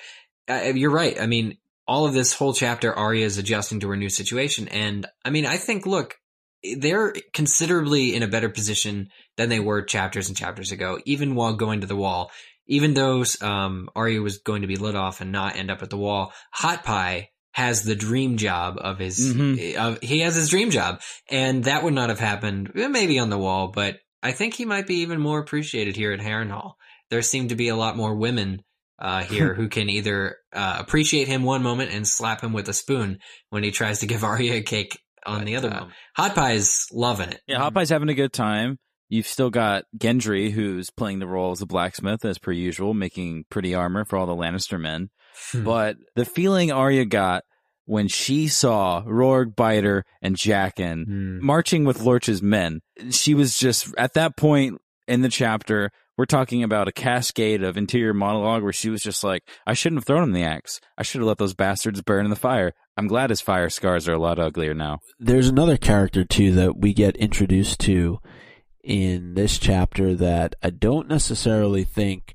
uh, 0.48 0.72
you're 0.74 0.90
right. 0.90 1.20
I 1.20 1.26
mean, 1.26 1.58
all 1.86 2.06
of 2.06 2.14
this 2.14 2.32
whole 2.32 2.52
chapter, 2.52 2.94
Arya 2.94 3.26
is 3.26 3.38
adjusting 3.38 3.80
to 3.80 3.88
her 3.88 3.96
new 3.96 4.08
situation. 4.08 4.68
And 4.68 5.06
I 5.24 5.30
mean, 5.30 5.46
I 5.46 5.56
think, 5.56 5.84
look, 5.86 6.16
they're 6.76 7.12
considerably 7.32 8.14
in 8.14 8.22
a 8.22 8.28
better 8.28 8.48
position 8.48 9.08
than 9.36 9.48
they 9.48 9.60
were 9.60 9.82
chapters 9.82 10.28
and 10.28 10.36
chapters 10.36 10.70
ago, 10.70 11.00
even 11.04 11.34
while 11.34 11.54
going 11.54 11.80
to 11.80 11.86
the 11.86 11.96
wall. 11.96 12.30
Even 12.68 12.94
though 12.94 13.24
um, 13.40 13.88
Arya 13.96 14.22
was 14.22 14.38
going 14.38 14.62
to 14.62 14.68
be 14.68 14.76
lit 14.76 14.94
off 14.94 15.20
and 15.20 15.32
not 15.32 15.56
end 15.56 15.70
up 15.70 15.82
at 15.82 15.90
the 15.90 15.96
wall, 15.96 16.32
Hot 16.52 16.84
Pie 16.84 17.30
has 17.52 17.82
the 17.82 17.96
dream 17.96 18.36
job 18.36 18.78
of 18.80 18.98
his. 18.98 19.34
Mhm. 19.34 19.74
Of, 19.74 20.00
he 20.00 20.20
has 20.20 20.36
his 20.36 20.48
dream 20.48 20.70
job, 20.70 21.00
and 21.28 21.64
that 21.64 21.82
would 21.82 21.92
not 21.92 22.08
have 22.08 22.20
happened 22.20 22.70
eh, 22.76 22.86
maybe 22.86 23.18
on 23.18 23.30
the 23.30 23.38
wall, 23.38 23.68
but 23.68 23.98
I 24.22 24.32
think 24.32 24.54
he 24.54 24.64
might 24.64 24.86
be 24.86 24.96
even 25.00 25.20
more 25.20 25.40
appreciated 25.40 25.96
here 25.96 26.12
at 26.12 26.20
Harrenhal. 26.20 26.74
There 27.10 27.22
seem 27.22 27.48
to 27.48 27.56
be 27.56 27.68
a 27.68 27.76
lot 27.76 27.96
more 27.96 28.14
women 28.14 28.62
uh, 28.98 29.22
here 29.24 29.54
who 29.54 29.68
can 29.68 29.88
either 29.88 30.36
uh, 30.52 30.76
appreciate 30.78 31.28
him 31.28 31.42
one 31.42 31.62
moment 31.62 31.92
and 31.92 32.06
slap 32.06 32.42
him 32.42 32.52
with 32.52 32.68
a 32.68 32.72
spoon 32.72 33.18
when 33.50 33.64
he 33.64 33.70
tries 33.70 34.00
to 34.00 34.06
give 34.06 34.24
Arya 34.24 34.54
a 34.54 34.62
cake 34.62 34.98
on 35.26 35.40
But, 35.40 35.46
the 35.46 35.56
other 35.56 35.68
uh, 35.68 35.74
moment. 35.74 35.92
Hot 36.16 36.34
Pie's 36.34 36.86
loving 36.92 37.30
it. 37.30 37.40
Yeah, 37.46 37.58
Hot 37.58 37.74
Pie's 37.74 37.90
having 37.90 38.08
a 38.08 38.14
good 38.14 38.32
time. 38.32 38.78
You've 39.08 39.26
still 39.26 39.50
got 39.50 39.84
Gendry, 39.98 40.50
who's 40.50 40.88
playing 40.88 41.18
the 41.18 41.26
role 41.26 41.50
as 41.50 41.60
a 41.60 41.66
blacksmith 41.66 42.24
as 42.24 42.38
per 42.38 42.50
usual, 42.50 42.94
making 42.94 43.44
pretty 43.50 43.74
armor 43.74 44.06
for 44.06 44.16
all 44.16 44.24
the 44.24 44.34
Lannister 44.34 44.80
men. 44.80 45.10
Hmm. 45.50 45.64
But 45.64 45.96
the 46.16 46.24
feeling 46.24 46.72
Arya 46.72 47.04
got 47.04 47.44
when 47.84 48.08
she 48.08 48.48
saw 48.48 49.02
Rorge, 49.06 49.54
Biter, 49.56 50.04
and 50.20 50.36
Jaqen 50.36 51.04
Hmm. 51.06 51.44
marching 51.44 51.84
with 51.84 52.00
Lorch's 52.02 52.42
men, 52.42 52.80
she 53.10 53.34
was 53.34 53.58
just 53.58 53.92
at 53.98 54.14
that 54.14 54.36
point 54.36 54.80
in 55.08 55.22
the 55.22 55.28
chapter. 55.28 55.90
We're 56.18 56.26
talking 56.26 56.62
about 56.62 56.88
a 56.88 56.92
cascade 56.92 57.62
of 57.62 57.76
interior 57.78 58.12
monologue 58.14 58.62
where 58.62 58.72
she 58.72 58.90
was 58.90 59.02
just 59.02 59.24
like, 59.24 59.42
I 59.66 59.72
shouldn't 59.72 59.98
have 60.00 60.06
thrown 60.06 60.22
him 60.22 60.32
the 60.32 60.44
axe. 60.44 60.78
I 60.98 61.02
should 61.02 61.20
have 61.22 61.26
let 61.28 61.38
those 61.38 61.54
bastards 61.54 62.02
burn 62.02 62.24
in 62.26 62.30
the 62.30 62.36
fire. 62.36 62.72
I'm 62.98 63.08
glad 63.08 63.30
his 63.30 63.40
fire 63.40 63.70
scars 63.70 64.06
are 64.08 64.12
a 64.12 64.20
lot 64.20 64.38
uglier 64.38 64.74
now. 64.74 64.98
There's 65.18 65.48
another 65.48 65.78
character 65.78 66.24
too 66.24 66.52
that 66.52 66.76
we 66.76 66.92
get 66.92 67.16
introduced 67.16 67.80
to 67.80 68.18
in 68.84 69.34
this 69.34 69.58
chapter 69.58 70.14
that 70.16 70.54
I 70.62 70.70
don't 70.70 71.08
necessarily 71.08 71.84
think 71.84 72.34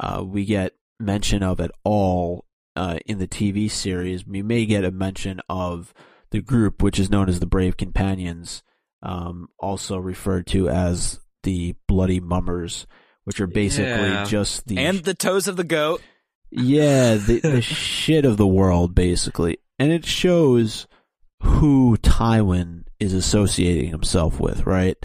uh, 0.00 0.24
we 0.26 0.44
get 0.46 0.72
mention 0.98 1.42
of 1.42 1.60
at 1.60 1.70
all 1.84 2.46
uh, 2.76 2.98
in 3.06 3.18
the 3.18 3.28
TV 3.28 3.70
series. 3.70 4.26
We 4.26 4.42
may 4.42 4.66
get 4.66 4.84
a 4.84 4.90
mention 4.90 5.40
of 5.48 5.92
the 6.30 6.40
group, 6.42 6.82
which 6.82 6.98
is 6.98 7.10
known 7.10 7.28
as 7.28 7.40
the 7.40 7.46
Brave 7.46 7.76
Companions, 7.76 8.62
um, 9.02 9.48
also 9.58 9.98
referred 9.98 10.46
to 10.48 10.68
as 10.68 11.20
the 11.42 11.74
Bloody 11.88 12.20
Mummers, 12.20 12.86
which 13.24 13.40
are 13.40 13.46
basically 13.46 14.08
Yeah. 14.08 14.24
just 14.24 14.66
the 14.66 14.78
And 14.78 14.98
the 15.00 15.14
toes 15.14 15.48
of 15.48 15.56
the 15.56 15.64
goat. 15.64 16.00
yeah, 16.50 17.14
the, 17.26 17.40
the 17.40 17.62
shit 17.62 18.24
of 18.24 18.36
the 18.36 18.46
world, 18.46 18.94
basically. 18.94 19.58
And 19.78 19.92
it 19.92 20.06
shows 20.06 20.86
who 21.42 21.96
Tywin 21.98 22.84
is 23.00 23.12
associating 23.12 23.90
himself 23.90 24.38
with, 24.38 24.64
right? 24.64 24.96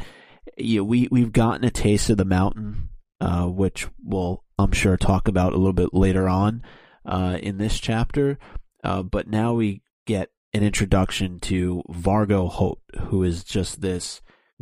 Yeah, 0.57 0.81
we, 0.81 1.07
we've 1.11 1.31
gotten 1.31 1.63
a 1.65 1.71
taste 1.71 2.09
of 2.09 2.17
the 2.17 2.25
mountain, 2.25 2.89
uh, 3.19 3.45
which 3.45 3.87
we'll, 4.03 4.43
I'm 4.59 4.71
sure, 4.71 4.97
talk 4.97 5.27
about 5.27 5.53
a 5.53 5.57
little 5.57 5.73
bit 5.73 5.93
later 5.93 6.29
on 6.29 6.61
uh, 7.07 7.39
in 7.41 7.57
this 7.57 7.79
chapter. 7.79 8.37
Uh, 8.83 9.01
but 9.03 9.27
now 9.27 9.53
we 9.53 9.81
get 10.05 10.29
an 10.53 10.63
introduction 10.63 11.39
to 11.39 11.83
Vargo 11.89 12.49
Hoat, 12.49 12.79
who 13.07 13.23
is 13.23 13.43
just 13.43 13.81
this 13.81 14.21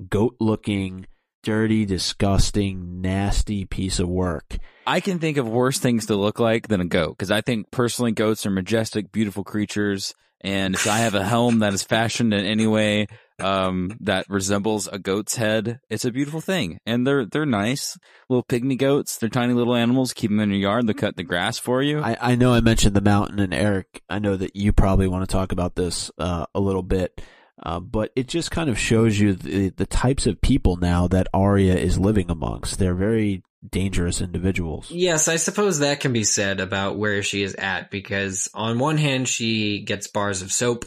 goat 0.09 0.35
looking, 0.39 1.07
dirty, 1.43 1.85
disgusting, 1.85 3.01
nasty 3.01 3.65
piece 3.65 3.99
of 3.99 4.09
work. 4.09 4.57
I 4.87 4.99
can 4.99 5.19
think 5.19 5.37
of 5.37 5.47
worse 5.47 5.79
things 5.79 6.07
to 6.07 6.15
look 6.15 6.39
like 6.39 6.67
than 6.67 6.81
a 6.81 6.85
goat 6.85 7.17
because 7.17 7.31
I 7.31 7.41
think 7.41 7.71
personally 7.71 8.11
goats 8.11 8.45
are 8.45 8.51
majestic, 8.51 9.11
beautiful 9.11 9.43
creatures. 9.43 10.13
And 10.41 10.75
if 10.75 10.87
I 10.87 10.97
have 10.99 11.15
a 11.15 11.23
helm 11.23 11.59
that 11.59 11.73
is 11.73 11.83
fashioned 11.83 12.33
in 12.33 12.45
any 12.45 12.67
way 12.67 13.07
um, 13.39 13.97
that 14.01 14.25
resembles 14.29 14.87
a 14.87 14.99
goat's 14.99 15.35
head, 15.35 15.79
it's 15.89 16.05
a 16.05 16.11
beautiful 16.11 16.41
thing. 16.41 16.79
And 16.85 17.05
they're 17.05 17.25
they're 17.25 17.45
nice 17.45 17.97
little 18.29 18.43
pygmy 18.43 18.77
goats. 18.77 19.17
They're 19.17 19.29
tiny 19.29 19.53
little 19.53 19.75
animals. 19.75 20.13
Keep 20.13 20.31
them 20.31 20.39
in 20.39 20.51
your 20.51 20.59
yard. 20.59 20.87
They 20.87 20.93
cut 20.93 21.17
the 21.17 21.23
grass 21.23 21.57
for 21.57 21.81
you. 21.81 21.99
I, 21.99 22.17
I 22.19 22.35
know 22.35 22.53
I 22.53 22.61
mentioned 22.61 22.95
the 22.95 23.01
mountain, 23.01 23.39
and 23.39 23.53
Eric, 23.53 24.01
I 24.09 24.19
know 24.19 24.35
that 24.35 24.55
you 24.55 24.73
probably 24.73 25.07
want 25.07 25.27
to 25.27 25.31
talk 25.31 25.51
about 25.51 25.75
this 25.75 26.11
uh, 26.17 26.45
a 26.53 26.59
little 26.59 26.83
bit, 26.83 27.21
uh, 27.61 27.79
but 27.79 28.11
it 28.15 28.27
just 28.27 28.51
kind 28.51 28.69
of 28.69 28.79
shows 28.79 29.19
you 29.19 29.33
the, 29.33 29.69
the 29.69 29.85
types 29.85 30.25
of 30.27 30.41
people 30.41 30.77
now 30.77 31.07
that 31.07 31.27
Arya 31.33 31.75
is 31.75 31.99
living 31.99 32.29
amongst. 32.29 32.79
They're 32.79 32.95
very 32.95 33.43
dangerous 33.67 34.21
individuals. 34.21 34.91
Yes, 34.91 35.27
I 35.27 35.37
suppose 35.37 35.79
that 35.79 35.99
can 35.99 36.13
be 36.13 36.23
said 36.23 36.59
about 36.59 36.97
where 36.97 37.23
she 37.23 37.43
is 37.43 37.55
at 37.55 37.89
because 37.89 38.47
on 38.53 38.79
one 38.79 38.97
hand 38.97 39.27
she 39.27 39.81
gets 39.81 40.07
bars 40.07 40.41
of 40.41 40.51
soap, 40.51 40.85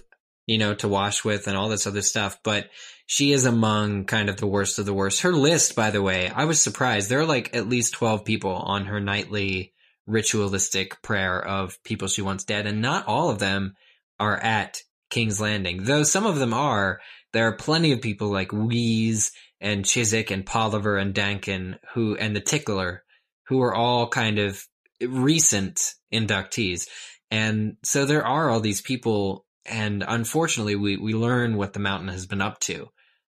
you 0.49 0.59
know, 0.59 0.75
to 0.75 0.89
wash 0.89 1.25
with 1.25 1.47
and 1.47 1.57
all 1.57 1.69
this 1.69 1.87
other 1.87 2.03
stuff, 2.03 2.39
but 2.43 2.71
she 3.07 3.33
is 3.33 3.45
among 3.45 4.07
kind 4.07 4.31
of 4.31 4.39
the 4.39 4.47
worst 4.47 4.79
of 4.79 4.87
the 4.87 4.95
worst. 4.95 5.21
Her 5.21 5.33
list, 5.33 5.77
by 5.77 5.91
the 5.91 6.03
way, 6.03 6.31
I 6.31 6.47
was 6.47 6.61
surprised. 6.61 7.09
There 7.09 7.21
are 7.21 7.27
like 7.27 7.55
at 7.55 7.69
least 7.69 7.93
12 7.93 8.25
people 8.25 8.53
on 8.53 8.87
her 8.87 8.99
nightly 8.99 9.75
ritualistic 10.07 11.03
prayer 11.03 11.39
of 11.39 11.83
people 11.85 12.09
she 12.09 12.23
wants 12.23 12.45
dead 12.45 12.67
and 12.67 12.81
not 12.81 13.07
all 13.07 13.29
of 13.29 13.39
them 13.39 13.75
are 14.19 14.39
at 14.39 14.83
King's 15.11 15.39
Landing. 15.39 15.85
Though 15.85 16.03
some 16.03 16.25
of 16.25 16.39
them 16.39 16.55
are, 16.55 17.01
there 17.35 17.47
are 17.47 17.57
plenty 17.57 17.93
of 17.93 18.01
people 18.01 18.31
like 18.31 18.49
Weese 18.49 19.33
and 19.61 19.85
Chiswick 19.85 20.31
and 20.31 20.47
Polliver 20.47 20.97
and 20.97 21.15
Dankin 21.15 21.79
who, 21.93 22.17
and 22.17 22.35
the 22.35 22.41
Tickler 22.41 23.05
who 23.49 23.61
are 23.61 23.75
all 23.75 24.09
kind 24.09 24.39
of 24.39 24.65
recent 25.03 25.95
inductees. 26.13 26.89
And 27.31 27.77
so 27.85 28.07
there 28.07 28.27
are 28.27 28.49
all 28.49 28.61
these 28.61 28.81
people, 28.81 29.45
and 29.69 30.05
unfortunately, 30.07 30.77
we, 30.77 30.97
we 30.97 31.15
learn 31.15 31.57
what 31.57 31.73
the 31.73 31.81
mountain 31.81 32.09
has 32.09 32.27
been 32.27 32.43
up 32.43 32.61
to 32.61 32.89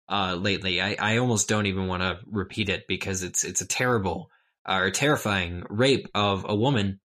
uh, 0.08 0.34
lately. 0.34 0.80
I, 0.80 0.96
I 0.98 1.18
almost 1.18 1.48
don't 1.48 1.66
even 1.66 1.86
want 1.86 2.02
to 2.02 2.18
repeat 2.26 2.68
it 2.68 2.84
because 2.88 3.22
it's 3.22 3.44
it's 3.44 3.60
a 3.60 3.66
terrible 3.66 4.30
uh, 4.68 4.80
or 4.82 4.90
terrifying 4.90 5.64
rape 5.68 6.08
of 6.14 6.46
a 6.48 6.54
woman 6.54 7.00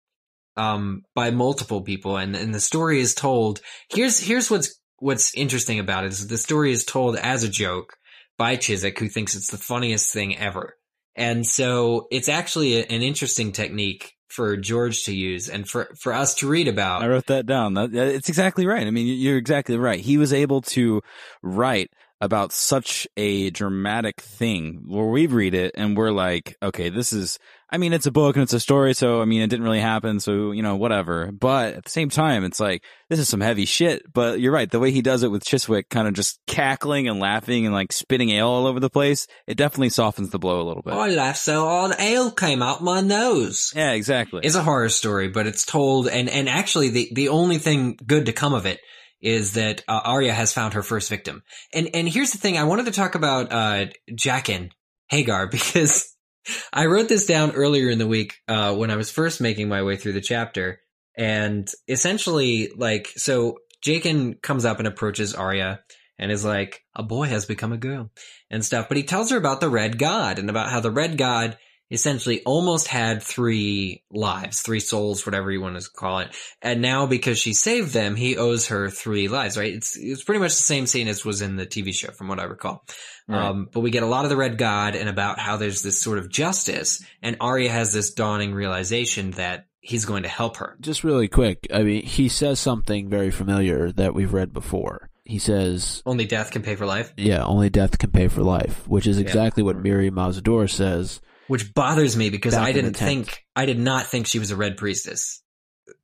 um, 0.56 1.02
by 1.14 1.30
multiple 1.30 1.82
people, 1.82 2.16
and 2.16 2.34
and 2.34 2.54
the 2.54 2.60
story 2.60 3.00
is 3.00 3.14
told. 3.14 3.60
Here's 3.90 4.18
here's 4.18 4.50
what's 4.50 4.80
what's 4.98 5.34
interesting 5.34 5.78
about 5.78 6.04
it 6.04 6.12
is 6.12 6.26
the 6.26 6.38
story 6.38 6.72
is 6.72 6.84
told 6.84 7.16
as 7.16 7.44
a 7.44 7.48
joke 7.48 7.96
by 8.36 8.56
Chiswick, 8.56 8.98
who 8.98 9.08
thinks 9.08 9.34
it's 9.34 9.50
the 9.50 9.58
funniest 9.58 10.12
thing 10.12 10.36
ever. 10.36 10.76
And 11.14 11.46
so 11.46 12.06
it's 12.10 12.28
actually 12.28 12.76
a- 12.76 12.86
an 12.86 13.02
interesting 13.02 13.50
technique 13.50 14.14
for 14.28 14.56
George 14.56 15.04
to 15.04 15.14
use 15.14 15.48
and 15.48 15.68
for, 15.68 15.86
for 15.96 16.12
us 16.12 16.34
to 16.36 16.48
read 16.48 16.68
about. 16.68 17.02
I 17.02 17.08
wrote 17.08 17.26
that 17.26 17.46
down. 17.46 17.74
That, 17.74 17.94
it's 17.94 18.28
exactly 18.28 18.66
right. 18.66 18.86
I 18.86 18.90
mean, 18.90 19.06
you're 19.06 19.38
exactly 19.38 19.76
right. 19.76 20.00
He 20.00 20.18
was 20.18 20.32
able 20.32 20.60
to 20.62 21.02
write 21.42 21.90
about 22.20 22.52
such 22.52 23.06
a 23.16 23.50
dramatic 23.50 24.20
thing 24.20 24.82
where 24.86 25.06
we 25.06 25.26
read 25.26 25.54
it 25.54 25.72
and 25.76 25.96
we're 25.96 26.10
like, 26.10 26.56
okay, 26.60 26.88
this 26.88 27.12
is, 27.12 27.38
I 27.70 27.78
mean, 27.78 27.92
it's 27.92 28.06
a 28.06 28.10
book 28.10 28.34
and 28.34 28.42
it's 28.42 28.52
a 28.52 28.60
story. 28.60 28.92
So, 28.94 29.22
I 29.22 29.24
mean, 29.24 29.40
it 29.40 29.48
didn't 29.48 29.64
really 29.64 29.80
happen. 29.80 30.18
So, 30.18 30.50
you 30.50 30.62
know, 30.62 30.74
whatever. 30.74 31.30
But 31.30 31.74
at 31.74 31.84
the 31.84 31.90
same 31.90 32.08
time, 32.08 32.42
it's 32.42 32.58
like, 32.58 32.82
this 33.08 33.20
is 33.20 33.28
some 33.28 33.40
heavy 33.40 33.66
shit. 33.66 34.12
But 34.12 34.40
you're 34.40 34.52
right. 34.52 34.68
The 34.68 34.80
way 34.80 34.90
he 34.90 35.02
does 35.02 35.22
it 35.22 35.30
with 35.30 35.44
Chiswick 35.44 35.90
kind 35.90 36.08
of 36.08 36.14
just 36.14 36.40
cackling 36.48 37.06
and 37.06 37.20
laughing 37.20 37.66
and 37.66 37.74
like 37.74 37.92
spitting 37.92 38.30
ale 38.30 38.48
all 38.48 38.66
over 38.66 38.80
the 38.80 38.90
place, 38.90 39.28
it 39.46 39.56
definitely 39.56 39.90
softens 39.90 40.30
the 40.30 40.40
blow 40.40 40.60
a 40.60 40.66
little 40.66 40.82
bit. 40.82 40.94
Oh, 40.94 41.00
I 41.00 41.10
laughed 41.10 41.38
so 41.38 41.66
all 41.66 41.88
the 41.88 42.02
ale 42.02 42.32
came 42.32 42.62
out 42.62 42.82
my 42.82 43.00
nose. 43.00 43.72
yeah, 43.76 43.92
exactly. 43.92 44.40
It's 44.42 44.56
a 44.56 44.62
horror 44.62 44.88
story, 44.88 45.28
but 45.28 45.46
it's 45.46 45.64
told, 45.64 46.08
and, 46.08 46.28
and 46.28 46.48
actually 46.48 46.88
the, 46.88 47.10
the 47.12 47.28
only 47.28 47.58
thing 47.58 47.96
good 48.04 48.26
to 48.26 48.32
come 48.32 48.54
of 48.54 48.66
it 48.66 48.80
is 49.20 49.54
that 49.54 49.82
uh, 49.88 50.00
Arya 50.04 50.32
has 50.32 50.52
found 50.52 50.74
her 50.74 50.82
first 50.82 51.10
victim. 51.10 51.42
And, 51.72 51.90
and 51.94 52.08
here's 52.08 52.32
the 52.32 52.38
thing, 52.38 52.56
I 52.56 52.64
wanted 52.64 52.86
to 52.86 52.92
talk 52.92 53.14
about, 53.14 53.52
uh, 53.52 53.86
Jaqen 54.10 54.70
H'ghar 55.12 55.50
because 55.50 56.14
I 56.72 56.86
wrote 56.86 57.08
this 57.08 57.26
down 57.26 57.52
earlier 57.52 57.90
in 57.90 57.98
the 57.98 58.06
week, 58.06 58.34
uh, 58.46 58.74
when 58.74 58.90
I 58.90 58.96
was 58.96 59.10
first 59.10 59.40
making 59.40 59.68
my 59.68 59.82
way 59.82 59.96
through 59.96 60.12
the 60.12 60.20
chapter. 60.20 60.80
And 61.16 61.68
essentially, 61.88 62.70
like, 62.76 63.12
so 63.16 63.58
Jaqen 63.84 64.40
comes 64.40 64.64
up 64.64 64.78
and 64.78 64.86
approaches 64.86 65.34
Arya 65.34 65.80
and 66.18 66.30
is 66.30 66.44
like, 66.44 66.82
a 66.94 67.02
boy 67.02 67.26
has 67.26 67.46
become 67.46 67.72
a 67.72 67.76
girl 67.76 68.10
and 68.50 68.64
stuff. 68.64 68.88
But 68.88 68.96
he 68.96 69.02
tells 69.02 69.30
her 69.30 69.36
about 69.36 69.60
the 69.60 69.68
Red 69.68 69.98
God 69.98 70.38
and 70.38 70.50
about 70.50 70.70
how 70.70 70.80
the 70.80 70.90
Red 70.90 71.18
God 71.18 71.58
essentially 71.90 72.42
almost 72.44 72.88
had 72.88 73.22
three 73.22 74.02
lives, 74.10 74.60
three 74.60 74.80
souls, 74.80 75.24
whatever 75.24 75.50
you 75.50 75.60
want 75.60 75.80
to 75.80 75.90
call 75.90 76.18
it. 76.20 76.34
And 76.60 76.82
now 76.82 77.06
because 77.06 77.38
she 77.38 77.54
saved 77.54 77.92
them, 77.92 78.16
he 78.16 78.36
owes 78.36 78.68
her 78.68 78.90
three 78.90 79.28
lives, 79.28 79.56
right? 79.56 79.72
It's, 79.72 79.96
it's 79.96 80.24
pretty 80.24 80.40
much 80.40 80.56
the 80.56 80.62
same 80.62 80.86
scene 80.86 81.08
as 81.08 81.24
was 81.24 81.42
in 81.42 81.56
the 81.56 81.66
TV 81.66 81.94
show 81.94 82.12
from 82.12 82.28
what 82.28 82.40
I 82.40 82.44
recall. 82.44 82.84
Right. 83.26 83.46
Um, 83.46 83.68
but 83.72 83.80
we 83.80 83.90
get 83.90 84.02
a 84.02 84.06
lot 84.06 84.24
of 84.24 84.30
the 84.30 84.36
Red 84.36 84.58
God 84.58 84.94
and 84.94 85.08
about 85.08 85.38
how 85.38 85.56
there's 85.56 85.82
this 85.82 86.00
sort 86.00 86.18
of 86.18 86.30
justice 86.30 87.04
and 87.22 87.36
Arya 87.40 87.70
has 87.70 87.92
this 87.92 88.12
dawning 88.12 88.54
realization 88.54 89.32
that 89.32 89.66
he's 89.80 90.04
going 90.04 90.24
to 90.24 90.28
help 90.28 90.58
her. 90.58 90.76
Just 90.80 91.04
really 91.04 91.28
quick, 91.28 91.66
I 91.72 91.82
mean, 91.82 92.04
he 92.04 92.28
says 92.28 92.60
something 92.60 93.08
very 93.08 93.30
familiar 93.30 93.92
that 93.92 94.14
we've 94.14 94.32
read 94.32 94.52
before. 94.52 95.08
He 95.24 95.38
says, 95.38 96.02
Only 96.06 96.24
death 96.24 96.50
can 96.50 96.62
pay 96.62 96.74
for 96.74 96.86
life, 96.86 97.12
yeah, 97.18 97.44
only 97.44 97.68
death 97.68 97.98
can 97.98 98.10
pay 98.10 98.28
for 98.28 98.42
life, 98.42 98.88
which 98.88 99.06
is 99.06 99.18
exactly 99.18 99.62
what 99.62 99.76
Mirri 99.76 100.10
Maz 100.10 100.42
Duur 100.42 100.66
says. 100.68 101.20
Which 101.48 101.74
bothers 101.74 102.16
me 102.16 102.30
because 102.30 102.54
Back 102.54 102.68
I 102.68 102.72
didn't 102.72 102.94
think, 102.94 103.44
I 103.56 103.66
did 103.66 103.78
not 103.78 104.06
think 104.06 104.26
she 104.26 104.38
was 104.38 104.50
a 104.50 104.56
Red 104.56 104.76
Priestess. 104.76 105.42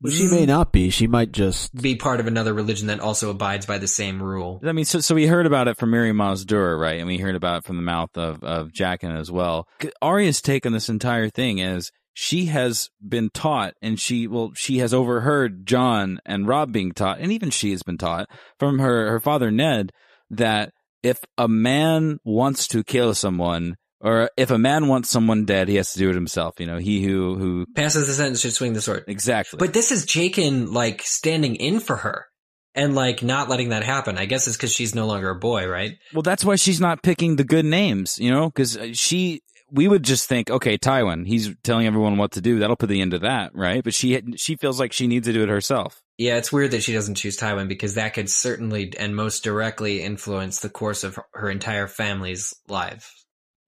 Well, 0.00 0.12
she 0.12 0.26
may 0.26 0.46
not 0.46 0.72
be. 0.72 0.90
She 0.90 1.07
might 1.07 1.33
just. 1.33 1.74
be 1.74 1.96
part 1.96 2.20
of 2.20 2.26
another 2.26 2.52
religion 2.54 2.88
that 2.88 3.00
also 3.00 3.30
abides 3.30 3.66
by 3.66 3.78
the 3.78 3.87
same 3.87 4.22
rule. 4.22 4.61
I 4.64 4.72
mean, 4.72 4.85
so 4.85 5.00
so 5.00 5.14
we 5.14 5.26
heard 5.26 5.46
about 5.46 5.68
it 5.68 5.76
from 5.76 5.90
Mirri 5.90 6.12
Maz 6.12 6.46
Duur, 6.46 6.78
right? 6.78 6.98
And 6.98 7.07
we 7.07 7.18
heard 7.18 7.35
about 7.35 7.59
it 7.59 7.64
from 7.64 7.76
the 7.76 7.83
mouth 7.83 8.16
of 8.16 8.42
of 8.42 8.68
Jaqen 8.68 9.18
as 9.18 9.30
well. 9.30 9.68
Arya's 10.00 10.40
take 10.40 10.66
on 10.66 10.72
this 10.72 10.88
entire 10.88 11.28
thing 11.28 11.59
is 11.59 11.90
she 12.14 12.46
has 12.46 12.90
been 13.07 13.30
taught, 13.30 13.74
and 13.83 13.98
she 13.98 14.26
well, 14.26 14.52
she 14.54 14.78
has 14.78 14.94
overheard 14.94 15.66
Jon 15.66 16.18
and 16.24 16.48
Robb 16.48 16.72
being 16.72 16.92
taught, 16.92 17.20
and 17.20 17.33
even 17.33 17.50
she 17.50 17.70
has 17.72 17.83
been 17.83 17.98
taught 17.98 18.28
from 18.59 18.78
her 18.78 19.11
her 19.11 19.20
father 19.20 19.50
Ned 19.50 19.92
that 20.30 20.72
if 21.02 21.20
a 21.37 21.48
man 21.48 22.18
wants 22.24 22.66
to 22.68 22.85
kill 22.85 23.14
someone. 23.14 23.76
Or 24.05 24.31
if 24.37 24.51
a 24.51 24.59
man 24.59 24.87
wants 24.88 25.09
someone 25.09 25.47
dead, 25.47 25.69
he 25.69 25.77
has 25.77 25.95
to 25.95 25.99
do 25.99 26.11
it 26.11 26.14
himself. 26.14 26.61
You 26.61 26.67
know, 26.67 26.77
he 26.77 27.03
who 27.03 27.37
who 27.37 27.67
Passes 27.75 28.07
the 28.07 28.12
sentence 28.12 28.40
should 28.40 28.53
swing 28.53 28.75
the 28.75 28.83
sword. 28.83 29.05
exactly. 29.09 29.57
But 29.57 29.73
this 29.73 29.90
is 29.90 30.05
Jaqen 30.05 30.71
like 30.71 31.01
standing 31.03 31.57
in 31.57 31.81
for 31.81 31.97
her 31.97 32.27
and 32.75 32.95
like 32.95 33.23
not 33.23 33.49
letting 33.49 33.71
that 33.71 33.83
happen. 33.83 34.19
I 34.19 34.27
guess 34.27 34.47
it's 34.47 34.59
because 34.59 34.75
she's 34.75 34.95
no 34.95 35.07
longer 35.07 35.31
a 35.31 35.38
boy, 35.38 35.67
right? 35.67 35.93
Well, 36.12 36.23
that's 36.23 36.45
why 36.45 36.57
she's 36.57 36.81
not 36.81 37.03
picking 37.03 37.37
the 37.37 37.45
good 37.45 37.64
names, 37.64 38.19
you 38.19 38.31
know, 38.31 38.51
because 38.51 38.77
uh, 38.77 38.88
she, 38.93 39.40
we 39.71 39.88
would 39.88 40.03
just 40.03 40.29
think, 40.29 40.51
okay, 40.51 40.77
Tywin, 40.77 41.27
he's 41.27 41.55
telling 41.62 41.87
everyone 41.87 42.19
what 42.19 42.33
to 42.33 42.43
do. 42.43 42.59
That'll 42.59 42.77
put 42.77 42.90
the 42.90 43.01
end 43.01 43.12
to 43.12 43.21
that, 43.21 43.53
right? 43.55 43.83
But 43.83 43.95
she, 43.95 44.21
she 44.37 44.57
feels 44.57 44.79
like 44.79 44.93
she 44.93 45.07
needs 45.07 45.27
to 45.29 45.33
do 45.33 45.43
it 45.43 45.49
herself. 45.49 46.03
Yeah, 46.19 46.37
it's 46.37 46.53
weird 46.53 46.73
that 46.73 46.83
she 46.83 46.93
doesn't 46.93 47.17
choose 47.17 47.38
Tywin 47.38 47.69
because 47.69 47.95
that 47.95 48.14
could 48.14 48.29
certainly 48.29 48.93
and 48.99 49.17
most 49.17 49.43
directly 49.43 50.03
influence 50.03 50.61
the 50.61 50.69
course 50.69 51.05
of 51.05 51.19
her 51.33 51.51
entire 51.51 51.88
family's 51.88 52.55
life. 52.69 53.11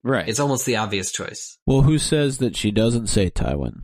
Right. 0.07 0.29
It's 0.29 0.39
almost 0.41 0.67
the 0.67 0.77
obvious 0.77 1.11
choice. 1.11 1.59
Well, 1.67 1.83
who 1.83 1.99
says 1.99 2.39
that 2.39 2.57
she 2.57 2.71
doesn't 2.71 3.09
say 3.09 3.29
Tywin? 3.29 3.81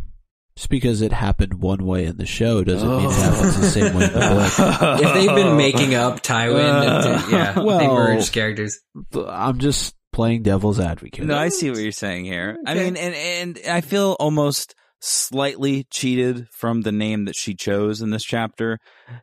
Just 0.55 0.69
because 0.69 1.01
it 1.01 1.13
happened 1.13 1.55
one 1.55 1.85
way 1.85 2.05
in 2.05 2.19
the 2.19 2.27
show 2.27 2.63
doesn't 2.63 2.89
mean 2.89 3.07
it 3.11 3.13
happens 3.13 3.59
the 3.59 3.71
same 3.71 3.95
way 3.95 4.05
in 4.05 4.13
the 4.13 4.19
book. 4.21 5.01
If 5.03 5.15
they've 5.15 5.35
been 5.35 5.57
making 5.57 5.95
up 5.95 6.23
Tywin, 6.23 6.63
uh, 6.63 7.09
uh, 7.09 7.27
yeah, 7.31 7.59
well, 7.59 7.79
they 7.79 7.87
Well- 7.89 7.97
merged 7.97 8.33
characters. 8.33 8.79
I'm 9.15 9.59
just 9.59 9.95
playing 10.13 10.43
devil's 10.43 10.79
advocate. 10.79 11.25
no, 11.25 11.37
I 11.37 11.49
see 11.49 11.71
what 11.71 11.79
you're 11.81 11.91
saying 11.91 12.27
here. 12.27 12.57
I 12.67 12.75
mean, 12.75 12.97
and, 12.97 13.15
and 13.15 13.59
I 13.69 13.81
feel 13.81 14.15
almost 14.21 14.75
slightly 15.01 15.87
cheated 15.91 16.47
from 16.53 16.83
the 16.83 16.93
name 16.93 17.25
that 17.25 17.35
she 17.35 17.55
chose 17.55 18.01
in 18.03 18.11
this 18.11 18.23
chapter. 18.23 18.79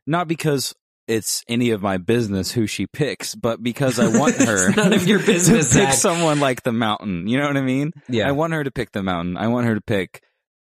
Not 0.05 0.27
because 0.27 0.73
it's 1.09 1.43
any 1.47 1.71
of 1.71 1.81
my 1.81 1.97
business 1.97 2.51
who 2.51 2.67
she 2.67 2.85
picks, 2.87 3.35
but 3.35 3.61
because 3.63 3.99
I 3.99 4.07
want 4.17 4.35
her 4.37 4.71
none 4.71 4.93
of 4.93 5.07
your 5.07 5.19
business, 5.25 5.71
to 5.71 5.79
pick 5.79 5.87
Zach. 5.89 5.93
someone 5.95 6.39
like 6.39 6.63
the 6.63 6.71
mountain. 6.71 7.27
You 7.27 7.39
know 7.39 7.47
what 7.47 7.57
I 7.57 7.61
mean? 7.61 7.91
Yeah, 8.07 8.27
I 8.27 8.31
want 8.31 8.53
her 8.53 8.63
to 8.63 8.71
pick 8.71 8.91
the 8.91 9.03
mountain. 9.03 9.35
I 9.35 9.47
want 9.47 9.67
her 9.67 9.75
to 9.75 9.81
pick 9.81 10.21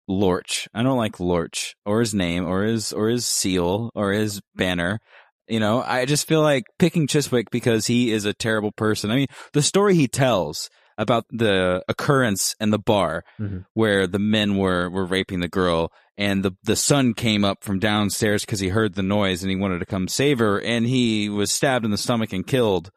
Lorch. 0.09 0.69
I 0.73 0.83
don't 0.83 0.97
like 0.99 1.19
Lorch 1.21 1.75
or 1.85 2.01
his 2.01 2.15
name 2.15 2.47
or 2.47 2.63
his 2.63 2.93
or 2.93 3.09
his 3.09 3.27
seal 3.27 3.91
or 3.95 4.13
his 4.13 4.41
banner. 4.55 5.01
You 5.49 5.61
know, 5.61 5.83
I 5.83 6.07
just 6.07 6.27
feel 6.27 6.43
like 6.43 6.65
picking 6.79 7.07
Chiswick 7.07 7.51
because 7.51 7.87
he 7.87 8.11
is 8.11 8.25
a 8.25 8.33
terrible 8.35 8.73
person. 8.73 9.11
I 9.11 9.17
mean, 9.17 9.29
the 9.53 9.63
story 9.63 9.95
he 9.95 10.09
tells 10.09 10.69
about 10.99 11.25
the 11.31 11.83
occurrence 11.89 12.55
in 12.61 12.71
the 12.71 12.79
bar 12.79 13.23
Mhm. 13.41 13.65
where 13.75 14.07
the 14.07 14.19
men 14.19 14.57
were 14.57 14.89
were 14.91 15.05
raping 15.05 15.41
the 15.41 15.49
girl 15.49 15.93
and 16.17 16.43
the 16.45 16.53
the 16.65 16.77
son 16.77 17.13
came 17.15 17.45
up 17.45 17.63
from 17.63 17.79
downstairs 17.79 18.45
because 18.45 18.61
he 18.61 18.69
heard 18.69 18.95
the 18.95 19.03
noise 19.03 19.43
and 19.43 19.51
he 19.51 19.57
wanted 19.57 19.79
to 19.81 19.87
come 19.87 20.09
save 20.09 20.39
her 20.39 20.61
and 20.61 20.87
he 20.87 21.29
was 21.29 21.51
stabbed 21.53 21.85
in 21.85 21.91
the 21.91 21.99
stomach 21.99 22.33
and 22.33 22.47
killed. 22.47 22.91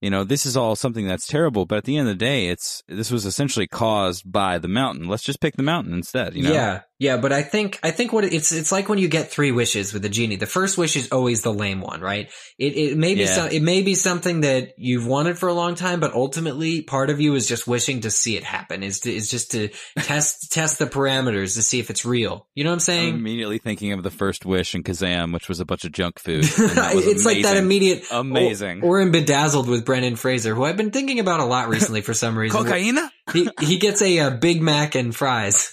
You 0.00 0.10
know 0.10 0.24
this 0.24 0.46
is 0.46 0.56
all 0.56 0.74
something 0.74 1.06
that's 1.06 1.26
terrible 1.28 1.64
but 1.64 1.78
at 1.78 1.84
the 1.84 1.96
end 1.96 2.08
of 2.08 2.14
the 2.18 2.24
day 2.24 2.48
it's 2.48 2.82
this 2.88 3.10
was 3.10 3.24
essentially 3.24 3.66
caused 3.68 4.30
by 4.32 4.58
the 4.58 4.66
mountain. 4.68 5.06
Let's 5.06 5.22
just 5.22 5.40
pick 5.40 5.54
the 5.56 5.62
mountain 5.62 5.92
instead 5.94 6.34
you 6.34 6.42
know? 6.42 6.52
Yeah, 6.52 6.80
yeah. 7.02 7.16
But 7.16 7.32
I 7.32 7.42
think 7.42 7.80
I 7.82 7.90
think 7.90 8.12
what 8.12 8.24
it's 8.24 8.52
it's 8.52 8.70
like 8.70 8.88
when 8.88 8.98
you 8.98 9.08
get 9.08 9.30
three 9.30 9.50
wishes 9.50 9.92
with 9.92 10.04
a 10.04 10.08
genie. 10.08 10.36
The 10.36 10.46
first 10.46 10.78
wish 10.78 10.94
is 10.96 11.10
always 11.10 11.42
the 11.42 11.52
lame 11.52 11.80
one, 11.80 12.00
right? 12.00 12.30
It 12.58 12.76
it 12.76 12.96
may 12.96 13.14
be 13.14 13.22
Yeah. 13.22 13.34
some, 13.34 13.48
it 13.50 13.62
may 13.62 13.82
be 13.82 13.94
something 13.96 14.42
that 14.42 14.74
you've 14.78 15.06
wanted 15.06 15.36
for 15.38 15.48
a 15.48 15.52
long 15.54 15.74
time, 15.74 15.98
but 15.98 16.12
ultimately 16.14 16.82
part 16.82 17.10
of 17.10 17.20
you 17.20 17.34
is 17.34 17.48
just 17.48 17.66
wishing 17.66 18.00
to 18.02 18.10
see 18.10 18.36
it 18.36 18.44
happen. 18.44 18.82
Is 18.84 19.00
to, 19.00 19.12
is 19.12 19.28
just 19.28 19.50
to 19.50 19.68
test 19.98 20.52
test 20.52 20.78
the 20.78 20.86
parameters 20.86 21.54
to 21.56 21.62
see 21.62 21.80
if 21.80 21.90
it's 21.90 22.04
real. 22.04 22.46
You 22.54 22.62
know 22.62 22.70
what 22.70 22.74
I'm 22.74 22.80
saying? 22.80 23.08
I'm 23.14 23.20
immediately 23.20 23.58
thinking 23.58 23.92
of 23.92 24.04
the 24.04 24.10
first 24.10 24.46
wish 24.46 24.74
in 24.76 24.84
Kazam, 24.84 25.32
which 25.32 25.48
was 25.48 25.58
a 25.58 25.64
bunch 25.64 25.84
of 25.84 25.90
junk 25.92 26.20
food. 26.20 26.44
and 26.56 26.70
that 26.70 26.94
was 26.94 27.06
it's 27.06 27.24
like 27.26 27.42
that 27.42 27.56
immediate 27.56 28.04
Amazing. 28.12 28.82
Or, 28.84 28.98
or 28.98 29.00
in 29.00 29.10
Bedazzled 29.10 29.68
with 29.68 29.84
Brendan 29.84 30.14
Fraser, 30.16 30.54
who 30.54 30.64
I've 30.64 30.76
been 30.76 30.92
thinking 30.92 31.18
about 31.18 31.40
a 31.40 31.44
lot 31.44 31.68
recently 31.68 32.00
for 32.00 32.14
some 32.14 32.38
reason. 32.38 32.56
Cocaine? 32.64 32.98
he 33.32 33.48
he 33.60 33.78
gets 33.78 34.02
a, 34.02 34.18
uh 34.20 34.30
Big 34.30 34.60
Mac 34.62 34.94
and 34.94 35.14
fries. 35.14 35.72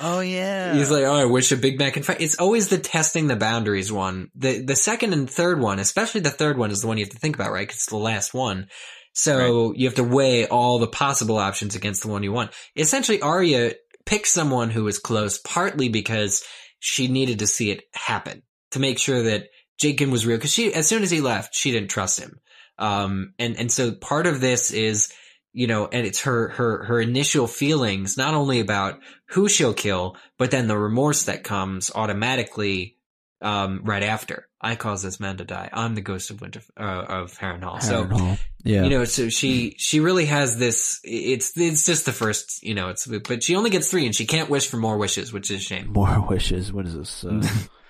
Oh 0.00 0.20
yeah. 0.20 0.63
He's 0.72 0.90
like, 0.90 1.04
oh, 1.04 1.14
I 1.14 1.24
wish 1.26 1.52
a 1.52 1.56
Big 1.56 1.78
Mac 1.78 1.96
and 1.96 2.04
fries. 2.06 2.18
It's 2.20 2.38
always 2.38 2.68
the 2.68 2.78
testing 2.78 3.26
the 3.26 3.36
boundaries 3.36 3.92
one. 3.92 4.30
The 4.34 4.62
the 4.62 4.76
second 4.76 5.12
and 5.12 5.28
third 5.28 5.60
one, 5.60 5.78
especially 5.78 6.22
the 6.22 6.30
third 6.30 6.56
one, 6.56 6.70
is 6.70 6.80
the 6.80 6.88
one 6.88 6.96
you 6.96 7.04
have 7.04 7.12
to 7.12 7.18
think 7.18 7.36
about, 7.36 7.52
right? 7.52 7.66
Because 7.66 7.76
it's 7.80 7.86
the 7.86 7.96
last 7.96 8.32
one. 8.32 8.68
So 9.12 9.72
you 9.74 9.86
have 9.86 9.96
to 9.96 10.04
weigh 10.04 10.46
all 10.48 10.78
the 10.78 10.88
possible 10.88 11.38
options 11.38 11.76
against 11.76 12.02
the 12.02 12.08
one 12.08 12.24
you 12.24 12.32
want. 12.32 12.50
Essentially, 12.76 13.20
Arya 13.22 13.74
picked 14.06 14.26
someone 14.26 14.70
who 14.70 14.84
was 14.84 14.98
close, 14.98 15.38
partly 15.38 15.88
because 15.88 16.42
she 16.80 17.06
needed 17.06 17.38
to 17.38 17.46
see 17.46 17.70
it 17.70 17.84
happen 17.92 18.42
to 18.72 18.80
make 18.80 18.98
sure 18.98 19.22
that 19.22 19.48
Jaqen 19.80 20.10
was 20.10 20.26
real. 20.26 20.36
Because 20.36 20.52
she, 20.52 20.74
as 20.74 20.88
soon 20.88 21.02
as 21.04 21.10
he 21.10 21.20
left, 21.20 21.54
she 21.54 21.70
didn't 21.70 21.90
trust 21.90 22.18
him. 22.18 22.40
Um, 22.76 23.34
and 23.38 23.56
and 23.56 23.70
so 23.70 23.92
part 23.92 24.26
of 24.26 24.40
this 24.40 24.72
is, 24.72 25.12
you 25.54 25.68
know, 25.68 25.86
and 25.90 26.06
it's 26.06 26.22
her 26.22 26.48
her 26.48 26.84
her 26.84 27.00
initial 27.00 27.46
feelings, 27.46 28.18
not 28.18 28.34
only 28.34 28.60
about 28.60 28.98
who 29.28 29.48
she'll 29.48 29.72
kill, 29.72 30.16
but 30.36 30.50
then 30.50 30.66
the 30.66 30.76
remorse 30.76 31.24
that 31.24 31.44
comes 31.44 31.90
automatically 31.94 32.98
um, 33.40 33.82
right 33.84 34.02
after. 34.02 34.48
I 34.60 34.74
cause 34.74 35.02
this 35.02 35.20
man 35.20 35.36
to 35.36 35.44
die. 35.44 35.70
I'm 35.72 35.94
the 35.94 36.00
ghost 36.00 36.30
of 36.30 36.40
Winter 36.40 36.60
uh, 36.78 36.82
of 36.82 37.38
Harrenhal. 37.38 37.80
So 37.80 38.04
Harrenhal. 38.04 38.38
yeah. 38.64 38.82
you 38.82 38.90
know, 38.90 39.04
so 39.04 39.28
she 39.28 39.76
she 39.78 40.00
really 40.00 40.26
has 40.26 40.58
this. 40.58 40.98
It's 41.04 41.56
it's 41.56 41.86
just 41.86 42.04
the 42.04 42.12
first, 42.12 42.62
you 42.62 42.74
know. 42.74 42.88
It's 42.88 43.06
but 43.06 43.44
she 43.44 43.54
only 43.54 43.70
gets 43.70 43.88
three, 43.88 44.06
and 44.06 44.14
she 44.14 44.26
can't 44.26 44.50
wish 44.50 44.66
for 44.68 44.78
more 44.78 44.98
wishes, 44.98 45.32
which 45.32 45.50
is 45.52 45.60
a 45.60 45.62
shame. 45.62 45.92
More 45.92 46.20
wishes. 46.28 46.72
What 46.72 46.86
is 46.86 46.96
this? 46.96 47.24
Uh, 47.24 47.46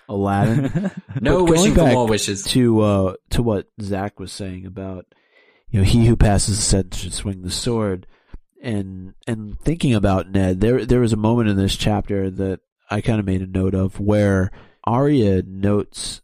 Aladdin. 0.08 0.90
No 1.20 1.44
wishing 1.44 1.74
for 1.74 1.86
more 1.86 2.06
wishes. 2.06 2.42
to 2.44 2.80
uh 2.80 3.14
to 3.30 3.42
what 3.42 3.68
Zach 3.80 4.20
was 4.20 4.32
saying 4.32 4.66
about 4.66 5.06
you 5.70 5.80
know 5.80 5.84
he 5.84 6.06
who 6.06 6.16
passes 6.16 6.56
the 6.56 6.62
sentence 6.62 6.98
should 6.98 7.14
swing 7.14 7.42
the 7.42 7.50
sword. 7.50 8.06
And 8.62 9.14
and 9.26 9.60
thinking 9.60 9.94
about 9.94 10.30
Ned 10.30 10.60
there 10.60 10.86
there 10.86 11.00
was 11.00 11.12
a 11.12 11.18
moment 11.18 11.50
in 11.50 11.56
this 11.56 11.76
chapter 11.76 12.30
that 12.30 12.60
I 12.90 13.00
kind 13.00 13.20
of 13.20 13.26
made 13.26 13.42
a 13.42 13.46
note 13.46 13.74
of 13.74 14.00
where 14.00 14.50
Arya 14.84 15.42
notes 15.46 16.22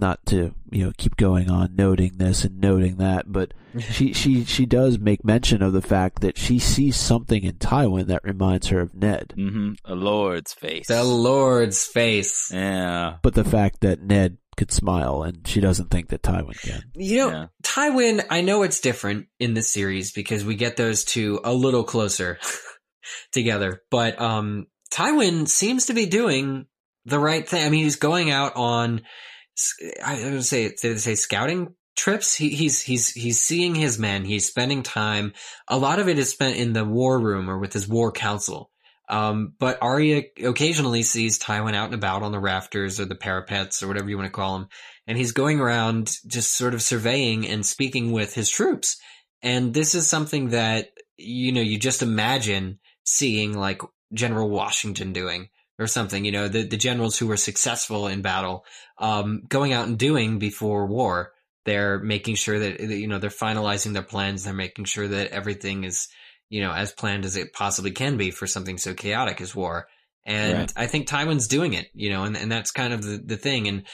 not 0.00 0.24
to 0.26 0.54
you 0.70 0.84
know 0.84 0.92
keep 0.96 1.16
going 1.16 1.50
on 1.50 1.74
noting 1.76 2.12
this 2.16 2.44
and 2.44 2.60
noting 2.60 2.96
that 2.96 3.30
but 3.30 3.52
she 3.78 4.12
she 4.12 4.44
she 4.44 4.66
does 4.66 4.98
make 4.98 5.24
mention 5.24 5.62
of 5.62 5.72
the 5.72 5.82
fact 5.82 6.20
that 6.20 6.36
she 6.38 6.58
sees 6.58 6.96
something 6.96 7.42
in 7.44 7.54
Tywin 7.54 8.06
that 8.06 8.24
reminds 8.24 8.68
her 8.68 8.80
of 8.80 8.94
Ned 8.94 9.32
hmm 9.34 9.72
A 9.84 9.94
lord's 9.94 10.52
face. 10.52 10.88
The 10.88 11.04
Lord's 11.04 11.84
face. 11.84 12.50
yeah. 12.52 13.16
but 13.22 13.34
the 13.34 13.44
fact 13.44 13.80
that 13.80 14.02
Ned 14.02 14.38
could 14.56 14.70
smile 14.70 15.22
and 15.22 15.48
she 15.48 15.60
doesn't 15.60 15.90
think 15.90 16.08
that 16.08 16.22
Tywin 16.22 16.60
can 16.60 16.84
You 16.94 17.16
know, 17.18 17.30
Yeah. 17.30 17.46
Tywin, 17.62 18.24
I 18.28 18.42
know 18.42 18.62
it's 18.62 18.80
different 18.80 19.28
in 19.40 19.54
this 19.54 19.72
series 19.72 20.12
because 20.12 20.44
we 20.44 20.54
get 20.56 20.76
those 20.76 21.04
two 21.04 21.40
a 21.42 21.52
little 21.54 21.84
closer 21.84 22.38
together, 23.32 23.82
but 23.90 24.20
um 24.20 24.66
Tywin 24.92 25.48
seems 25.48 25.86
to 25.86 25.94
be 25.94 26.04
doing 26.04 26.66
the 27.06 27.18
right 27.18 27.48
thing. 27.48 27.64
I 27.64 27.70
mean, 27.70 27.84
he's 27.84 27.96
going 27.96 28.30
out 28.30 28.56
on 28.56 29.00
I 30.04 30.30
would 30.30 30.44
say 30.44 30.68
did 30.68 30.78
they 30.80 30.98
say 30.98 31.14
scouting 31.14 31.74
trips? 31.96 32.34
He, 32.34 32.50
he's 32.50 32.80
he's 32.82 33.10
he's 33.10 33.40
seeing 33.40 33.74
his 33.74 33.98
men. 33.98 34.24
He's 34.24 34.46
spending 34.46 34.82
time. 34.82 35.32
A 35.68 35.78
lot 35.78 35.98
of 35.98 36.08
it 36.08 36.18
is 36.18 36.30
spent 36.30 36.56
in 36.56 36.72
the 36.72 36.84
war 36.84 37.18
room 37.18 37.50
or 37.50 37.58
with 37.58 37.72
his 37.72 37.88
war 37.88 38.12
council. 38.12 38.70
Um, 39.08 39.52
but 39.58 39.82
Arya 39.82 40.22
occasionally 40.42 41.02
sees 41.02 41.38
Tywin 41.38 41.74
out 41.74 41.86
and 41.86 41.94
about 41.94 42.22
on 42.22 42.32
the 42.32 42.38
rafters 42.38 42.98
or 42.98 43.04
the 43.04 43.14
parapets 43.14 43.82
or 43.82 43.88
whatever 43.88 44.08
you 44.08 44.16
want 44.16 44.26
to 44.26 44.32
call 44.32 44.58
them 44.58 44.68
and 45.06 45.18
he's 45.18 45.32
going 45.32 45.60
around 45.60 46.16
just 46.26 46.56
sort 46.56 46.74
of 46.74 46.82
surveying 46.82 47.46
and 47.46 47.66
speaking 47.66 48.12
with 48.12 48.34
his 48.34 48.48
troops. 48.48 48.98
And 49.42 49.74
this 49.74 49.94
is 49.94 50.08
something 50.08 50.50
that, 50.50 50.90
you 51.16 51.52
know, 51.52 51.60
you 51.60 51.78
just 51.78 52.02
imagine 52.02 52.78
seeing 53.04 53.56
like 53.56 53.82
General 54.12 54.48
Washington 54.48 55.12
doing 55.12 55.48
or 55.82 55.86
something, 55.86 56.24
you 56.24 56.32
know, 56.32 56.48
the, 56.48 56.62
the 56.62 56.76
generals 56.76 57.18
who 57.18 57.26
were 57.26 57.36
successful 57.36 58.06
in 58.06 58.22
battle, 58.22 58.64
um, 58.98 59.42
going 59.48 59.72
out 59.72 59.88
and 59.88 59.98
doing 59.98 60.38
before 60.38 60.86
war. 60.86 61.32
They're 61.64 61.98
making 61.98 62.36
sure 62.36 62.58
that, 62.58 62.80
you 62.80 63.06
know, 63.06 63.18
they're 63.18 63.30
finalizing 63.30 63.92
their 63.92 64.02
plans. 64.02 64.44
They're 64.44 64.52
making 64.52 64.86
sure 64.86 65.06
that 65.06 65.30
everything 65.30 65.84
is, 65.84 66.08
you 66.48 66.60
know, 66.60 66.72
as 66.72 66.92
planned 66.92 67.24
as 67.24 67.36
it 67.36 67.52
possibly 67.52 67.92
can 67.92 68.16
be 68.16 68.30
for 68.30 68.46
something 68.46 68.78
so 68.78 68.94
chaotic 68.94 69.40
as 69.40 69.54
war. 69.54 69.86
And 70.24 70.58
Right. 70.58 70.72
I 70.76 70.86
think 70.86 71.06
Tywin's 71.06 71.48
doing 71.48 71.74
it, 71.74 71.88
you 71.94 72.10
know, 72.10 72.24
and, 72.24 72.36
and 72.36 72.50
that's 72.50 72.72
kind 72.72 72.92
of 72.92 73.02
the, 73.02 73.18
the 73.18 73.36
thing. 73.36 73.68
And 73.68 73.84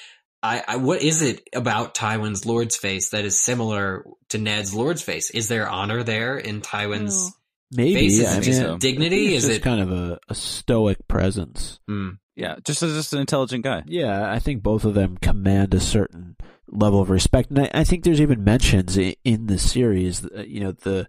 I, 0.42 0.62
I, 0.66 0.76
what 0.76 1.02
is 1.02 1.20
it 1.20 1.48
about 1.54 1.94
Tywin's 1.94 2.46
Lord's 2.46 2.76
face 2.76 3.10
that 3.10 3.24
is 3.24 3.42
similar 3.42 4.04
to 4.30 4.38
Ned's 4.38 4.72
Lord's 4.74 5.02
face? 5.02 5.30
Is 5.30 5.48
there 5.48 5.68
honor 5.68 6.02
there 6.02 6.38
in 6.38 6.60
Tywin's 6.60 7.32
Maybe 7.70 8.26
I 8.26 8.40
mean, 8.40 8.52
so. 8.54 8.78
dignity? 8.78 9.34
Is 9.34 9.44
just 9.44 9.56
it? 9.58 9.62
kind 9.62 9.80
of 9.80 9.92
a, 9.92 10.18
a 10.28 10.34
stoic 10.34 11.06
presence? 11.08 11.78
Hmm. 11.86 12.10
Yeah, 12.34 12.56
just 12.64 12.82
as 12.82 12.94
just 12.94 13.12
an 13.12 13.18
intelligent 13.20 13.64
guy. 13.64 13.82
Yeah, 13.86 14.30
I 14.32 14.38
think 14.38 14.62
both 14.62 14.84
of 14.84 14.94
them 14.94 15.18
command 15.18 15.74
a 15.74 15.80
certain 15.80 16.36
level 16.68 17.00
of 17.00 17.10
respect, 17.10 17.50
and 17.50 17.58
I, 17.58 17.70
I 17.74 17.84
think 17.84 18.04
there's 18.04 18.20
even 18.20 18.44
mentions 18.44 18.96
in 18.96 19.46
the 19.46 19.58
series. 19.58 20.24
uh, 20.24 20.44
You 20.46 20.60
know, 20.60 20.72
the 20.72 21.08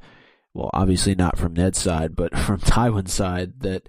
well, 0.53 0.71
obviously 0.73 1.13
not 1.15 1.37
from 1.37 1.53
Ned's 1.53 1.79
side, 1.79 2.15
but 2.15 2.35
from 2.37 2.59
Tywin's 2.59 3.13
side, 3.13 3.59
that 3.61 3.87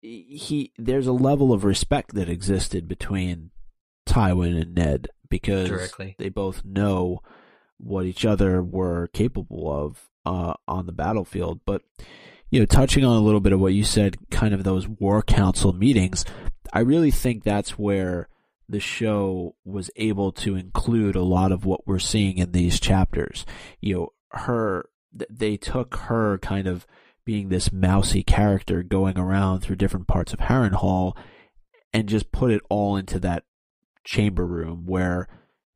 he 0.00 0.72
there's 0.78 1.06
a 1.06 1.12
level 1.12 1.52
of 1.52 1.64
respect 1.64 2.14
that 2.14 2.28
existed 2.28 2.88
between 2.88 3.50
Tywin 4.08 4.60
and 4.60 4.74
Ned 4.74 5.08
because 5.28 5.68
Directly. 5.68 6.14
they 6.18 6.28
both 6.28 6.64
know 6.64 7.20
what 7.78 8.06
each 8.06 8.24
other 8.24 8.62
were 8.62 9.08
capable 9.08 9.70
of 9.70 10.08
uh, 10.26 10.54
on 10.68 10.84
the 10.84 10.92
battlefield. 10.92 11.60
But 11.64 11.82
you 12.50 12.60
know, 12.60 12.66
touching 12.66 13.04
on 13.04 13.16
a 13.16 13.24
little 13.24 13.40
bit 13.40 13.52
of 13.52 13.60
what 13.60 13.72
you 13.72 13.84
said, 13.84 14.18
kind 14.30 14.52
of 14.52 14.64
those 14.64 14.86
war 14.86 15.22
council 15.22 15.72
meetings, 15.72 16.24
I 16.72 16.80
really 16.80 17.10
think 17.10 17.42
that's 17.42 17.78
where 17.78 18.28
the 18.68 18.80
show 18.80 19.54
was 19.64 19.90
able 19.96 20.32
to 20.32 20.56
include 20.56 21.14
a 21.16 21.22
lot 21.22 21.52
of 21.52 21.64
what 21.64 21.86
we're 21.86 21.98
seeing 22.00 22.38
in 22.38 22.52
these 22.52 22.80
chapters. 22.80 23.46
You 23.80 23.94
know, 23.94 24.12
her 24.30 24.88
they 25.30 25.56
took 25.56 25.96
her 25.96 26.36
kind 26.38 26.66
of 26.66 26.86
being 27.24 27.48
this 27.48 27.72
mousy 27.72 28.22
character 28.22 28.82
going 28.82 29.18
around 29.18 29.60
through 29.60 29.76
different 29.76 30.06
parts 30.06 30.32
of 30.32 30.40
Harrenhal 30.40 31.16
and 31.92 32.08
just 32.08 32.32
put 32.32 32.50
it 32.50 32.60
all 32.68 32.96
into 32.96 33.18
that 33.20 33.44
chamber 34.04 34.46
room 34.46 34.84
where 34.86 35.26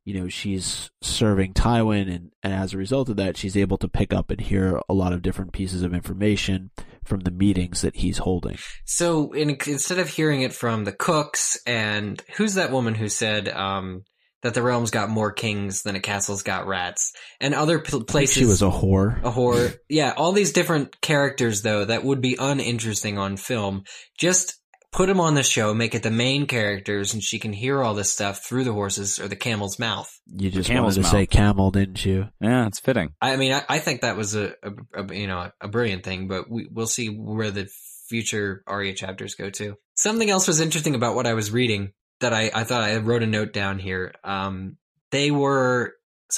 you 0.05 0.19
know 0.19 0.27
she's 0.27 0.89
serving 1.01 1.53
Tywin 1.53 2.13
and, 2.13 2.31
and 2.43 2.53
as 2.53 2.73
a 2.73 2.77
result 2.77 3.09
of 3.09 3.17
that 3.17 3.37
she's 3.37 3.57
able 3.57 3.77
to 3.77 3.87
pick 3.87 4.13
up 4.13 4.31
and 4.31 4.41
hear 4.41 4.79
a 4.89 4.93
lot 4.93 5.13
of 5.13 5.21
different 5.21 5.53
pieces 5.53 5.83
of 5.83 5.93
information 5.93 6.71
from 7.03 7.21
the 7.21 7.31
meetings 7.31 7.81
that 7.81 7.95
he's 7.95 8.19
holding. 8.19 8.57
So 8.85 9.31
in, 9.33 9.57
instead 9.67 9.99
of 9.99 10.09
hearing 10.09 10.41
it 10.41 10.53
from 10.53 10.83
the 10.85 10.91
cooks 10.91 11.59
and 11.65 12.21
who's 12.37 12.55
that 12.55 12.71
woman 12.71 12.95
who 12.95 13.09
said 13.09 13.49
um, 13.49 14.03
that 14.43 14.53
the 14.53 14.61
realm's 14.61 14.91
got 14.91 15.09
more 15.09 15.31
kings 15.31 15.83
than 15.83 15.95
a 15.95 15.99
castle's 15.99 16.43
got 16.43 16.67
rats 16.67 17.13
and 17.39 17.53
other 17.53 17.79
pl- 17.79 18.03
places 18.03 18.35
she 18.35 18.45
was 18.45 18.61
a 18.61 18.69
whore. 18.69 19.19
a 19.23 19.31
whore. 19.31 19.75
Yeah, 19.89 20.13
all 20.15 20.31
these 20.31 20.53
different 20.53 20.99
characters 21.01 21.61
though 21.61 21.85
that 21.85 22.03
would 22.03 22.21
be 22.21 22.37
uninteresting 22.39 23.17
on 23.17 23.37
film. 23.37 23.83
Just 24.17 24.60
put 24.91 25.09
him 25.09 25.19
on 25.19 25.35
the 25.35 25.43
show, 25.43 25.73
make 25.73 25.95
it 25.95 26.03
the 26.03 26.11
main 26.11 26.45
characters, 26.47 27.13
and 27.13 27.23
she 27.23 27.39
can 27.39 27.53
hear 27.53 27.81
all 27.81 27.93
this 27.93 28.11
stuff 28.11 28.43
through 28.43 28.63
the 28.65 28.73
horses 28.73 29.19
or 29.19 29.27
the 29.27 29.35
camel's 29.35 29.79
mouth. 29.79 30.11
You 30.27 30.51
just 30.51 30.67
camel's 30.69 30.97
wanted 30.97 31.03
to 31.09 31.09
say 31.11 31.25
camel, 31.25 31.71
didn't 31.71 32.03
you? 32.05 32.29
Yeah, 32.41 32.67
it's 32.67 32.79
fitting. 32.79 33.13
I 33.21 33.35
mean, 33.37 33.53
I, 33.53 33.63
I 33.69 33.79
think 33.79 34.01
that 34.01 34.17
was 34.17 34.35
a, 34.35 34.53
a, 34.63 35.03
a 35.03 35.15
you 35.15 35.27
know 35.27 35.49
a 35.61 35.67
brilliant 35.67 36.03
thing, 36.03 36.27
but 36.27 36.49
we, 36.49 36.67
we'll 36.71 36.87
see 36.87 37.07
where 37.07 37.51
the 37.51 37.69
future 38.07 38.63
Arya 38.67 38.93
chapters 38.93 39.35
go 39.35 39.49
to. 39.51 39.77
Something 39.95 40.29
else 40.29 40.47
was 40.47 40.59
interesting 40.59 40.95
about 40.95 41.15
what 41.15 41.27
I 41.27 41.33
was 41.33 41.51
reading 41.51 41.93
that 42.19 42.33
I, 42.33 42.51
I 42.53 42.63
thought 42.65 42.83
I 42.83 42.97
wrote 42.97 43.23
a 43.23 43.27
note 43.27 43.53
down 43.53 43.79
here. 43.79 44.13
Um, 44.23 44.77
they 45.11 45.31
were 45.31 45.93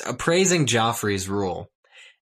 appraising 0.06 0.66
Joffrey's 0.66 1.28
rule, 1.28 1.70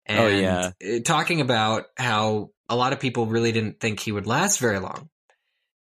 and 0.05 0.19
Oh, 0.19 0.27
yeah. 0.27 0.71
uh, 0.83 0.99
talking 1.03 1.41
about 1.41 1.85
how 1.97 2.49
a 2.69 2.75
lot 2.75 2.93
of 2.93 2.99
people 2.99 3.25
really 3.25 3.51
didn't 3.51 3.79
think 3.79 3.99
he 3.99 4.11
would 4.11 4.27
last 4.27 4.59
very 4.59 4.79
long. 4.79 5.09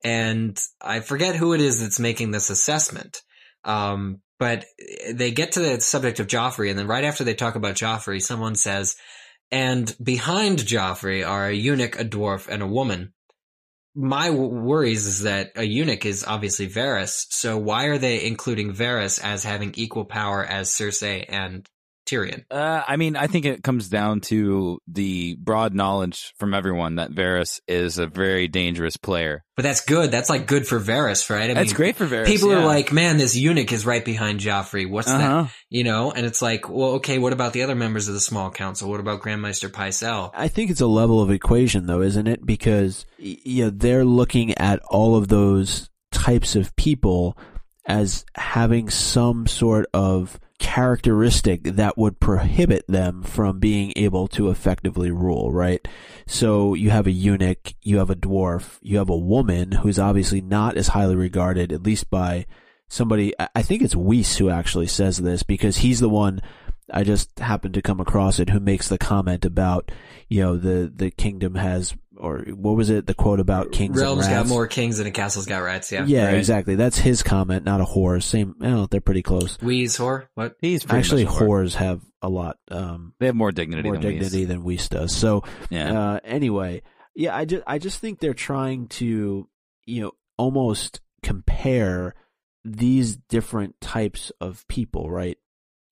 And 0.03 0.59
I 0.81 0.99
forget 0.99 1.35
who 1.35 1.53
it 1.53 1.61
is 1.61 1.79
that's 1.79 1.99
making 1.99 2.31
this 2.31 2.49
assessment. 2.49 3.21
Um, 3.63 4.19
but 4.39 4.65
they 5.11 5.31
get 5.31 5.53
to 5.53 5.61
the 5.61 5.79
subject 5.79 6.19
of 6.19 6.27
Joffrey, 6.27 6.69
and 6.69 6.77
then 6.77 6.87
right 6.87 7.05
after 7.05 7.23
they 7.23 7.33
talk 7.33 7.55
about 7.55 7.75
Joffrey, 7.75 8.21
someone 8.21 8.55
says, 8.55 8.95
and 9.51 9.95
behind 10.03 10.59
Joffrey 10.59 11.25
are 11.25 11.47
a 11.47 11.53
eunuch, 11.53 11.99
a 11.99 12.03
dwarf, 12.03 12.47
and 12.47 12.61
a 12.61 12.67
woman. 12.67 13.13
My 13.95 14.27
w- 14.27 14.49
worries 14.49 15.05
is 15.05 15.21
that 15.21 15.51
a 15.55 15.63
eunuch 15.63 16.05
is 16.05 16.25
obviously 16.25 16.67
Varys, 16.67 17.27
so 17.29 17.57
why 17.57 17.85
are 17.85 17.99
they 17.99 18.25
including 18.25 18.73
Varys 18.73 19.23
as 19.23 19.43
having 19.43 19.73
equal 19.75 20.05
power 20.05 20.43
as 20.43 20.71
Cersei 20.71 21.23
and 21.29 21.69
Tyrion? 22.05 22.45
Uh, 22.51 22.83
I 22.87 22.97
mean, 22.97 23.15
I 23.15 23.27
think 23.27 23.45
it 23.45 23.63
comes 23.63 23.89
down 23.89 24.21
to 24.21 24.79
the 24.87 25.35
broad 25.35 25.73
knowledge 25.73 26.33
from 26.37 26.53
everyone 26.53 26.95
that 26.95 27.11
Varys 27.11 27.59
is 27.67 27.97
a 27.97 28.07
very 28.07 28.47
dangerous 28.47 28.97
player. 28.97 29.43
But 29.55 29.63
that's 29.63 29.81
good. 29.81 30.11
That's 30.11 30.29
like 30.29 30.47
good 30.47 30.67
for 30.67 30.79
Varys, 30.79 31.29
right? 31.29 31.49
I 31.49 31.53
That's 31.53 31.69
mean, 31.69 31.75
great 31.75 31.95
for 31.95 32.07
Varys. 32.07 32.25
People 32.25 32.49
yeah. 32.49 32.57
are 32.57 32.65
like, 32.65 32.91
man, 32.91 33.17
this 33.17 33.35
eunuch 33.35 33.71
is 33.71 33.85
right 33.85 34.03
behind 34.03 34.39
Joffrey. 34.39 34.89
What's 34.89 35.07
that? 35.07 35.21
uh-huh. 35.21 35.47
You 35.69 35.83
know? 35.83 36.11
And 36.11 36.25
it's 36.25 36.41
like, 36.41 36.69
well, 36.69 36.93
okay, 36.93 37.19
what 37.19 37.33
about 37.33 37.53
the 37.53 37.61
other 37.61 37.75
members 37.75 38.07
of 38.07 38.15
the 38.15 38.19
small 38.19 38.49
council? 38.49 38.89
What 38.89 38.99
about 38.99 39.21
Grand 39.21 39.41
Maester 39.41 39.69
Pycelle? 39.69 40.31
I 40.33 40.47
think 40.47 40.71
it's 40.71 40.81
a 40.81 40.87
level 40.87 41.21
of 41.21 41.29
equation 41.29 41.85
though, 41.85 42.01
isn't 42.01 42.27
it? 42.27 42.45
Because 42.45 43.05
y- 43.19 43.37
you 43.43 43.65
know, 43.65 43.69
they're 43.69 44.05
looking 44.05 44.57
at 44.57 44.79
all 44.89 45.15
of 45.15 45.27
those 45.27 45.89
types 46.11 46.55
of 46.55 46.75
people 46.75 47.37
as 47.85 48.25
having 48.35 48.89
some 48.89 49.45
sort 49.45 49.85
of 49.93 50.39
characteristic 50.63 51.63
that 51.63 51.97
would 51.97 52.21
prohibit 52.21 52.86
them 52.88 53.21
from 53.21 53.60
being 53.60 53.91
able 53.97 54.30
to 54.30 54.49
effectively 54.49 55.12
rule, 55.12 55.52
right? 55.52 55.86
So 56.26 56.73
you 56.73 56.89
have 56.89 57.06
a 57.06 57.12
eunuch, 57.12 57.73
you 57.82 57.97
have 57.97 58.10
a 58.10 58.15
dwarf, 58.15 58.80
you 58.82 58.97
have 58.97 59.10
a 59.10 59.17
woman 59.17 59.73
who's 59.73 59.99
obviously 59.99 60.39
not 60.39 60.78
as 60.78 60.88
highly 60.88 61.17
regarded, 61.17 61.73
at 61.73 61.84
least 61.84 62.10
by 62.10 62.45
somebody, 62.88 63.34
I 63.54 63.62
think 63.62 63.82
it's 63.82 63.93
Weese 63.93 64.38
who 64.38 64.49
actually 64.49 64.88
says 64.88 65.17
this 65.17 65.43
because 65.43 65.78
he's 65.78 65.99
the 65.99 66.08
one 66.08 66.41
I 66.91 67.04
just 67.04 67.39
happened 67.39 67.73
to 67.73 67.82
come 67.82 67.99
across 67.99 68.39
it 68.39 68.49
who 68.49 68.62
makes 68.62 68.88
the 68.88 68.97
comment 68.97 69.43
about, 69.43 69.91
you 70.30 70.41
know, 70.41 70.56
the, 70.56 70.89
the 70.95 71.12
kingdom 71.12 71.56
has, 71.56 71.93
or 72.23 72.39
what 72.55 72.75
was 72.75 72.89
it, 72.89 73.05
the 73.05 73.13
quote 73.13 73.39
about 73.39 73.71
kings 73.71 73.99
Realms 73.99 74.25
and 74.25 74.33
got 74.36 74.47
more 74.47 74.65
kings 74.65 74.97
than 74.97 75.05
a 75.07 75.12
castle's 75.12 75.45
got 75.45 75.59
rats, 75.59 75.91
yeah. 75.91 76.05
Yeah, 76.05 76.25
Right. 76.27 76.38
exactly. 76.38 76.75
That's 76.75 76.97
his 76.97 77.21
comment, 77.21 77.65
not 77.65 77.81
a 77.81 77.83
whore. 77.86 78.23
Same, 78.23 78.55
well, 78.59 78.88
they're 78.88 79.01
pretty 79.01 79.21
close. 79.21 79.57
Weese 79.57 79.99
whore? 79.99 80.27
What? 80.33 80.55
He's 80.62 80.83
pretty 80.83 80.99
Actually, 80.99 81.25
much 81.25 81.33
a 81.33 81.38
whore. 81.38 81.47
whores 81.65 81.75
have 81.75 82.01
a 82.21 82.29
lot, 82.29 82.57
um, 82.71 83.13
They 83.19 83.25
have 83.27 83.36
more 83.36 83.51
dignity 83.51 83.83
more 83.89 83.97
than 83.97 84.05
we. 84.05 84.13
dignity 84.13 84.45
than 84.45 84.63
Weese 84.63 84.88
does. 84.89 85.13
So, 85.15 85.43
Yeah. 85.69 85.99
uh, 86.13 86.19
anyway, 86.23 86.81
yeah, 87.15 87.36
I 87.36 87.45
just 87.45 87.63
I 87.67 87.77
just 87.77 87.99
think 87.99 88.19
they're 88.19 88.33
trying 88.33 88.88
to 88.88 89.47
you 89.86 90.01
know 90.01 90.12
almost 90.38 91.01
compare 91.21 92.15
these 92.65 93.15
different 93.17 93.75
types 93.81 94.31
of 94.39 94.65
people, 94.67 95.12
right? 95.12 95.38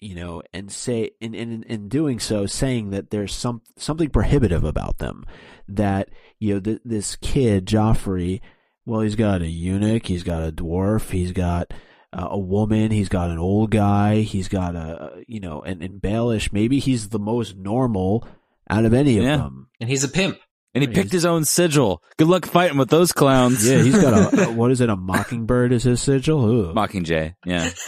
You 0.02 0.16
know, 0.16 0.42
and 0.54 0.72
say 0.72 1.12
in 1.22 1.34
in 1.36 1.62
in 1.64 1.88
doing 1.88 2.20
so, 2.20 2.46
saying 2.48 2.90
that 2.90 3.12
there's 3.12 3.34
some 3.34 3.62
something 3.78 4.10
prohibitive 4.10 4.64
about 4.64 4.98
them. 4.98 5.26
That 5.68 6.10
you 6.40 6.56
know 6.56 6.60
th- 6.60 6.82
this 6.84 7.16
kid 7.18 7.68
Joffrey, 7.68 8.42
well, 8.86 9.02
he's 9.02 9.16
got 9.16 9.42
a 9.44 9.48
eunuch, 9.48 10.08
he's 10.08 10.24
got 10.24 10.42
a 10.42 10.52
dwarf, 10.52 11.12
he's 11.12 11.32
got 11.34 11.72
uh, 12.12 12.30
a 12.32 12.40
woman, 12.40 12.90
he's 12.90 13.10
got 13.10 13.30
an 13.30 13.38
old 13.38 13.70
guy, 13.70 14.22
he's 14.22 14.48
got 14.48 14.76
a 14.76 15.22
you 15.28 15.40
know, 15.40 15.62
and, 15.62 15.84
and 15.84 16.02
Baelish, 16.02 16.52
maybe 16.52 16.80
he's 16.80 17.10
the 17.10 17.20
most 17.20 17.56
normal 17.56 18.28
out 18.70 18.86
of 18.86 18.94
any 18.96 19.18
of 19.20 19.24
Yeah. 19.24 19.38
them. 19.38 19.68
And 19.80 19.88
he's 19.90 20.04
a 20.04 20.10
pimp. 20.10 20.40
and 20.74 20.82
he 20.82 20.88
Right, 20.88 20.96
picked 20.96 21.12
his 21.12 21.26
own 21.26 21.46
sigil. 21.46 22.02
Good 22.18 22.28
luck 22.28 22.46
fighting 22.48 22.78
with 22.80 22.90
those 22.90 23.12
clowns. 23.12 23.68
Yeah, 23.70 23.84
he's 23.84 24.00
got 24.02 24.34
a 24.34 24.46
what 24.52 24.72
is 24.72 24.82
it? 24.82 24.90
A 24.90 24.96
mockingbird 24.96 25.72
is 25.74 25.84
his 25.84 26.02
sigil. 26.02 26.44
Ooh. 26.44 26.74
Mockingjay. 26.74 27.36
Yeah, 27.46 27.70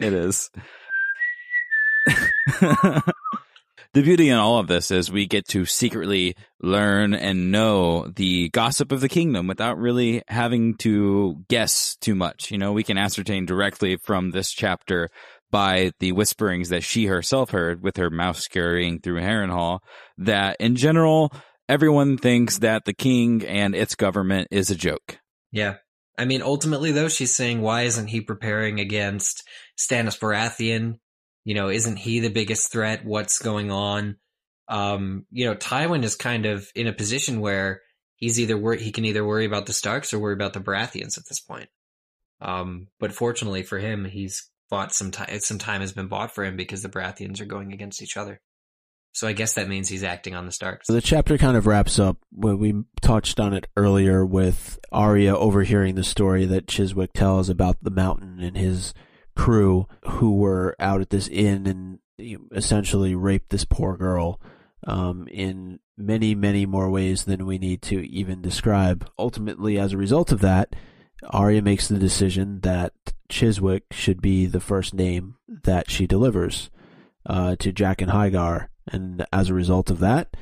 it 0.00 0.12
is. 0.12 0.50
the 3.92 4.02
beauty 4.02 4.28
in 4.28 4.36
all 4.36 4.58
of 4.58 4.68
this 4.68 4.90
is 4.90 5.10
we 5.10 5.26
get 5.26 5.46
to 5.48 5.64
secretly 5.64 6.36
learn 6.60 7.14
and 7.14 7.50
know 7.50 8.06
the 8.08 8.48
gossip 8.50 8.92
of 8.92 9.00
the 9.00 9.08
kingdom 9.08 9.46
without 9.46 9.78
really 9.78 10.22
having 10.28 10.76
to 10.76 11.44
guess 11.48 11.96
too 12.00 12.14
much. 12.14 12.50
You 12.50 12.58
know, 12.58 12.72
we 12.72 12.84
can 12.84 12.98
ascertain 12.98 13.46
directly 13.46 13.96
from 13.96 14.30
this 14.30 14.52
chapter 14.52 15.08
by 15.50 15.92
the 16.00 16.12
whisperings 16.12 16.68
that 16.68 16.82
she 16.82 17.06
herself 17.06 17.50
heard 17.50 17.82
with 17.82 17.96
her 17.96 18.10
mouse 18.10 18.42
scurrying 18.42 19.00
through 19.00 19.20
Harrenhal 19.20 19.80
that 20.18 20.56
in 20.60 20.76
general, 20.76 21.32
everyone 21.68 22.18
thinks 22.18 22.58
that 22.58 22.84
the 22.84 22.92
king 22.92 23.44
and 23.46 23.74
its 23.74 23.94
government 23.94 24.48
is 24.50 24.70
a 24.70 24.74
joke. 24.76 25.18
yeah. 25.52 25.76
I 26.18 26.24
mean, 26.24 26.40
ultimately 26.40 26.92
though, 26.92 27.08
she's 27.08 27.34
saying, 27.34 27.60
why 27.60 27.82
isn't 27.82 28.06
he 28.06 28.22
preparing 28.22 28.80
against 28.80 29.42
Stannis 29.78 30.18
Baratheon? 30.18 30.98
You 31.46 31.54
know, 31.54 31.68
isn't 31.68 31.94
he 31.94 32.18
the 32.18 32.28
biggest 32.28 32.72
threat? 32.72 33.04
What's 33.04 33.38
going 33.38 33.70
on? 33.70 34.16
Um, 34.66 35.26
you 35.30 35.44
know, 35.44 35.54
Tywin 35.54 36.02
is 36.02 36.16
kind 36.16 36.44
of 36.44 36.68
in 36.74 36.88
a 36.88 36.92
position 36.92 37.40
where 37.40 37.82
he's 38.16 38.40
either 38.40 38.58
wor- 38.58 38.74
he 38.74 38.90
can 38.90 39.04
either 39.04 39.24
worry 39.24 39.44
about 39.44 39.66
the 39.66 39.72
Starks 39.72 40.12
or 40.12 40.18
worry 40.18 40.34
about 40.34 40.54
the 40.54 40.60
Baratheons 40.60 41.16
at 41.16 41.28
this 41.28 41.38
point. 41.38 41.68
Um, 42.40 42.88
but 42.98 43.12
fortunately 43.12 43.62
for 43.62 43.78
him, 43.78 44.04
he's 44.04 44.50
bought 44.70 44.92
some 44.92 45.12
time. 45.12 45.38
Some 45.38 45.58
time 45.58 45.82
has 45.82 45.92
been 45.92 46.08
bought 46.08 46.34
for 46.34 46.44
him 46.44 46.56
because 46.56 46.82
the 46.82 46.88
Baratheons 46.88 47.40
are 47.40 47.46
going 47.46 47.72
against 47.72 48.02
each 48.02 48.16
other. 48.16 48.40
So 49.12 49.28
I 49.28 49.32
guess 49.32 49.54
that 49.54 49.68
means 49.68 49.88
he's 49.88 50.02
acting 50.02 50.34
on 50.34 50.46
the 50.46 50.52
Starks. 50.52 50.88
So 50.88 50.94
the 50.94 51.00
chapter 51.00 51.38
kind 51.38 51.56
of 51.56 51.68
wraps 51.68 52.00
up 52.00 52.16
when 52.32 52.58
we 52.58 52.74
touched 53.00 53.38
on 53.38 53.54
it 53.54 53.68
earlier 53.76 54.26
with 54.26 54.80
Arya 54.90 55.36
overhearing 55.36 55.94
the 55.94 56.02
story 56.02 56.44
that 56.46 56.66
Chiswick 56.66 57.12
tells 57.12 57.48
about 57.48 57.76
the 57.82 57.92
mountain 57.92 58.40
and 58.40 58.56
his 58.56 58.92
crew 59.36 59.86
who 60.04 60.34
were 60.34 60.74
out 60.80 61.00
at 61.00 61.10
this 61.10 61.28
inn 61.28 61.66
and 61.66 61.98
essentially 62.52 63.14
raped 63.14 63.50
this 63.50 63.64
poor 63.64 63.96
girl 63.96 64.40
um, 64.86 65.28
in 65.28 65.78
many, 65.96 66.34
many 66.34 66.66
more 66.66 66.90
ways 66.90 67.24
than 67.24 67.46
we 67.46 67.58
need 67.58 67.82
to 67.82 68.00
even 68.08 68.42
describe. 68.42 69.08
Ultimately, 69.18 69.78
as 69.78 69.92
a 69.92 69.98
result 69.98 70.32
of 70.32 70.40
that, 70.40 70.74
Arya 71.30 71.62
makes 71.62 71.88
the 71.88 71.98
decision 71.98 72.60
that 72.60 72.92
Chiswick 73.28 73.84
should 73.90 74.20
be 74.20 74.46
the 74.46 74.60
first 74.60 74.94
name 74.94 75.36
that 75.48 75.90
she 75.90 76.06
delivers 76.06 76.70
uh, 77.24 77.56
to 77.56 77.72
Jaqen 77.72 78.08
H'ghar, 78.08 78.68
and 78.86 79.26
as 79.32 79.50
a 79.50 79.54
result 79.54 79.90
of 79.90 79.98
that, 80.00 80.36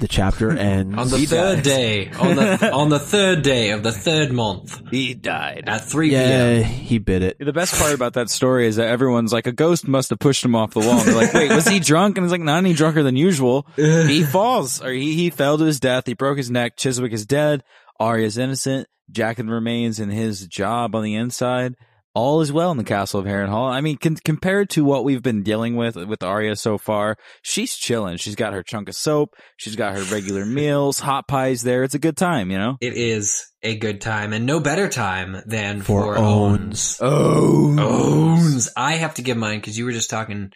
the 0.00 0.08
chapter 0.08 0.50
ends 0.58 0.96
on 0.98 1.08
the 1.08 1.18
He 1.18 1.26
third 1.26 1.56
dies. 1.56 1.64
day, 1.64 2.10
on 2.10 2.34
the 2.36 2.72
on 2.72 2.88
the 2.88 2.98
third 2.98 3.42
day 3.42 3.70
of 3.70 3.82
the 3.82 3.92
third 3.92 4.32
month 4.32 4.80
He 4.90 5.14
died. 5.14 5.64
at 5.66 5.84
three 5.84 6.10
Yeah, 6.12 6.60
p.m. 6.60 6.64
he 6.64 6.98
bit 6.98 7.22
it. 7.22 7.36
The 7.38 7.52
best 7.52 7.74
part 7.80 7.94
about 7.94 8.14
that 8.14 8.28
story 8.30 8.66
is 8.66 8.76
that 8.76 8.88
everyone's 8.88 9.32
like, 9.32 9.46
a 9.46 9.52
ghost 9.52 9.86
must 9.86 10.10
have 10.10 10.18
pushed 10.18 10.44
him 10.44 10.54
off 10.56 10.72
the 10.74 10.80
wall. 10.80 10.98
And 10.98 11.08
they're 11.08 11.14
like, 11.14 11.32
wait, 11.32 11.50
was 11.52 11.68
he 11.68 11.78
drunk? 11.80 12.16
And 12.18 12.24
he's 12.24 12.32
like, 12.32 12.40
not 12.40 12.58
any 12.58 12.72
drunker 12.72 13.02
than 13.02 13.16
usual. 13.16 13.66
he 13.76 14.22
falls, 14.24 14.82
or 14.82 14.90
he, 14.90 15.14
he 15.14 15.30
fell 15.30 15.56
to 15.58 15.64
his 15.64 15.78
death. 15.80 16.06
He 16.06 16.14
broke 16.14 16.38
his 16.38 16.50
neck. 16.50 16.76
Chiswick 16.76 17.12
is 17.12 17.26
dead. 17.26 17.62
Arya's 17.98 18.38
innocent. 18.38 18.88
Jaqen 19.12 19.50
remains 19.50 19.98
in 20.00 20.08
his 20.10 20.46
job 20.46 20.94
on 20.94 21.02
the 21.02 21.14
inside. 21.16 21.74
All 22.12 22.40
is 22.40 22.50
well 22.52 22.72
in 22.72 22.76
the 22.76 22.82
castle 22.84 23.20
of 23.20 23.26
Harrenhal. 23.26 23.70
I 23.70 23.80
mean, 23.80 23.96
con- 23.96 24.16
compared 24.24 24.68
to 24.70 24.84
what 24.84 25.04
we've 25.04 25.22
been 25.22 25.44
dealing 25.44 25.76
with 25.76 25.94
with 25.96 26.22
Arya 26.24 26.56
so 26.56 26.76
far, 26.76 27.16
she's 27.42 27.76
chilling. 27.76 28.16
She's 28.16 28.34
got 28.34 28.52
her 28.52 28.64
chunk 28.64 28.88
of 28.88 28.96
soap. 28.96 29.34
She's 29.56 29.76
got 29.76 29.94
her 29.96 30.02
regular 30.12 30.44
meals, 30.46 30.98
hot 30.98 31.28
pies 31.28 31.62
there. 31.62 31.84
It's 31.84 31.94
a 31.94 32.00
good 32.00 32.16
time, 32.16 32.50
you 32.50 32.58
know? 32.58 32.76
It 32.80 32.94
is 32.94 33.46
a 33.62 33.76
good 33.76 34.00
time, 34.00 34.32
and 34.32 34.44
no 34.44 34.58
better 34.58 34.88
time 34.88 35.36
than 35.46 35.82
For 35.82 36.02
for, 36.02 36.18
Owens. 36.18 36.98
Oh. 37.00 37.76
Owens. 37.78 38.70
I 38.76 38.94
have 38.96 39.14
to 39.14 39.22
give 39.22 39.36
mine 39.36 39.60
because 39.60 39.78
you 39.78 39.84
were 39.84 39.92
just 39.92 40.10
talking 40.10 40.50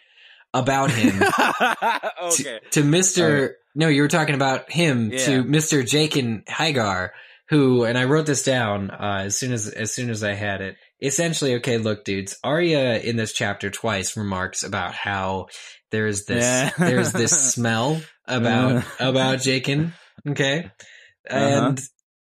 about 0.53 0.91
him 0.91 1.21
okay. 2.23 2.31
to, 2.31 2.59
to 2.71 2.83
Mr. 2.83 3.23
All 3.23 3.41
right. 3.43 3.51
No, 3.75 3.87
you 3.87 4.01
were 4.01 4.07
talking 4.07 4.35
about 4.35 4.71
him 4.71 5.11
Yeah. 5.11 5.17
to 5.25 5.43
Mr. 5.43 5.83
Jaqen 5.83 6.45
H'ghar, 6.45 7.09
who, 7.49 7.83
and 7.83 7.97
I 7.97 8.05
wrote 8.05 8.25
this 8.25 8.43
down 8.43 8.89
uh, 8.89 9.23
as 9.25 9.37
soon 9.37 9.51
as 9.53 9.67
as 9.67 9.93
soon 9.93 10.09
as 10.09 10.23
I 10.23 10.33
had 10.33 10.61
it. 10.61 10.75
Essentially, 11.01 11.55
okay, 11.55 11.77
look, 11.77 12.05
dudes. 12.05 12.37
Arya 12.43 12.99
in 12.99 13.17
this 13.17 13.33
chapter 13.33 13.69
twice 13.69 14.15
remarks 14.17 14.63
about 14.63 14.93
how 14.93 15.47
there's 15.91 16.25
this 16.25 16.43
Yeah. 16.43 16.71
there's 16.77 17.11
this 17.11 17.31
smell 17.53 18.01
about 18.27 18.77
Uh. 18.77 18.81
about 19.09 19.39
Jaqen. 19.39 19.91
Okay, 20.27 20.71
Uh-huh. 21.29 21.75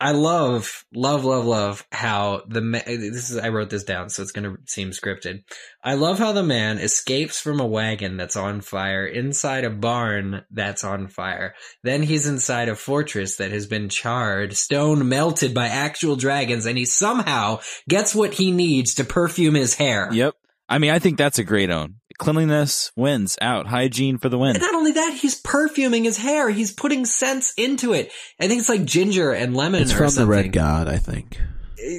I 0.01 0.13
love, 0.13 0.85
love, 0.95 1.25
love, 1.25 1.45
love 1.45 1.87
how 1.91 2.43
the 2.47 2.61
ma- 2.61 2.83
this 2.87 3.31
is. 3.31 3.37
I 3.37 3.49
wrote 3.49 3.69
this 3.69 3.83
down, 3.83 4.11
so 4.11 4.23
it's 4.23 4.31
to 4.33 4.57
seem 4.65 4.91
scripted. 4.91 5.43
I 5.83 5.95
love 5.95 6.21
how 6.21 6.31
the 6.31 6.45
man 6.45 6.79
escapes 6.79 7.41
from 7.41 7.59
a 7.59 7.67
wagon 7.67 8.17
that's 8.17 8.37
on 8.37 8.61
fire 8.61 9.05
inside 9.05 9.65
a 9.65 9.71
barn 9.71 10.45
that's 10.53 10.85
on 10.85 11.09
fire. 11.09 11.55
Then 11.83 12.05
he's 12.05 12.27
inside 12.27 12.69
a 12.69 12.77
fortress 12.77 13.37
that 13.37 13.51
has 13.51 13.67
been 13.67 13.89
charred, 13.89 14.57
stone 14.57 15.09
melted 15.09 15.53
by 15.53 15.67
actual 15.67 16.15
dragons, 16.15 16.65
and 16.65 16.79
he 16.79 16.85
somehow 16.85 17.59
gets 17.89 18.15
what 18.15 18.35
he 18.35 18.53
needs 18.53 18.95
to 18.95 19.05
perfume 19.05 19.55
his 19.55 19.75
hair. 19.75 20.11
Yep. 20.13 20.37
I 20.69 20.79
mean, 20.79 20.91
I 20.91 20.99
think 20.99 21.17
that's 21.19 21.39
a 21.39 21.45
great 21.45 21.71
own. 21.71 21.97
Cleanliness 22.19 22.91
wins 22.97 23.39
out. 23.41 23.67
Hygiene 23.69 24.19
for 24.19 24.29
the 24.29 24.37
win. 24.39 24.51
And 24.57 24.61
not 24.61 24.75
only 24.75 24.93
that, 24.93 25.15
he's 25.15 25.41
perfuming 25.41 26.05
his 26.05 26.17
hair. 26.19 26.51
He's 26.51 26.73
putting 26.73 27.05
scents 27.05 27.55
into 27.57 27.93
it. 27.93 28.11
I 28.41 28.49
think 28.49 28.59
it's 28.61 28.69
like 28.69 28.85
ginger 28.85 29.33
and 29.33 29.57
lemon 29.57 29.83
It's 29.83 29.93
or 29.95 29.99
from 29.99 30.15
the. 30.15 30.27
Red 30.27 30.53
God, 30.53 30.89
I 30.89 30.99
think. 30.99 31.41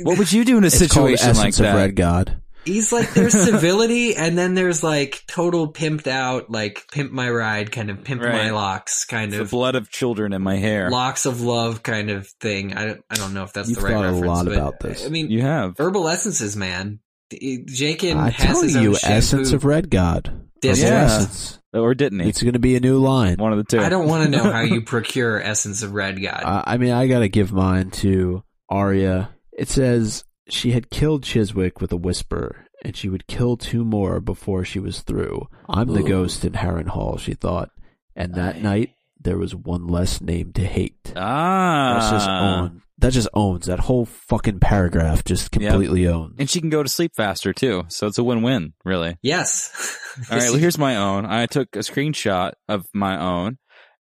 What 0.04 0.18
would 0.18 0.32
you 0.32 0.44
do 0.44 0.58
in 0.58 0.66
a 0.66 0.68
It's 0.68 0.78
situation 0.78 1.28
like 1.30 1.38
Essence 1.38 1.58
that? 1.60 1.70
of 1.70 1.76
Red 1.76 1.96
God. 1.96 2.42
He's 2.66 2.92
like 2.92 3.14
there's 3.14 3.32
civility 3.46 4.14
and 4.18 4.38
then 4.38 4.54
there's 4.56 4.84
like 4.84 5.24
total 5.26 5.72
pimped 5.72 6.06
out, 6.06 6.52
like 6.52 6.86
pimp 6.92 7.14
my 7.14 7.30
ride 7.30 7.72
kind 7.72 7.90
of 7.90 8.04
pimp 8.04 8.22
my 8.22 8.50
locks 8.52 9.06
kind 9.06 9.32
the 9.32 9.42
of 9.42 9.52
blood 9.52 9.76
of 9.76 9.90
children 9.90 10.34
in 10.34 10.42
my 10.42 10.58
hair. 10.58 10.90
locks 10.92 11.26
of 11.26 11.40
love 11.42 11.82
kind 11.82 12.12
of 12.12 12.28
thing. 12.42 12.74
I 12.76 12.88
don't, 12.88 13.06
I 13.10 13.16
don't 13.16 13.34
know 13.34 13.44
if 13.44 13.54
that's 13.54 13.70
You've 13.70 13.80
the 13.80 13.86
right 13.86 13.94
thought 13.94 14.06
a 14.06 14.12
reference. 14.12 14.28
lot 14.28 14.48
about 14.50 14.80
this. 14.82 15.06
I 15.06 15.10
mean, 15.10 15.32
You 15.32 15.42
have. 15.44 15.78
herbal 15.80 16.10
essences, 16.10 16.58
man. 16.58 17.00
Jaqen 17.32 18.16
I 18.16 18.30
has 18.30 18.46
tell 18.46 18.62
his 18.64 18.76
you, 18.76 18.96
shampoo. 18.96 19.16
Essence 19.18 19.52
of 19.54 19.66
Red 19.66 19.90
God. 19.90 20.48
Does 20.62 20.82
Yeah. 20.82 21.04
Essence. 21.06 21.60
Or 21.72 21.94
didn't 21.94 22.22
he? 22.22 22.30
It's 22.30 22.42
going 22.42 22.54
to 22.54 22.60
be 22.60 22.76
a 22.76 22.80
new 22.80 22.98
line. 22.98 23.38
One 23.38 23.52
of 23.54 23.60
the 23.60 23.64
two. 23.64 23.80
I 23.80 23.90
don't 23.90 24.08
want 24.08 24.24
to 24.24 24.30
know 24.36 24.52
how 24.52 24.62
you 24.62 24.82
procure 24.82 25.40
essence 25.40 25.84
of 25.84 25.94
red 25.94 26.20
god. 26.22 26.42
Uh, 26.46 26.64
I 26.66 26.78
mean, 26.78 26.92
I 26.92 27.08
got 27.08 27.20
to 27.20 27.30
give 27.30 27.52
mine 27.54 27.92
to 27.92 28.44
Arya. 28.70 29.30
It 29.54 29.70
says 29.70 30.24
she 30.50 30.72
had 30.72 30.90
killed 30.90 31.22
Chiswick 31.24 31.80
with 31.80 31.92
a 31.92 31.96
whisper, 31.98 32.66
and 32.84 32.98
she 32.98 33.08
would 33.08 33.28
kill 33.28 33.56
two 33.56 33.86
more 33.86 34.20
before 34.20 34.66
she 34.66 34.80
was 34.80 35.02
through. 35.02 35.48
I'm 35.70 35.94
the 35.94 36.02
ghost 36.02 36.44
in 36.44 36.54
Harrenhal, 36.54 37.20
she 37.20 37.36
thought. 37.36 37.70
And 38.16 38.34
that 38.34 38.56
Aye. 38.56 38.62
night, 38.62 38.90
there 39.22 39.38
was 39.38 39.54
one 39.54 39.86
less 39.88 40.22
name 40.22 40.52
to 40.54 40.66
hate. 40.66 41.14
Ah. 41.16 41.94
That's 42.00 42.10
just 42.12 42.30
own. 42.30 42.82
That 43.00 43.14
just 43.14 43.28
owns 43.34 43.66
that 43.68 43.80
whole 43.80 44.06
fucking 44.06 44.60
paragraph. 44.60 45.24
Just 45.24 45.56
Yep. 45.56 45.72
completely 45.72 46.08
owns. 46.08 46.36
And 46.40 46.50
she 46.50 46.60
can 46.60 46.70
go 46.70 46.84
to 46.84 46.90
sleep 46.90 47.12
faster 47.16 47.54
too. 47.54 47.84
So 47.88 48.08
it's 48.08 48.18
a 48.18 48.24
win-win, 48.24 48.74
really. 48.86 49.18
yes. 49.22 49.72
All 50.32 50.38
right. 50.38 50.44
Well, 50.50 50.60
here's 50.60 50.78
my 50.78 50.98
own. 50.98 51.26
I 51.26 51.46
took 51.46 51.76
a 51.76 51.80
screenshot 51.80 52.52
of 52.68 52.86
my 52.94 53.18
own, 53.20 53.58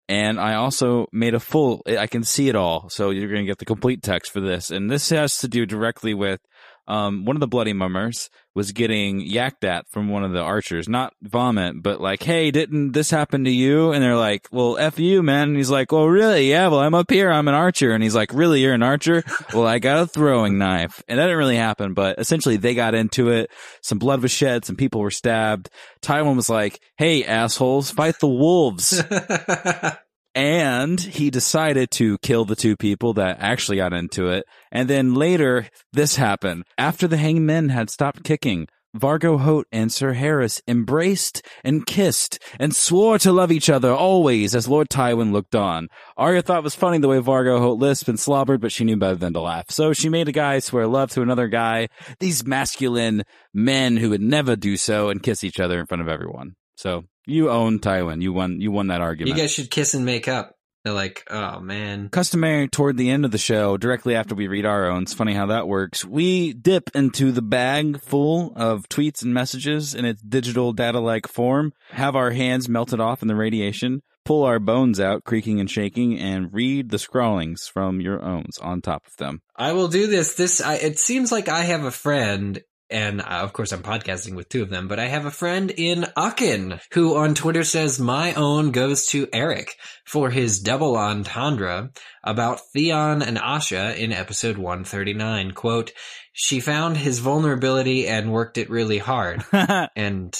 and 0.09 0.39
I 0.39 0.55
also 0.55 1.07
made 1.13 1.33
a 1.33 1.39
full. 1.39 1.81
I 1.87 2.07
can 2.07 2.23
see 2.23 2.49
it 2.49 2.55
all, 2.55 2.89
so 2.89 3.11
you're 3.11 3.29
going 3.29 3.45
to 3.45 3.49
get 3.49 3.59
the 3.59 3.65
complete 3.65 4.01
text 4.03 4.31
for 4.31 4.41
this. 4.41 4.69
And 4.71 4.89
this 4.89 5.09
has 5.09 5.37
to 5.39 5.47
do 5.47 5.65
directly 5.65 6.13
with 6.13 6.41
um, 6.87 7.23
one 7.25 7.35
of 7.35 7.39
the 7.39 7.47
bloody 7.47 7.73
mummers 7.73 8.29
was 8.59 8.73
getting 8.73 9.21
yacked 9.21 9.63
at 9.63 9.87
from 9.87 10.09
one 10.09 10.25
of 10.25 10.33
the 10.33 10.41
archers, 10.41 10.89
not 10.89 11.13
vomit, 11.21 11.81
but 11.81 12.01
like, 12.01 12.21
"Hey, 12.21 12.51
didn't 12.51 12.91
this 12.91 13.09
happen 13.09 13.45
to 13.45 13.49
you?" 13.49 13.93
And 13.93 14.03
they're 14.03 14.17
like, 14.17 14.49
"Well, 14.51 14.77
f 14.77 14.99
you, 14.99 15.23
man." 15.23 15.47
And 15.47 15.57
he's 15.57 15.69
like, 15.69 15.93
"Well, 15.93 16.09
really? 16.09 16.49
Yeah. 16.49 16.67
Well, 16.67 16.81
I'm 16.81 16.93
up 16.93 17.09
here. 17.09 17.31
I'm 17.31 17.47
an 17.47 17.53
archer." 17.53 17.93
And 17.93 18.03
he's 18.03 18.15
like, 18.15 18.33
"Really? 18.33 18.59
You're 18.59 18.73
an 18.73 18.83
archer?" 18.83 19.23
well, 19.53 19.65
I 19.65 19.79
got 19.79 20.01
a 20.03 20.07
throwing 20.07 20.57
knife, 20.57 21.01
and 21.07 21.17
that 21.17 21.23
didn't 21.23 21.37
really 21.37 21.55
happen. 21.55 21.93
But 21.93 22.19
essentially, 22.19 22.57
they 22.57 22.75
got 22.75 22.95
into 22.95 23.29
it. 23.29 23.49
Some 23.81 23.97
blood 23.97 24.21
was 24.21 24.31
shed. 24.31 24.65
Some 24.65 24.75
people 24.75 24.99
were 24.99 25.09
stabbed. 25.09 25.69
Tywin 26.01 26.35
was 26.35 26.49
like, 26.49 26.81
"Hey, 26.97 27.23
assholes, 27.23 27.91
fight 27.91 28.19
the 28.19 28.27
wolves." 28.27 29.01
and 30.35 30.99
he 30.99 31.29
decided 31.29 31.91
to 31.91 32.17
kill 32.19 32.45
the 32.45 32.55
two 32.55 32.77
people 32.77 33.13
that 33.13 33.37
actually 33.39 33.77
got 33.77 33.93
into 33.93 34.27
it. 34.27 34.45
And 34.71 34.89
then 34.89 35.13
later, 35.13 35.67
this 35.93 36.15
happened. 36.15 36.63
After 36.77 37.07
the 37.07 37.17
hangmen 37.17 37.69
had 37.69 37.89
stopped 37.89 38.23
kicking, 38.23 38.67
Vargo 38.97 39.39
Hoat 39.39 39.67
and 39.71 39.91
Sir 39.91 40.13
Harys 40.13 40.61
embraced 40.67 41.45
and 41.63 41.85
kissed 41.85 42.39
and 42.59 42.75
swore 42.75 43.19
to 43.19 43.31
love 43.31 43.51
each 43.51 43.69
other 43.69 43.91
always 43.91 44.55
as 44.55 44.67
Lord 44.67 44.89
Tywin 44.89 45.31
looked 45.31 45.55
on. 45.55 45.89
Arya 46.17 46.41
thought 46.41 46.59
it 46.59 46.63
was 46.63 46.75
funny 46.75 46.97
the 46.97 47.07
way 47.07 47.19
Vargo 47.19 47.59
Hoat 47.59 47.77
lisped 47.77 48.09
and 48.09 48.19
slobbered, 48.19 48.61
but 48.61 48.71
she 48.71 48.83
knew 48.83 48.97
better 48.97 49.15
than 49.15 49.33
to 49.33 49.41
laugh. 49.41 49.65
So 49.69 49.93
she 49.93 50.09
made 50.09 50.27
a 50.27 50.31
guy 50.31 50.59
swear 50.59 50.87
love 50.87 51.11
to 51.11 51.21
another 51.21 51.47
guy, 51.47 51.89
these 52.19 52.45
masculine 52.45 53.23
men 53.53 53.97
who 53.97 54.09
would 54.09 54.21
never 54.21 54.55
do 54.55 54.75
so 54.75 55.09
and 55.09 55.21
kiss 55.21 55.43
each 55.43 55.59
other 55.59 55.79
in 55.79 55.85
front 55.85 56.01
of 56.01 56.07
everyone. 56.07 56.55
So 56.75 57.03
you 57.29 57.49
own 57.49 57.79
Tywin. 57.79 58.21
You 58.21 58.33
won, 58.33 58.59
you 58.61 58.71
won 58.71 58.87
that 58.87 59.01
argument. 59.01 59.35
you 59.35 59.41
guys 59.41 59.51
should 59.51 59.71
kiss 59.71 59.93
and 59.93 60.05
make 60.05 60.27
up. 60.27 60.55
They're 60.85 60.93
like, 60.93 61.27
oh 61.29 61.59
man. 61.59 62.07
customary 62.07 62.69
toward 62.69 62.95
the 62.95 63.09
end 63.09 63.25
of 63.25 63.31
the 63.31 63.37
show, 63.37 63.75
directly 63.75 64.15
after 64.15 64.33
we 64.33 64.47
read 64.47 64.65
our 64.65 64.89
own. 64.89 65.03
It's 65.03 65.13
funny 65.13 65.33
how 65.33 65.47
that 65.47 65.67
works. 65.67 66.05
We 66.05 66.53
dip 66.53 66.89
into 66.95 67.33
the 67.33 67.41
bag 67.41 68.01
full 68.01 68.53
of 68.55 68.87
tweets 68.87 69.21
and 69.21 69.33
messages 69.33 69.93
in 69.93 70.05
its 70.05 70.21
digital 70.21 70.71
data 70.71 71.01
like 71.01 71.27
form, 71.27 71.73
have 71.91 72.15
our 72.15 72.31
hands 72.31 72.69
melted 72.69 73.01
off 73.01 73.21
in 73.21 73.27
the 73.27 73.35
radiation, 73.35 74.01
pull 74.23 74.45
our 74.45 74.59
bones 74.59 75.01
out, 75.01 75.25
creaking 75.25 75.59
and 75.59 75.69
shaking, 75.69 76.17
and 76.17 76.53
read 76.53 76.91
the 76.91 76.99
scrawlings 76.99 77.67
from 77.67 77.99
your 77.99 78.23
owns 78.23 78.57
on 78.59 78.79
top 78.81 79.05
of 79.05 79.17
them. 79.17 79.41
I 79.57 79.73
will 79.73 79.89
do 79.89 80.07
this. 80.07 80.35
This 80.35 80.61
I, 80.61 80.75
it 80.75 80.97
seems 80.97 81.29
like 81.29 81.49
I 81.49 81.63
have 81.63 81.83
a 81.83 81.91
friend, 81.91 82.61
and 82.89 83.21
uh, 83.21 83.41
of 83.43 83.53
course 83.53 83.71
I'm 83.71 83.83
podcasting 83.83 84.35
with 84.35 84.49
two 84.49 84.61
of 84.61 84.69
them. 84.69 84.87
But 84.87 84.99
I 84.99 85.05
have 85.05 85.25
a 85.25 85.31
friend 85.31 85.71
in 85.75 86.05
Aachen 86.17 86.79
who 86.93 87.15
on 87.15 87.35
Twitter 87.35 87.63
says 87.63 87.99
my 87.99 88.33
own 88.33 88.71
goes 88.71 89.07
to 89.07 89.27
Eric 89.31 89.75
for 90.05 90.29
his 90.29 90.59
double 90.59 90.97
entendre 90.97 91.91
about 92.23 92.61
Theon 92.73 93.21
and 93.21 93.37
Asha 93.37 93.95
in 93.95 94.11
episode 94.11 94.57
139. 94.57 95.51
Quote: 95.51 95.91
She 96.33 96.59
found 96.59 96.97
his 96.97 97.19
vulnerability 97.19 98.07
and 98.07 98.31
worked 98.31 98.57
it 98.57 98.69
really 98.69 98.99
hard. 98.99 99.43
And 99.95 100.37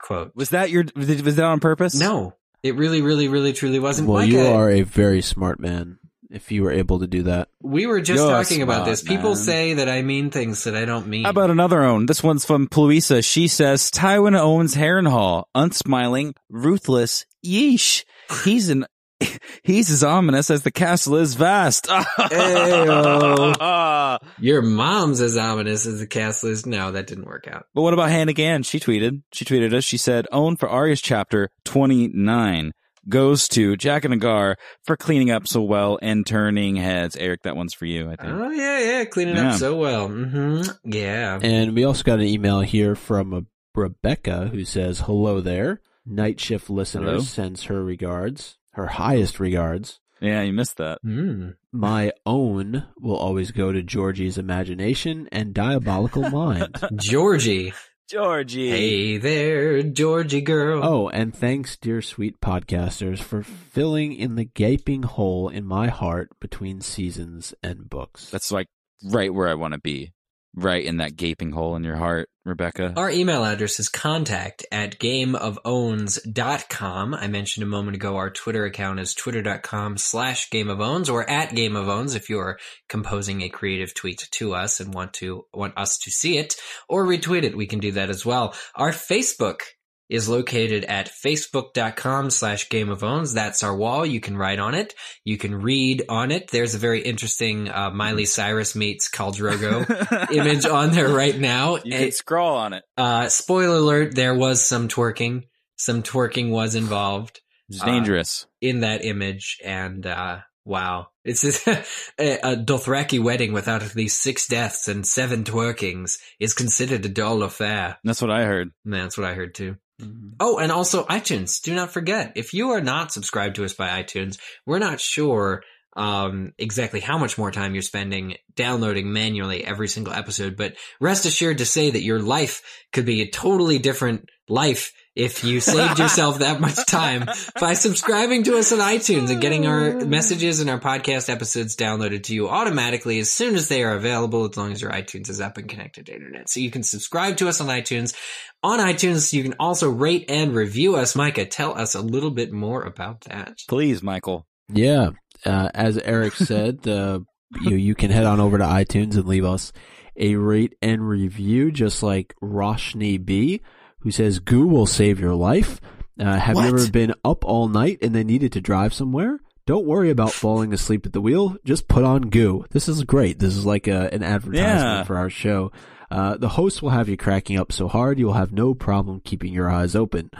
quote: 0.00 0.32
was 0.34 0.50
that 0.50 0.70
your, 0.70 0.84
was 0.94 1.36
that 1.36 1.44
on 1.44 1.60
purpose? 1.60 1.98
No, 1.98 2.34
it 2.62 2.74
really, 2.74 3.02
really, 3.02 3.28
really, 3.28 3.52
truly 3.52 3.78
wasn't. 3.78 4.08
well, 4.08 4.22
Micah, 4.24 4.32
you 4.32 4.40
are 4.40 4.70
a 4.70 4.82
very 4.82 5.22
smart 5.22 5.60
man 5.60 5.97
if 6.30 6.52
you 6.52 6.62
were 6.62 6.72
able 6.72 7.00
to 7.00 7.06
do 7.06 7.24
that. 7.24 7.48
We 7.62 7.86
were 7.86 8.00
just 8.00 8.22
You're 8.22 8.30
talking 8.30 8.62
about 8.62 8.84
smart, 8.84 8.88
this. 8.88 9.02
People 9.02 9.30
man. 9.30 9.36
say 9.36 9.74
that 9.74 9.88
I 9.88 10.02
mean 10.02 10.30
things 10.30 10.64
that 10.64 10.76
I 10.76 10.84
don't 10.84 11.06
mean. 11.06 11.24
How 11.24 11.30
about 11.30 11.50
another 11.50 11.82
own? 11.82 12.06
This 12.06 12.22
one's 12.22 12.44
from 12.44 12.68
Pluisa. 12.68 13.24
She 13.24 13.48
says, 13.48 13.90
Tywin 13.90 14.38
owns 14.38 14.74
Harrenhal. 14.74 15.44
Unsmiling, 15.54 16.34
ruthless, 16.48 17.26
yeesh. 17.44 18.04
He's 18.44 18.68
an, 18.68 18.86
he's 19.62 19.90
as 19.90 20.04
ominous 20.04 20.50
as 20.50 20.62
the 20.62 20.70
castle 20.70 21.16
is 21.16 21.34
vast. 21.34 21.88
Your 24.38 24.62
mom's 24.62 25.20
as 25.20 25.36
ominous 25.36 25.86
as 25.86 26.00
the 26.00 26.06
castle 26.06 26.50
is. 26.50 26.66
No, 26.66 26.92
that 26.92 27.06
didn't 27.06 27.26
work 27.26 27.48
out. 27.48 27.66
But 27.74 27.82
what 27.82 27.94
about 27.94 28.10
Hannah 28.10 28.32
Gann? 28.32 28.62
She 28.62 28.78
tweeted. 28.78 29.22
She 29.32 29.44
tweeted 29.44 29.74
us. 29.74 29.84
She 29.84 29.96
said, 29.96 30.26
"Own 30.30 30.56
for 30.56 30.68
Arya's 30.68 31.00
chapter 31.00 31.50
29. 31.64 32.72
Goes 33.08 33.48
to 33.48 33.72
Jaqen 33.76 34.20
H'ghar 34.20 34.56
for 34.84 34.96
cleaning 34.96 35.30
up 35.30 35.46
so 35.48 35.62
well 35.62 35.98
and 36.02 36.26
turning 36.26 36.76
heads. 36.76 37.16
Eric, 37.16 37.42
that 37.42 37.56
one's 37.56 37.74
for 37.74 37.86
you, 37.86 38.10
I 38.10 38.16
think. 38.16 38.32
Oh 38.32 38.50
yeah, 38.50 38.78
yeah, 38.80 39.04
cleaning 39.06 39.36
Yeah. 39.36 39.52
up 39.52 39.58
so 39.58 39.76
well. 39.76 40.08
hmm 40.08 40.62
Yeah. 40.84 41.38
And 41.42 41.74
we 41.74 41.84
also 41.84 42.02
got 42.02 42.18
an 42.18 42.26
email 42.26 42.60
here 42.60 42.94
from 42.94 43.32
uh, 43.32 43.40
Rebecca 43.74 44.48
who 44.48 44.64
says, 44.64 45.00
Hello 45.00 45.40
there. 45.40 45.80
Night 46.04 46.40
shift 46.40 46.70
listener 46.70 47.04
Hello. 47.04 47.18
sends 47.20 47.64
her 47.64 47.82
regards, 47.84 48.56
her 48.72 48.86
highest 48.86 49.38
regards. 49.40 50.00
Yeah, 50.20 50.42
you 50.42 50.52
missed 50.52 50.78
that. 50.78 50.98
Mm. 51.06 51.54
My 51.70 52.12
own 52.26 52.86
will 52.98 53.16
always 53.16 53.52
go 53.52 53.70
to 53.72 53.82
Georgie's 53.82 54.36
imagination 54.38 55.28
and 55.30 55.54
diabolical 55.54 56.28
mind. 56.30 56.76
Georgie. 56.96 57.72
Georgie. 58.08 58.70
Hey 58.70 59.16
there, 59.18 59.82
Georgie 59.82 60.40
girl. 60.40 60.82
Oh, 60.82 61.08
and 61.10 61.36
thanks, 61.36 61.76
dear 61.76 62.00
sweet 62.00 62.40
podcasters, 62.40 63.18
for 63.18 63.42
filling 63.42 64.14
in 64.14 64.34
the 64.34 64.46
gaping 64.46 65.02
hole 65.02 65.50
in 65.50 65.66
my 65.66 65.88
heart 65.88 66.30
between 66.40 66.80
seasons 66.80 67.52
and 67.62 67.90
books. 67.90 68.30
That's 68.30 68.50
like 68.50 68.68
right 69.04 69.32
where 69.32 69.46
I 69.46 69.52
want 69.54 69.74
to 69.74 69.80
be. 69.80 70.12
Right 70.60 70.84
in 70.84 70.96
that 70.96 71.14
gaping 71.14 71.52
hole 71.52 71.76
in 71.76 71.84
your 71.84 71.94
heart, 71.94 72.28
Rebecca. 72.44 72.92
Our 72.96 73.12
email 73.12 73.44
address 73.44 73.78
is 73.78 73.88
contact 73.88 74.66
at 74.72 74.98
gameofowns.com. 74.98 77.14
I 77.14 77.28
mentioned 77.28 77.62
a 77.62 77.68
moment 77.68 77.94
ago 77.94 78.16
our 78.16 78.30
Twitter 78.30 78.64
account 78.64 78.98
is 78.98 79.14
twitter.com 79.14 79.98
slash 79.98 80.50
gameofowns 80.50 81.12
or 81.12 81.30
at 81.30 81.50
gameofowns 81.50 82.16
if 82.16 82.28
you're 82.28 82.58
composing 82.88 83.42
a 83.42 83.48
creative 83.48 83.94
tweet 83.94 84.26
to 84.32 84.56
us 84.56 84.80
and 84.80 84.92
want 84.92 85.12
to 85.14 85.44
want 85.54 85.78
us 85.78 85.96
to 85.98 86.10
see 86.10 86.38
it 86.38 86.56
or 86.88 87.06
retweet 87.06 87.44
it. 87.44 87.56
We 87.56 87.68
can 87.68 87.78
do 87.78 87.92
that 87.92 88.10
as 88.10 88.26
well. 88.26 88.52
Our 88.74 88.90
Facebook 88.90 89.60
is 90.08 90.28
located 90.28 90.84
at 90.84 91.10
facebook.com 91.10 92.30
slash 92.30 92.68
game 92.68 92.88
of 92.90 93.02
owns. 93.04 93.34
That's 93.34 93.62
our 93.62 93.76
wall. 93.76 94.06
You 94.06 94.20
can 94.20 94.36
write 94.36 94.58
on 94.58 94.74
it. 94.74 94.94
You 95.24 95.36
can 95.38 95.54
read 95.54 96.04
on 96.08 96.30
it. 96.30 96.50
There's 96.50 96.74
a 96.74 96.78
very 96.78 97.02
interesting 97.02 97.68
uh, 97.68 97.90
Miley 97.90 98.24
Cyrus 98.24 98.74
meets 98.74 99.10
Khal 99.10 99.34
Drogo 99.34 100.30
image 100.32 100.66
on 100.66 100.90
there 100.90 101.08
right 101.08 101.38
now. 101.38 101.76
You 101.76 101.92
can 101.92 102.12
scroll 102.12 102.54
on 102.56 102.72
it. 102.72 102.84
Uh, 102.96 103.28
spoiler 103.28 103.76
alert, 103.76 104.14
there 104.14 104.34
was 104.34 104.62
some 104.62 104.88
twerking. 104.88 105.44
Some 105.76 106.02
twerking 106.02 106.50
was 106.50 106.74
involved 106.74 107.40
It's 107.68 107.82
Uh, 107.82 107.86
dangerous. 107.86 108.46
in 108.60 108.80
that 108.80 109.04
image. 109.04 109.58
And, 109.64 110.06
uh, 110.06 110.38
wow. 110.64 111.08
It's 111.24 111.44
a, 111.68 111.84
a 112.18 112.56
Dothraki 112.56 113.22
wedding 113.22 113.52
without 113.52 113.82
at 113.82 113.94
least 113.94 114.22
six 114.22 114.46
deaths 114.48 114.88
and 114.88 115.06
seven 115.06 115.44
twerkings 115.44 116.18
is 116.40 116.54
considered 116.54 117.04
a 117.04 117.08
dull 117.10 117.42
affair. 117.42 117.98
That's 118.04 118.22
what 118.22 118.30
I 118.30 118.44
heard. 118.44 118.70
And 118.86 118.94
that's 118.94 119.18
what 119.18 119.26
I 119.26 119.34
heard 119.34 119.54
too. 119.54 119.76
Mhm. 120.00 120.34
Oh, 120.40 120.58
and 120.58 120.70
also 120.70 121.04
iTunes. 121.06 121.60
Do 121.60 121.74
not 121.74 121.92
forget, 121.92 122.32
if 122.36 122.54
you 122.54 122.70
are 122.70 122.80
not 122.80 123.12
subscribed 123.12 123.56
to 123.56 123.64
us 123.64 123.72
by 123.74 124.02
iTunes, 124.02 124.38
we're 124.66 124.78
not 124.78 125.00
sure 125.00 125.62
um, 125.96 126.52
exactly 126.58 127.00
how 127.00 127.18
much 127.18 127.36
more 127.36 127.50
time 127.50 127.74
you're 127.74 127.82
spending 127.82 128.36
downloading 128.54 129.12
manually 129.12 129.64
every 129.64 129.88
single 129.88 130.12
episode, 130.12 130.56
but 130.56 130.74
rest 131.00 131.26
assured 131.26 131.58
to 131.58 131.64
say 131.66 131.90
that 131.90 132.04
your 132.04 132.20
life 132.20 132.62
could 132.92 133.04
be 133.04 133.22
a 133.22 133.30
totally 133.30 133.80
different 133.80 134.28
life 134.48 134.92
if 135.18 135.42
you 135.42 135.60
saved 135.60 135.98
yourself 135.98 136.38
that 136.38 136.60
much 136.60 136.86
time 136.86 137.28
by 137.60 137.74
subscribing 137.74 138.44
to 138.44 138.56
us 138.56 138.70
on 138.70 138.78
iTunes 138.78 139.30
and 139.30 139.40
getting 139.40 139.66
our 139.66 139.96
messages 140.06 140.60
and 140.60 140.70
our 140.70 140.78
podcast 140.78 141.28
episodes 141.28 141.74
downloaded 141.74 142.22
to 142.22 142.34
you 142.34 142.48
automatically 142.48 143.18
as 143.18 143.28
soon 143.28 143.56
as 143.56 143.66
they 143.66 143.82
are 143.82 143.94
available, 143.94 144.48
as 144.48 144.56
long 144.56 144.70
as 144.70 144.80
your 144.80 144.92
iTunes 144.92 145.28
is 145.28 145.40
up 145.40 145.58
and 145.58 145.68
connected 145.68 146.06
to 146.06 146.14
internet. 146.14 146.48
So 146.48 146.60
you 146.60 146.70
can 146.70 146.84
subscribe 146.84 147.36
to 147.38 147.48
us 147.48 147.60
on 147.60 147.66
iTunes. 147.66 148.14
On 148.62 148.78
iTunes, 148.78 149.32
you 149.32 149.42
can 149.42 149.56
also 149.58 149.90
rate 149.90 150.26
and 150.28 150.54
review 150.54 150.94
us. 150.94 151.16
Micah, 151.16 151.46
tell 151.46 151.76
us 151.76 151.96
a 151.96 152.00
little 152.00 152.30
bit 152.30 152.52
more 152.52 152.84
about 152.84 153.22
that. 153.22 153.58
Please, 153.68 154.04
Michael. 154.04 154.46
Yeah, 154.72 155.10
uh, 155.44 155.70
as 155.74 155.98
Eric 155.98 156.34
said, 156.34 156.86
uh, 156.86 157.20
you 157.62 157.74
you 157.74 157.94
can 157.96 158.12
head 158.12 158.24
on 158.24 158.38
over 158.38 158.58
to 158.58 158.64
iTunes 158.64 159.16
and 159.16 159.26
leave 159.26 159.44
us 159.44 159.72
a 160.16 160.36
rate 160.36 160.74
and 160.80 161.08
review, 161.08 161.72
just 161.72 162.02
like 162.02 162.34
Roshni 162.42 163.24
B, 163.24 163.62
who 164.00 164.10
says 164.10 164.38
"Goo 164.38 164.66
will 164.66 164.86
save 164.86 165.20
your 165.20 165.34
life." 165.34 165.80
Uh, 166.20 166.36
have 166.38 166.56
What? 166.56 166.62
you 166.68 166.76
ever 166.76 166.90
been 166.90 167.14
up 167.24 167.44
all 167.44 167.68
night 167.68 167.98
and 168.02 168.14
then 168.14 168.26
needed 168.26 168.52
to 168.52 168.60
drive 168.60 168.92
somewhere? 168.92 169.38
Don't 169.66 169.86
worry 169.86 170.10
about 170.10 170.32
falling 170.32 170.72
asleep 170.72 171.06
at 171.06 171.12
the 171.12 171.20
wheel. 171.20 171.56
Just 171.64 171.86
put 171.88 172.02
on 172.04 172.22
Goo. 172.30 172.64
This 172.70 172.88
is 172.88 173.04
great. 173.04 173.38
This 173.38 173.54
is 173.56 173.64
like 173.66 173.86
a, 173.86 174.12
an 174.12 174.22
advertisement 174.22 174.80
Yeah. 174.80 175.02
for 175.04 175.16
our 175.16 175.30
show. 175.30 175.70
Uh, 176.10 176.36
the 176.38 176.48
host 176.48 176.80
will 176.82 176.90
have 176.90 177.08
you 177.08 177.16
cracking 177.18 177.58
up 177.58 177.70
so 177.70 177.86
hard 177.86 178.18
you 178.18 178.26
will 178.26 178.32
have 178.32 178.50
no 178.50 178.74
problem 178.74 179.20
keeping 179.22 179.52
your 179.52 179.70
eyes 179.70 179.94
open. 179.94 180.30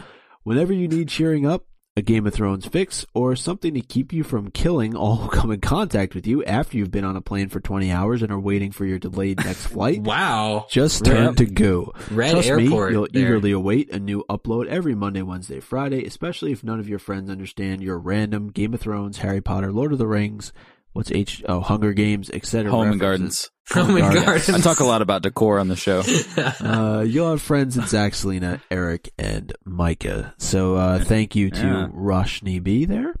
Whenever 0.43 0.73
you 0.73 0.87
need 0.87 1.07
cheering 1.09 1.45
up, 1.45 1.63
a 1.99 2.01
Game 2.01 2.25
of 2.25 2.33
Thrones 2.33 2.65
fix, 2.65 3.05
or 3.13 3.35
something 3.35 3.73
to 3.75 3.81
keep 3.81 4.11
you 4.11 4.23
from 4.23 4.49
killing 4.51 4.95
all 4.95 5.17
who 5.17 5.29
come 5.29 5.51
in 5.51 5.59
contact 5.61 6.15
with 6.15 6.25
you 6.25 6.43
after 6.45 6.77
you've 6.77 6.89
been 6.91 7.03
on 7.03 7.15
a 7.15 7.21
plane 7.21 7.49
for 7.49 7.59
20 7.59 7.91
hours 7.91 8.21
and 8.23 8.31
are 8.31 8.39
waiting 8.39 8.71
for 8.71 8.85
your 8.85 8.97
delayed 8.97 9.37
next 9.43 9.67
flight, 9.67 10.01
Wow. 10.03 10.65
just 10.69 11.05
turn 11.05 11.25
Yep. 11.25 11.35
to 11.35 11.45
Goo. 11.45 11.91
Red 12.09 12.31
Trust 12.31 12.49
Airport. 12.49 12.89
me, 12.89 12.95
you'll 12.95 13.07
there. 13.11 13.23
eagerly 13.23 13.51
await 13.51 13.91
a 13.91 13.99
new 13.99 14.23
upload 14.29 14.65
every 14.67 14.95
Monday, 14.95 15.21
Wednesday, 15.21 15.59
Friday, 15.59 16.03
especially 16.05 16.51
if 16.51 16.63
none 16.63 16.79
of 16.79 16.89
your 16.89 16.99
friends 16.99 17.29
understand 17.29 17.83
your 17.83 17.99
random 17.99 18.49
Game 18.49 18.73
of 18.73 18.79
Thrones, 18.79 19.17
Harry 19.19 19.41
Potter, 19.41 19.71
Lord 19.71 19.91
of 19.91 19.99
the 19.99 20.07
Rings, 20.07 20.51
what's 20.93 21.11
H, 21.11 21.43
oh, 21.47 21.61
Hunger 21.61 21.93
Games, 21.93 22.29
etc. 22.31 22.71
Home 22.71 22.91
and. 22.91 22.99
Gardens. 22.99 23.49
Home 23.71 23.89
and 23.91 23.99
Gardens. 23.99 24.25
Gardens. 24.25 24.49
I 24.49 24.59
talk 24.59 24.79
a 24.79 24.85
lot 24.85 25.01
about 25.01 25.21
decor 25.21 25.59
on 25.59 25.67
the 25.67 25.75
show. 25.75 26.01
uh, 26.65 27.01
you'll 27.01 27.29
have 27.31 27.41
friends 27.41 27.77
in 27.77 27.85
Zach, 27.87 28.15
Selena, 28.15 28.61
Eric, 28.71 29.11
and 29.17 29.53
Micah. 29.65 30.33
So 30.37 30.75
uh, 30.75 30.99
thank 31.03 31.35
you 31.35 31.51
to 31.51 31.57
Yeah. 31.61 31.87
Roshni 31.93 32.61
B 32.63 32.85
there. 32.85 33.13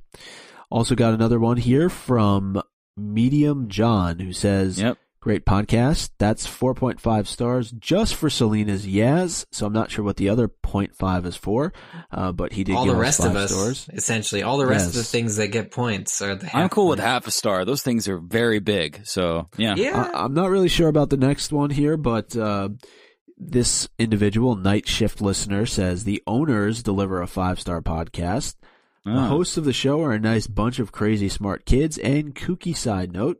Also 0.71 0.95
got 0.95 1.13
another 1.13 1.39
one 1.39 1.57
here 1.57 1.89
from 1.89 2.61
Medium 2.97 3.69
John 3.69 4.19
who 4.19 4.33
says, 4.33 4.79
Yep. 4.79 4.97
Great 5.21 5.45
podcast. 5.45 6.11
That's 6.17 6.47
4.5 6.47 7.27
stars 7.27 7.71
just 7.71 8.15
for 8.15 8.29
Selena's 8.29 8.85
Yaz. 8.87 9.45
So 9.51 9.65
I'm 9.65 9.73
not 9.73 9.91
sure 9.91 10.05
what 10.05 10.15
the 10.15 10.29
other 10.29 10.47
0.5 10.47 11.25
is 11.25 11.35
for, 11.35 11.73
uh, 12.09 12.31
but 12.31 12.53
he 12.53 12.63
did 12.63 12.75
all 12.75 12.85
give 12.85 12.93
the 12.93 12.99
us 12.99 13.03
rest 13.03 13.19
five 13.19 13.31
of 13.31 13.35
us, 13.35 13.51
stars. 13.51 13.89
essentially, 13.91 14.43
all 14.43 14.57
the 14.57 14.65
rest 14.65 14.87
of 14.87 14.93
the 14.93 15.03
things 15.03 15.35
that 15.35 15.47
get 15.49 15.71
points 15.71 16.21
are 16.21 16.35
the. 16.35 16.45
Half. 16.45 16.55
I'm 16.55 16.61
half 16.61 16.71
cool 16.71 16.87
with 16.87 16.99
half 16.99 17.27
a 17.27 17.31
star. 17.31 17.65
Those 17.65 17.83
things 17.83 18.07
are 18.07 18.17
very 18.17 18.59
big. 18.59 19.01
So, 19.05 19.49
yeah. 19.57 19.75
Yeah. 19.75 20.09
I, 20.13 20.23
I'm 20.23 20.33
not 20.33 20.49
really 20.49 20.69
sure 20.69 20.87
about 20.87 21.09
the 21.09 21.17
next 21.17 21.51
one 21.51 21.69
here, 21.69 21.97
but 21.97 22.33
uh, 22.37 22.69
this 23.37 23.89
individual 23.99 24.55
night 24.55 24.87
shift 24.87 25.19
listener 25.21 25.65
says 25.65 26.05
the 26.05 26.23
owners 26.27 26.81
deliver 26.81 27.21
a 27.21 27.27
five 27.27 27.59
star 27.59 27.81
podcast. 27.81 28.55
The 29.03 29.11
Oh. 29.15 29.27
hosts 29.27 29.57
of 29.57 29.65
the 29.65 29.73
show 29.73 30.01
are 30.01 30.11
a 30.13 30.19
nice 30.19 30.47
bunch 30.47 30.79
of 30.79 30.91
crazy 30.93 31.27
smart 31.29 31.65
kids. 31.65 31.97
And 31.97 32.33
kooky 32.35 32.75
side 32.75 33.11
note, 33.11 33.39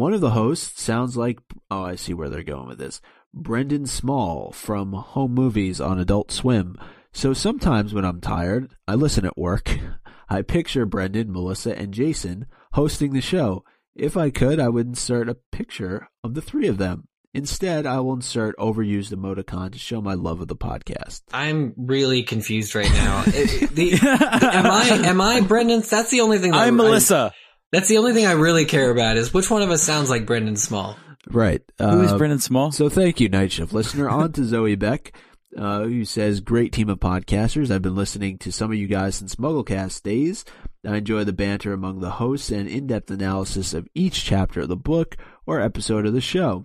one 0.00 0.14
of 0.14 0.22
the 0.22 0.30
hosts 0.30 0.82
sounds 0.82 1.14
like 1.14 1.38
oh, 1.70 1.82
I 1.84 1.94
see 1.94 2.14
where 2.14 2.30
they're 2.30 2.42
going 2.42 2.66
with 2.66 2.78
this. 2.78 3.02
Brendan 3.34 3.84
Small 3.86 4.50
from 4.50 4.92
Home 4.94 5.34
Movies 5.34 5.78
on 5.80 6.00
Adult 6.00 6.32
Swim. 6.32 6.76
So 7.12 7.34
sometimes 7.34 7.92
when 7.92 8.04
I'm 8.06 8.20
tired, 8.20 8.74
I 8.88 8.94
listen 8.94 9.26
at 9.26 9.36
work. 9.36 9.78
I 10.30 10.42
picture 10.42 10.86
Brendan, 10.86 11.30
Melissa, 11.32 11.76
and 11.78 11.92
Jason 11.92 12.46
hosting 12.72 13.12
the 13.12 13.20
show. 13.20 13.62
If 13.94 14.16
I 14.16 14.30
could, 14.30 14.58
I 14.58 14.68
would 14.70 14.86
insert 14.86 15.28
a 15.28 15.36
picture 15.52 16.08
of 16.24 16.32
the 16.34 16.40
three 16.40 16.66
of 16.66 16.78
them. 16.78 17.08
Instead, 17.34 17.84
I 17.86 18.00
will 18.00 18.14
insert 18.14 18.56
overused 18.56 19.12
emoticon 19.12 19.72
to 19.72 19.78
show 19.78 20.00
my 20.00 20.14
love 20.14 20.40
of 20.40 20.48
the 20.48 20.56
podcast. 20.56 21.20
I'm 21.32 21.74
really 21.76 22.22
confused 22.24 22.74
right 22.74 22.90
now. 22.90 23.22
It- 23.26 23.70
the- 23.70 23.92
am 24.02 24.66
I? 24.66 25.08
Am 25.08 25.20
I 25.20 25.40
Brendan? 25.42 25.82
That's 25.82 26.10
the 26.10 26.22
only 26.22 26.38
thing. 26.38 26.52
That 26.52 26.62
I'm 26.62 26.80
I- 26.80 26.84
Melissa. 26.84 27.32
That's 27.72 27.88
the 27.88 27.98
only 27.98 28.12
thing 28.14 28.26
I 28.26 28.32
really 28.32 28.64
care 28.64 28.90
about 28.90 29.16
is 29.16 29.32
which 29.34 29.50
one 29.50 29.62
of 29.62 29.70
us 29.70 29.82
sounds 29.82 30.10
like 30.10 30.26
Brendan 30.26 30.56
Small. 30.56 30.96
Right. 31.28 31.62
Who 31.78 32.00
is 32.02 32.12
uh, 32.12 32.18
Brendan 32.18 32.38
Small? 32.40 32.72
So 32.72 32.88
thank 32.88 33.20
you, 33.20 33.28
Night 33.28 33.52
Shift 33.52 33.72
listener. 33.72 34.08
On 34.08 34.32
to 34.32 34.44
Zoe 34.46 34.74
Beck, 34.74 35.12
uh, 35.56 35.82
who 35.84 36.04
says, 36.04 36.40
"Great 36.40 36.72
team 36.72 36.88
of 36.88 36.98
podcasters. 36.98 37.70
I've 37.70 37.82
been 37.82 37.94
listening 37.96 38.38
to 38.38 38.50
some 38.52 38.70
of 38.72 38.78
you 38.78 38.86
guys 38.88 39.16
since 39.16 39.36
MuggleCast 39.36 40.02
days. 40.02 40.44
I 40.86 40.96
enjoy 40.96 41.24
the 41.24 41.32
banter 41.34 41.72
among 41.74 42.00
the 42.00 42.12
hosts 42.12 42.50
and 42.50 42.66
in-depth 42.66 43.10
analysis 43.10 43.74
of 43.74 43.86
each 43.94 44.24
chapter 44.24 44.60
of 44.62 44.68
the 44.68 44.76
book 44.76 45.16
or 45.46 45.60
episode 45.60 46.06
of 46.06 46.14
the 46.14 46.22
show. 46.22 46.64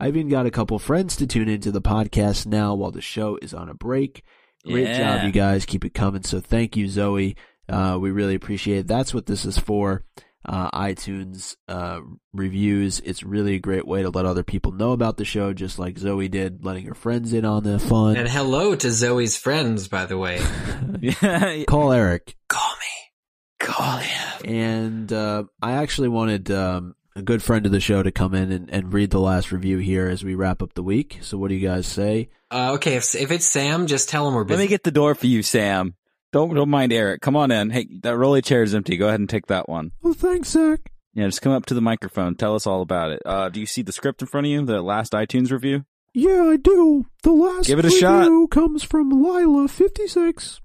I've 0.00 0.16
even 0.16 0.28
got 0.28 0.46
a 0.46 0.50
couple 0.50 0.80
friends 0.80 1.14
to 1.16 1.28
tune 1.28 1.48
into 1.48 1.70
the 1.70 1.80
podcast 1.80 2.44
now 2.44 2.74
while 2.74 2.90
the 2.90 3.00
show 3.00 3.38
is 3.40 3.54
on 3.54 3.68
a 3.68 3.74
break. 3.74 4.24
Great 4.66 4.88
Yeah. 4.88 5.18
job, 5.18 5.26
you 5.26 5.30
guys. 5.30 5.64
Keep 5.64 5.84
it 5.84 5.94
coming. 5.94 6.24
So 6.24 6.40
thank 6.40 6.76
you, 6.76 6.88
Zoe. 6.88 7.36
Uh, 7.68 7.98
we 8.00 8.10
really 8.10 8.34
appreciate 8.34 8.78
it. 8.78 8.86
That's 8.88 9.14
what 9.14 9.26
this 9.26 9.44
is 9.44 9.58
for. 9.58 10.02
Uh, 10.44 10.70
iTunes 10.72 11.56
uh, 11.68 12.00
reviews. 12.32 13.00
It's 13.00 13.22
really 13.22 13.54
a 13.54 13.60
great 13.60 13.86
way 13.86 14.02
to 14.02 14.10
let 14.10 14.24
other 14.24 14.42
people 14.42 14.72
know 14.72 14.92
about 14.92 15.16
the 15.16 15.24
show, 15.24 15.52
just 15.52 15.78
like 15.78 15.98
Zoe 15.98 16.28
did, 16.28 16.64
letting 16.64 16.86
her 16.86 16.94
friends 16.94 17.32
in 17.32 17.44
on 17.44 17.62
the 17.62 17.78
fun. 17.78 18.16
And 18.16 18.28
hello 18.28 18.74
to 18.74 18.90
Zoe's 18.90 19.36
friends, 19.36 19.86
by 19.88 20.06
the 20.06 20.18
way. 20.18 20.40
yeah. 21.00 21.64
Call 21.68 21.92
Eric. 21.92 22.36
Call 22.48 22.72
me. 22.72 23.66
Call 23.66 23.98
him. 23.98 24.40
And 24.44 25.12
uh, 25.12 25.44
I 25.62 25.72
actually 25.74 26.08
wanted 26.08 26.50
um, 26.50 26.96
a 27.14 27.22
good 27.22 27.42
friend 27.42 27.66
of 27.66 27.72
the 27.72 27.80
show 27.80 28.02
to 28.02 28.10
come 28.10 28.34
in 28.34 28.50
and, 28.50 28.70
and 28.70 28.92
read 28.92 29.10
the 29.10 29.20
last 29.20 29.52
review 29.52 29.78
here 29.78 30.08
as 30.08 30.24
we 30.24 30.34
wrap 30.34 30.62
up 30.62 30.74
the 30.74 30.82
week. 30.82 31.18
So 31.22 31.38
what 31.38 31.48
do 31.48 31.54
you 31.54 31.66
guys 31.66 31.86
say? 31.86 32.30
Uh, 32.50 32.72
okay, 32.74 32.96
if 32.96 33.14
if 33.14 33.30
it's 33.30 33.46
Sam, 33.46 33.86
just 33.86 34.08
tell 34.08 34.28
him 34.28 34.34
we're 34.34 34.44
busy. 34.44 34.58
Let 34.58 34.64
me 34.64 34.68
get 34.68 34.82
the 34.82 34.90
door 34.90 35.14
for 35.14 35.26
you, 35.26 35.42
Sam. 35.42 35.94
Don't 36.32 36.54
don't 36.54 36.70
mind 36.70 36.92
Eric. 36.92 37.20
Come 37.20 37.36
on 37.36 37.50
in. 37.50 37.70
Hey, 37.70 37.86
that 38.02 38.16
rolly 38.16 38.42
chair 38.42 38.62
is 38.62 38.74
empty. 38.74 38.96
Go 38.96 39.08
ahead 39.08 39.20
and 39.20 39.28
take 39.28 39.46
that 39.46 39.68
one. 39.68 39.92
Oh, 40.02 40.12
thanks, 40.14 40.48
Zach. 40.50 40.80
Yeah, 41.14 41.26
just 41.26 41.42
come 41.42 41.52
up 41.52 41.66
to 41.66 41.74
the 41.74 41.82
microphone. 41.82 42.34
Tell 42.36 42.54
us 42.54 42.66
all 42.66 42.80
about 42.80 43.10
it. 43.12 43.20
Uh, 43.26 43.50
do 43.50 43.60
you 43.60 43.66
see 43.66 43.82
the 43.82 43.92
script 43.92 44.22
in 44.22 44.28
front 44.28 44.46
of 44.46 44.50
you? 44.50 44.64
The 44.64 44.80
last 44.80 45.12
iTunes 45.12 45.50
review. 45.50 45.84
Yeah, 46.14 46.44
I 46.44 46.56
do. 46.56 47.06
The 47.22 47.32
last 47.32 47.66
Give 47.66 47.78
it 47.78 47.84
a 47.84 47.88
review 47.88 48.00
shot. 48.00 48.50
comes 48.50 48.82
from 48.82 49.12
Lila56. 49.12 50.60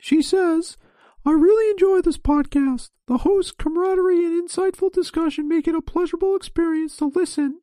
She 0.00 0.22
says, 0.22 0.76
I 1.24 1.30
really 1.30 1.70
enjoy 1.70 2.00
this 2.00 2.18
podcast. 2.18 2.90
The 3.06 3.18
host 3.18 3.58
camaraderie 3.58 4.24
and 4.24 4.48
insightful 4.48 4.90
discussion 4.92 5.48
make 5.48 5.68
it 5.68 5.74
a 5.74 5.82
pleasurable 5.82 6.34
experience 6.34 6.96
to 6.96 7.06
listen 7.06 7.60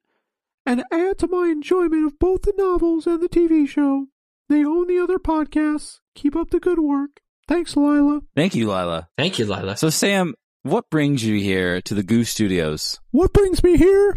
and 0.66 0.84
add 0.92 1.18
to 1.20 1.28
my 1.28 1.48
enjoyment 1.48 2.06
of 2.06 2.20
both 2.20 2.44
the 2.44 2.54
novels 2.58 3.08
and 3.08 3.22
the 3.22 3.30
TV 3.30 3.68
show. 3.68 4.08
They 4.48 4.64
own 4.64 4.88
the 4.88 5.00
other 5.00 5.18
podcasts. 5.20 6.00
Keep 6.16 6.36
up 6.36 6.52
the 6.52 6.60
good 6.60 6.80
work. 6.80 7.22
Thanks, 7.50 7.76
Lila. 7.76 8.22
Thank 8.36 8.54
you, 8.54 8.68
Lila. 8.68 9.10
Thank 9.18 9.40
you, 9.40 9.46
Lila. 9.46 9.76
So, 9.76 9.90
Sam, 9.90 10.36
what 10.62 10.88
brings 10.92 11.24
you 11.24 11.40
here 11.40 11.82
to 11.82 11.96
the 11.96 12.04
Goose 12.04 12.30
Studios? 12.30 13.00
What 13.10 13.34
brings 13.34 13.64
me 13.64 13.76
here? 13.76 14.16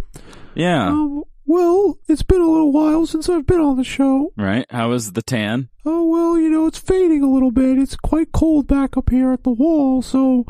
Yeah. 0.55 0.89
Um, 0.89 1.25
well, 1.47 1.99
it's 2.09 2.23
been 2.23 2.43
a 2.43 2.47
little 2.51 2.73
while 2.73 3.07
since 3.07 3.31
I've 3.31 3.47
been 3.47 3.63
on 3.63 3.79
the 3.79 3.85
show. 3.85 4.35
right. 4.37 4.67
How 4.69 4.93
is 4.93 5.13
the 5.13 5.23
tan? 5.23 5.71
Oh, 5.87 6.07
well, 6.09 6.39
you 6.39 6.51
know, 6.51 6.67
it's 6.67 6.79
fading 6.79 7.23
a 7.23 7.31
little 7.31 7.51
bit. 7.51 7.79
It's 7.79 7.97
quite 7.97 8.33
cold 8.33 8.69
back 8.69 8.99
up 8.99 9.09
here 9.09 9.33
at 9.33 9.45
the 9.45 9.51
wall, 9.51 10.03
so, 10.03 10.45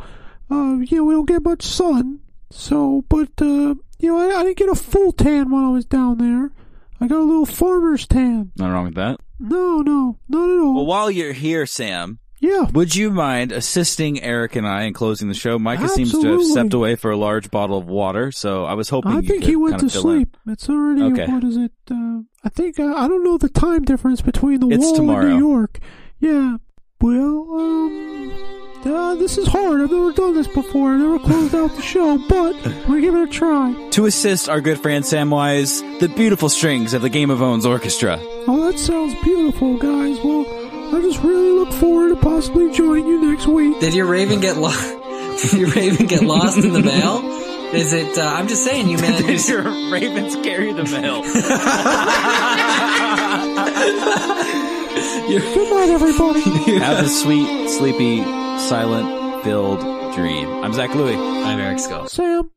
uh, 0.51 0.79
yeah, 0.81 0.99
we 0.99 1.13
don't 1.13 1.25
get 1.25 1.41
much 1.41 1.63
sun. 1.63 2.19
So, 2.51 3.05
but, 3.07 3.29
uh, 3.41 3.75
you 3.99 4.09
know, 4.09 4.19
I, 4.19 4.41
I 4.41 4.43
didn't 4.43 4.57
get 4.57 4.67
a 4.67 4.75
full 4.75 5.13
tan 5.13 5.49
while 5.49 5.67
I 5.67 5.69
was 5.69 5.85
down 5.85 6.17
there. 6.17 6.51
I 6.99 7.07
got 7.07 7.19
a 7.19 7.23
little 7.23 7.45
farmer's 7.45 8.05
tan. 8.05 8.51
Nothing 8.57 8.73
wrong 8.73 8.85
with 8.85 8.95
that. 8.95 9.21
No, 9.39 9.81
no, 9.81 10.19
not 10.27 10.49
at 10.49 10.59
all. 10.59 10.75
Well, 10.75 10.85
while 10.85 11.09
you're 11.09 11.33
here, 11.33 11.65
Sam, 11.65 12.19
yeah, 12.43 12.63
would 12.73 12.93
you 12.93 13.09
mind 13.09 13.53
assisting 13.53 14.21
Eric 14.21 14.57
and 14.57 14.67
I 14.67 14.83
in 14.83 14.93
closing 14.93 15.29
the 15.29 15.33
show? 15.33 15.57
Micah 15.57 15.87
seems 15.87 16.11
to 16.11 16.21
have 16.33 16.43
stepped 16.43 16.73
away 16.73 16.95
for 16.97 17.09
a 17.09 17.15
large 17.17 17.49
bottle 17.49 17.77
of 17.77 17.87
water, 17.87 18.31
so 18.33 18.65
I 18.65 18.73
was 18.73 18.89
hoping 18.89 19.13
I 19.13 19.21
think 19.21 19.45
he 19.45 19.55
went 19.55 19.79
to 19.79 19.85
of 19.85 19.91
fill 19.93 20.09
in. 20.09 20.17
sleep. 20.17 20.37
It's 20.47 20.69
already, 20.69 21.01
Okay. 21.03 21.31
what 21.31 21.43
is 21.45 21.55
it? 21.55 21.71
Uh, 21.89 22.19
I 22.43 22.49
think, 22.49 22.79
uh, 22.79 22.93
I 22.95 23.07
don't 23.07 23.23
know 23.23 23.37
the 23.37 23.47
time 23.49 23.83
difference 23.83 24.21
between 24.21 24.59
the 24.59 24.67
It's 24.75 24.83
wall 24.83 24.95
tomorrow. 24.97 25.25
and 25.27 25.39
New 25.39 25.47
York. 25.49 25.79
Yeah, 26.19 26.57
well, 26.99 27.47
um, 27.59 28.33
uh, 28.85 29.15
this 29.15 29.37
is 29.37 29.47
hard. 29.47 29.79
I've 29.81 29.91
never 29.91 30.11
done 30.11 30.33
this 30.35 30.47
before. 30.47 30.91
I 30.93 30.97
never 30.97 31.19
closed 31.19 31.55
out 31.55 31.73
the 31.77 31.81
show, 31.81 32.17
but 32.27 32.53
we're 32.65 32.99
gonna 32.99 33.01
give 33.01 33.15
it 33.15 33.29
a 33.29 33.31
try. 33.31 33.73
To 33.91 34.05
assist 34.05 34.49
our 34.49 34.59
good 34.59 34.79
friend 34.81 35.05
Samwise, 35.05 35.81
the 36.01 36.09
beautiful 36.09 36.49
strings 36.49 36.93
of 36.93 37.01
the 37.01 37.09
Game 37.09 37.29
of 37.29 37.41
Owns 37.41 37.65
Orchestra. 37.65 38.17
Oh, 38.47 38.69
that 38.69 38.77
sounds 38.77 39.15
beautiful, 39.23 39.77
guys. 39.77 40.17
Well, 40.23 40.45
I 40.93 41.01
just 41.01 41.23
really 41.23 41.49
look 41.49 41.73
forward 41.73 42.09
to 42.09 42.15
possibly 42.15 42.71
joining 42.71 43.07
you 43.07 43.19
next 43.19 43.47
week. 43.47 43.79
Did 43.79 43.95
your 43.95 44.05
raven 44.05 44.39
get 44.41 44.57
lost? 44.57 44.87
Did 45.41 45.53
your 45.53 45.69
raven 45.69 46.05
get 46.05 46.21
lost 46.21 46.59
in 46.59 46.71
the 46.71 46.83
mail? 46.83 47.21
Is 47.73 47.93
it? 47.93 48.15
Uh, 48.15 48.21
I'm 48.21 48.47
just 48.47 48.63
saying, 48.63 48.87
you 48.87 48.97
managed. 48.97 49.49
your 49.49 49.63
ravens 49.89 50.35
carry 50.35 50.71
the 50.71 50.83
mail? 50.83 51.23
Good 55.33 55.71
night, 55.71 55.89
everybody. 55.89 56.41
Have 56.77 57.05
a 57.05 57.09
sweet, 57.09 57.69
sleepy, 57.69 58.21
silent, 58.59 59.43
filled 59.43 59.79
dream. 60.13 60.47
I'm 60.63 60.73
Zach 60.73 60.93
Louie. 60.93 61.15
I'm 61.15 61.59
Eric 61.59 61.79
Skull. 61.79 62.07
Sam. 62.07 62.51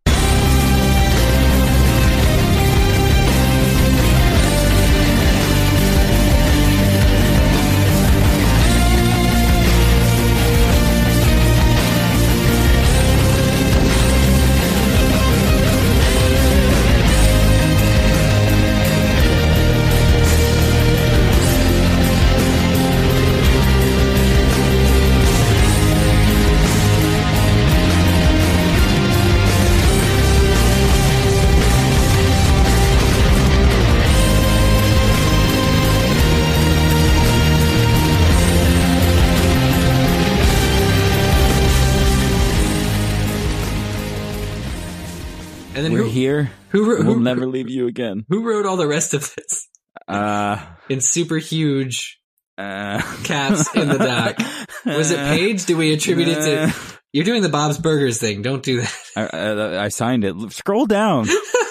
Who, 46.84 46.96
who, 46.96 47.06
We'll 47.06 47.18
never 47.20 47.46
leave 47.46 47.68
you 47.70 47.86
again. 47.86 48.24
who 48.28 48.44
wrote 48.48 48.66
all 48.66 48.76
the 48.76 48.86
rest 48.86 49.14
of 49.14 49.34
this 49.34 49.68
Uh, 50.08 50.64
in 50.88 51.00
super 51.00 51.36
huge 51.36 52.20
uh, 52.58 53.00
caps 53.24 53.74
in 53.74 53.88
the 53.88 53.98
doc? 53.98 54.38
Was 54.84 55.10
it 55.10 55.18
Paige? 55.18 55.66
Do 55.66 55.76
we 55.76 55.92
attribute 55.92 56.28
it 56.28 56.42
to? 56.42 56.74
You're 57.12 57.24
doing 57.24 57.42
the 57.42 57.48
Bob's 57.48 57.78
Burgers 57.78 58.18
thing. 58.18 58.42
Don't 58.42 58.62
do 58.62 58.82
that. 58.82 58.94
I, 59.16 59.22
I, 59.24 59.84
I 59.84 59.88
signed 59.88 60.24
it. 60.24 60.34
Scroll 60.52 60.86
down. 60.86 61.26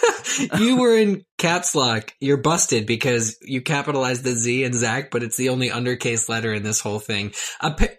you 0.60 0.78
were 0.78 0.98
in 0.98 1.24
caps 1.38 1.76
lock. 1.76 2.14
You're 2.20 2.38
busted 2.38 2.86
because 2.88 3.38
you 3.42 3.62
capitalized 3.62 4.24
the 4.24 4.32
Z 4.36 4.64
in 4.64 4.74
Zach, 4.74 5.12
but 5.12 5.22
it's 5.24 5.38
the 5.38 5.50
only 5.50 5.70
undercase 5.70 6.28
letter 6.30 6.52
in 6.54 6.64
this 6.64 6.80
whole 6.80 7.00
thing. 7.00 7.34
Appa- 7.62 7.90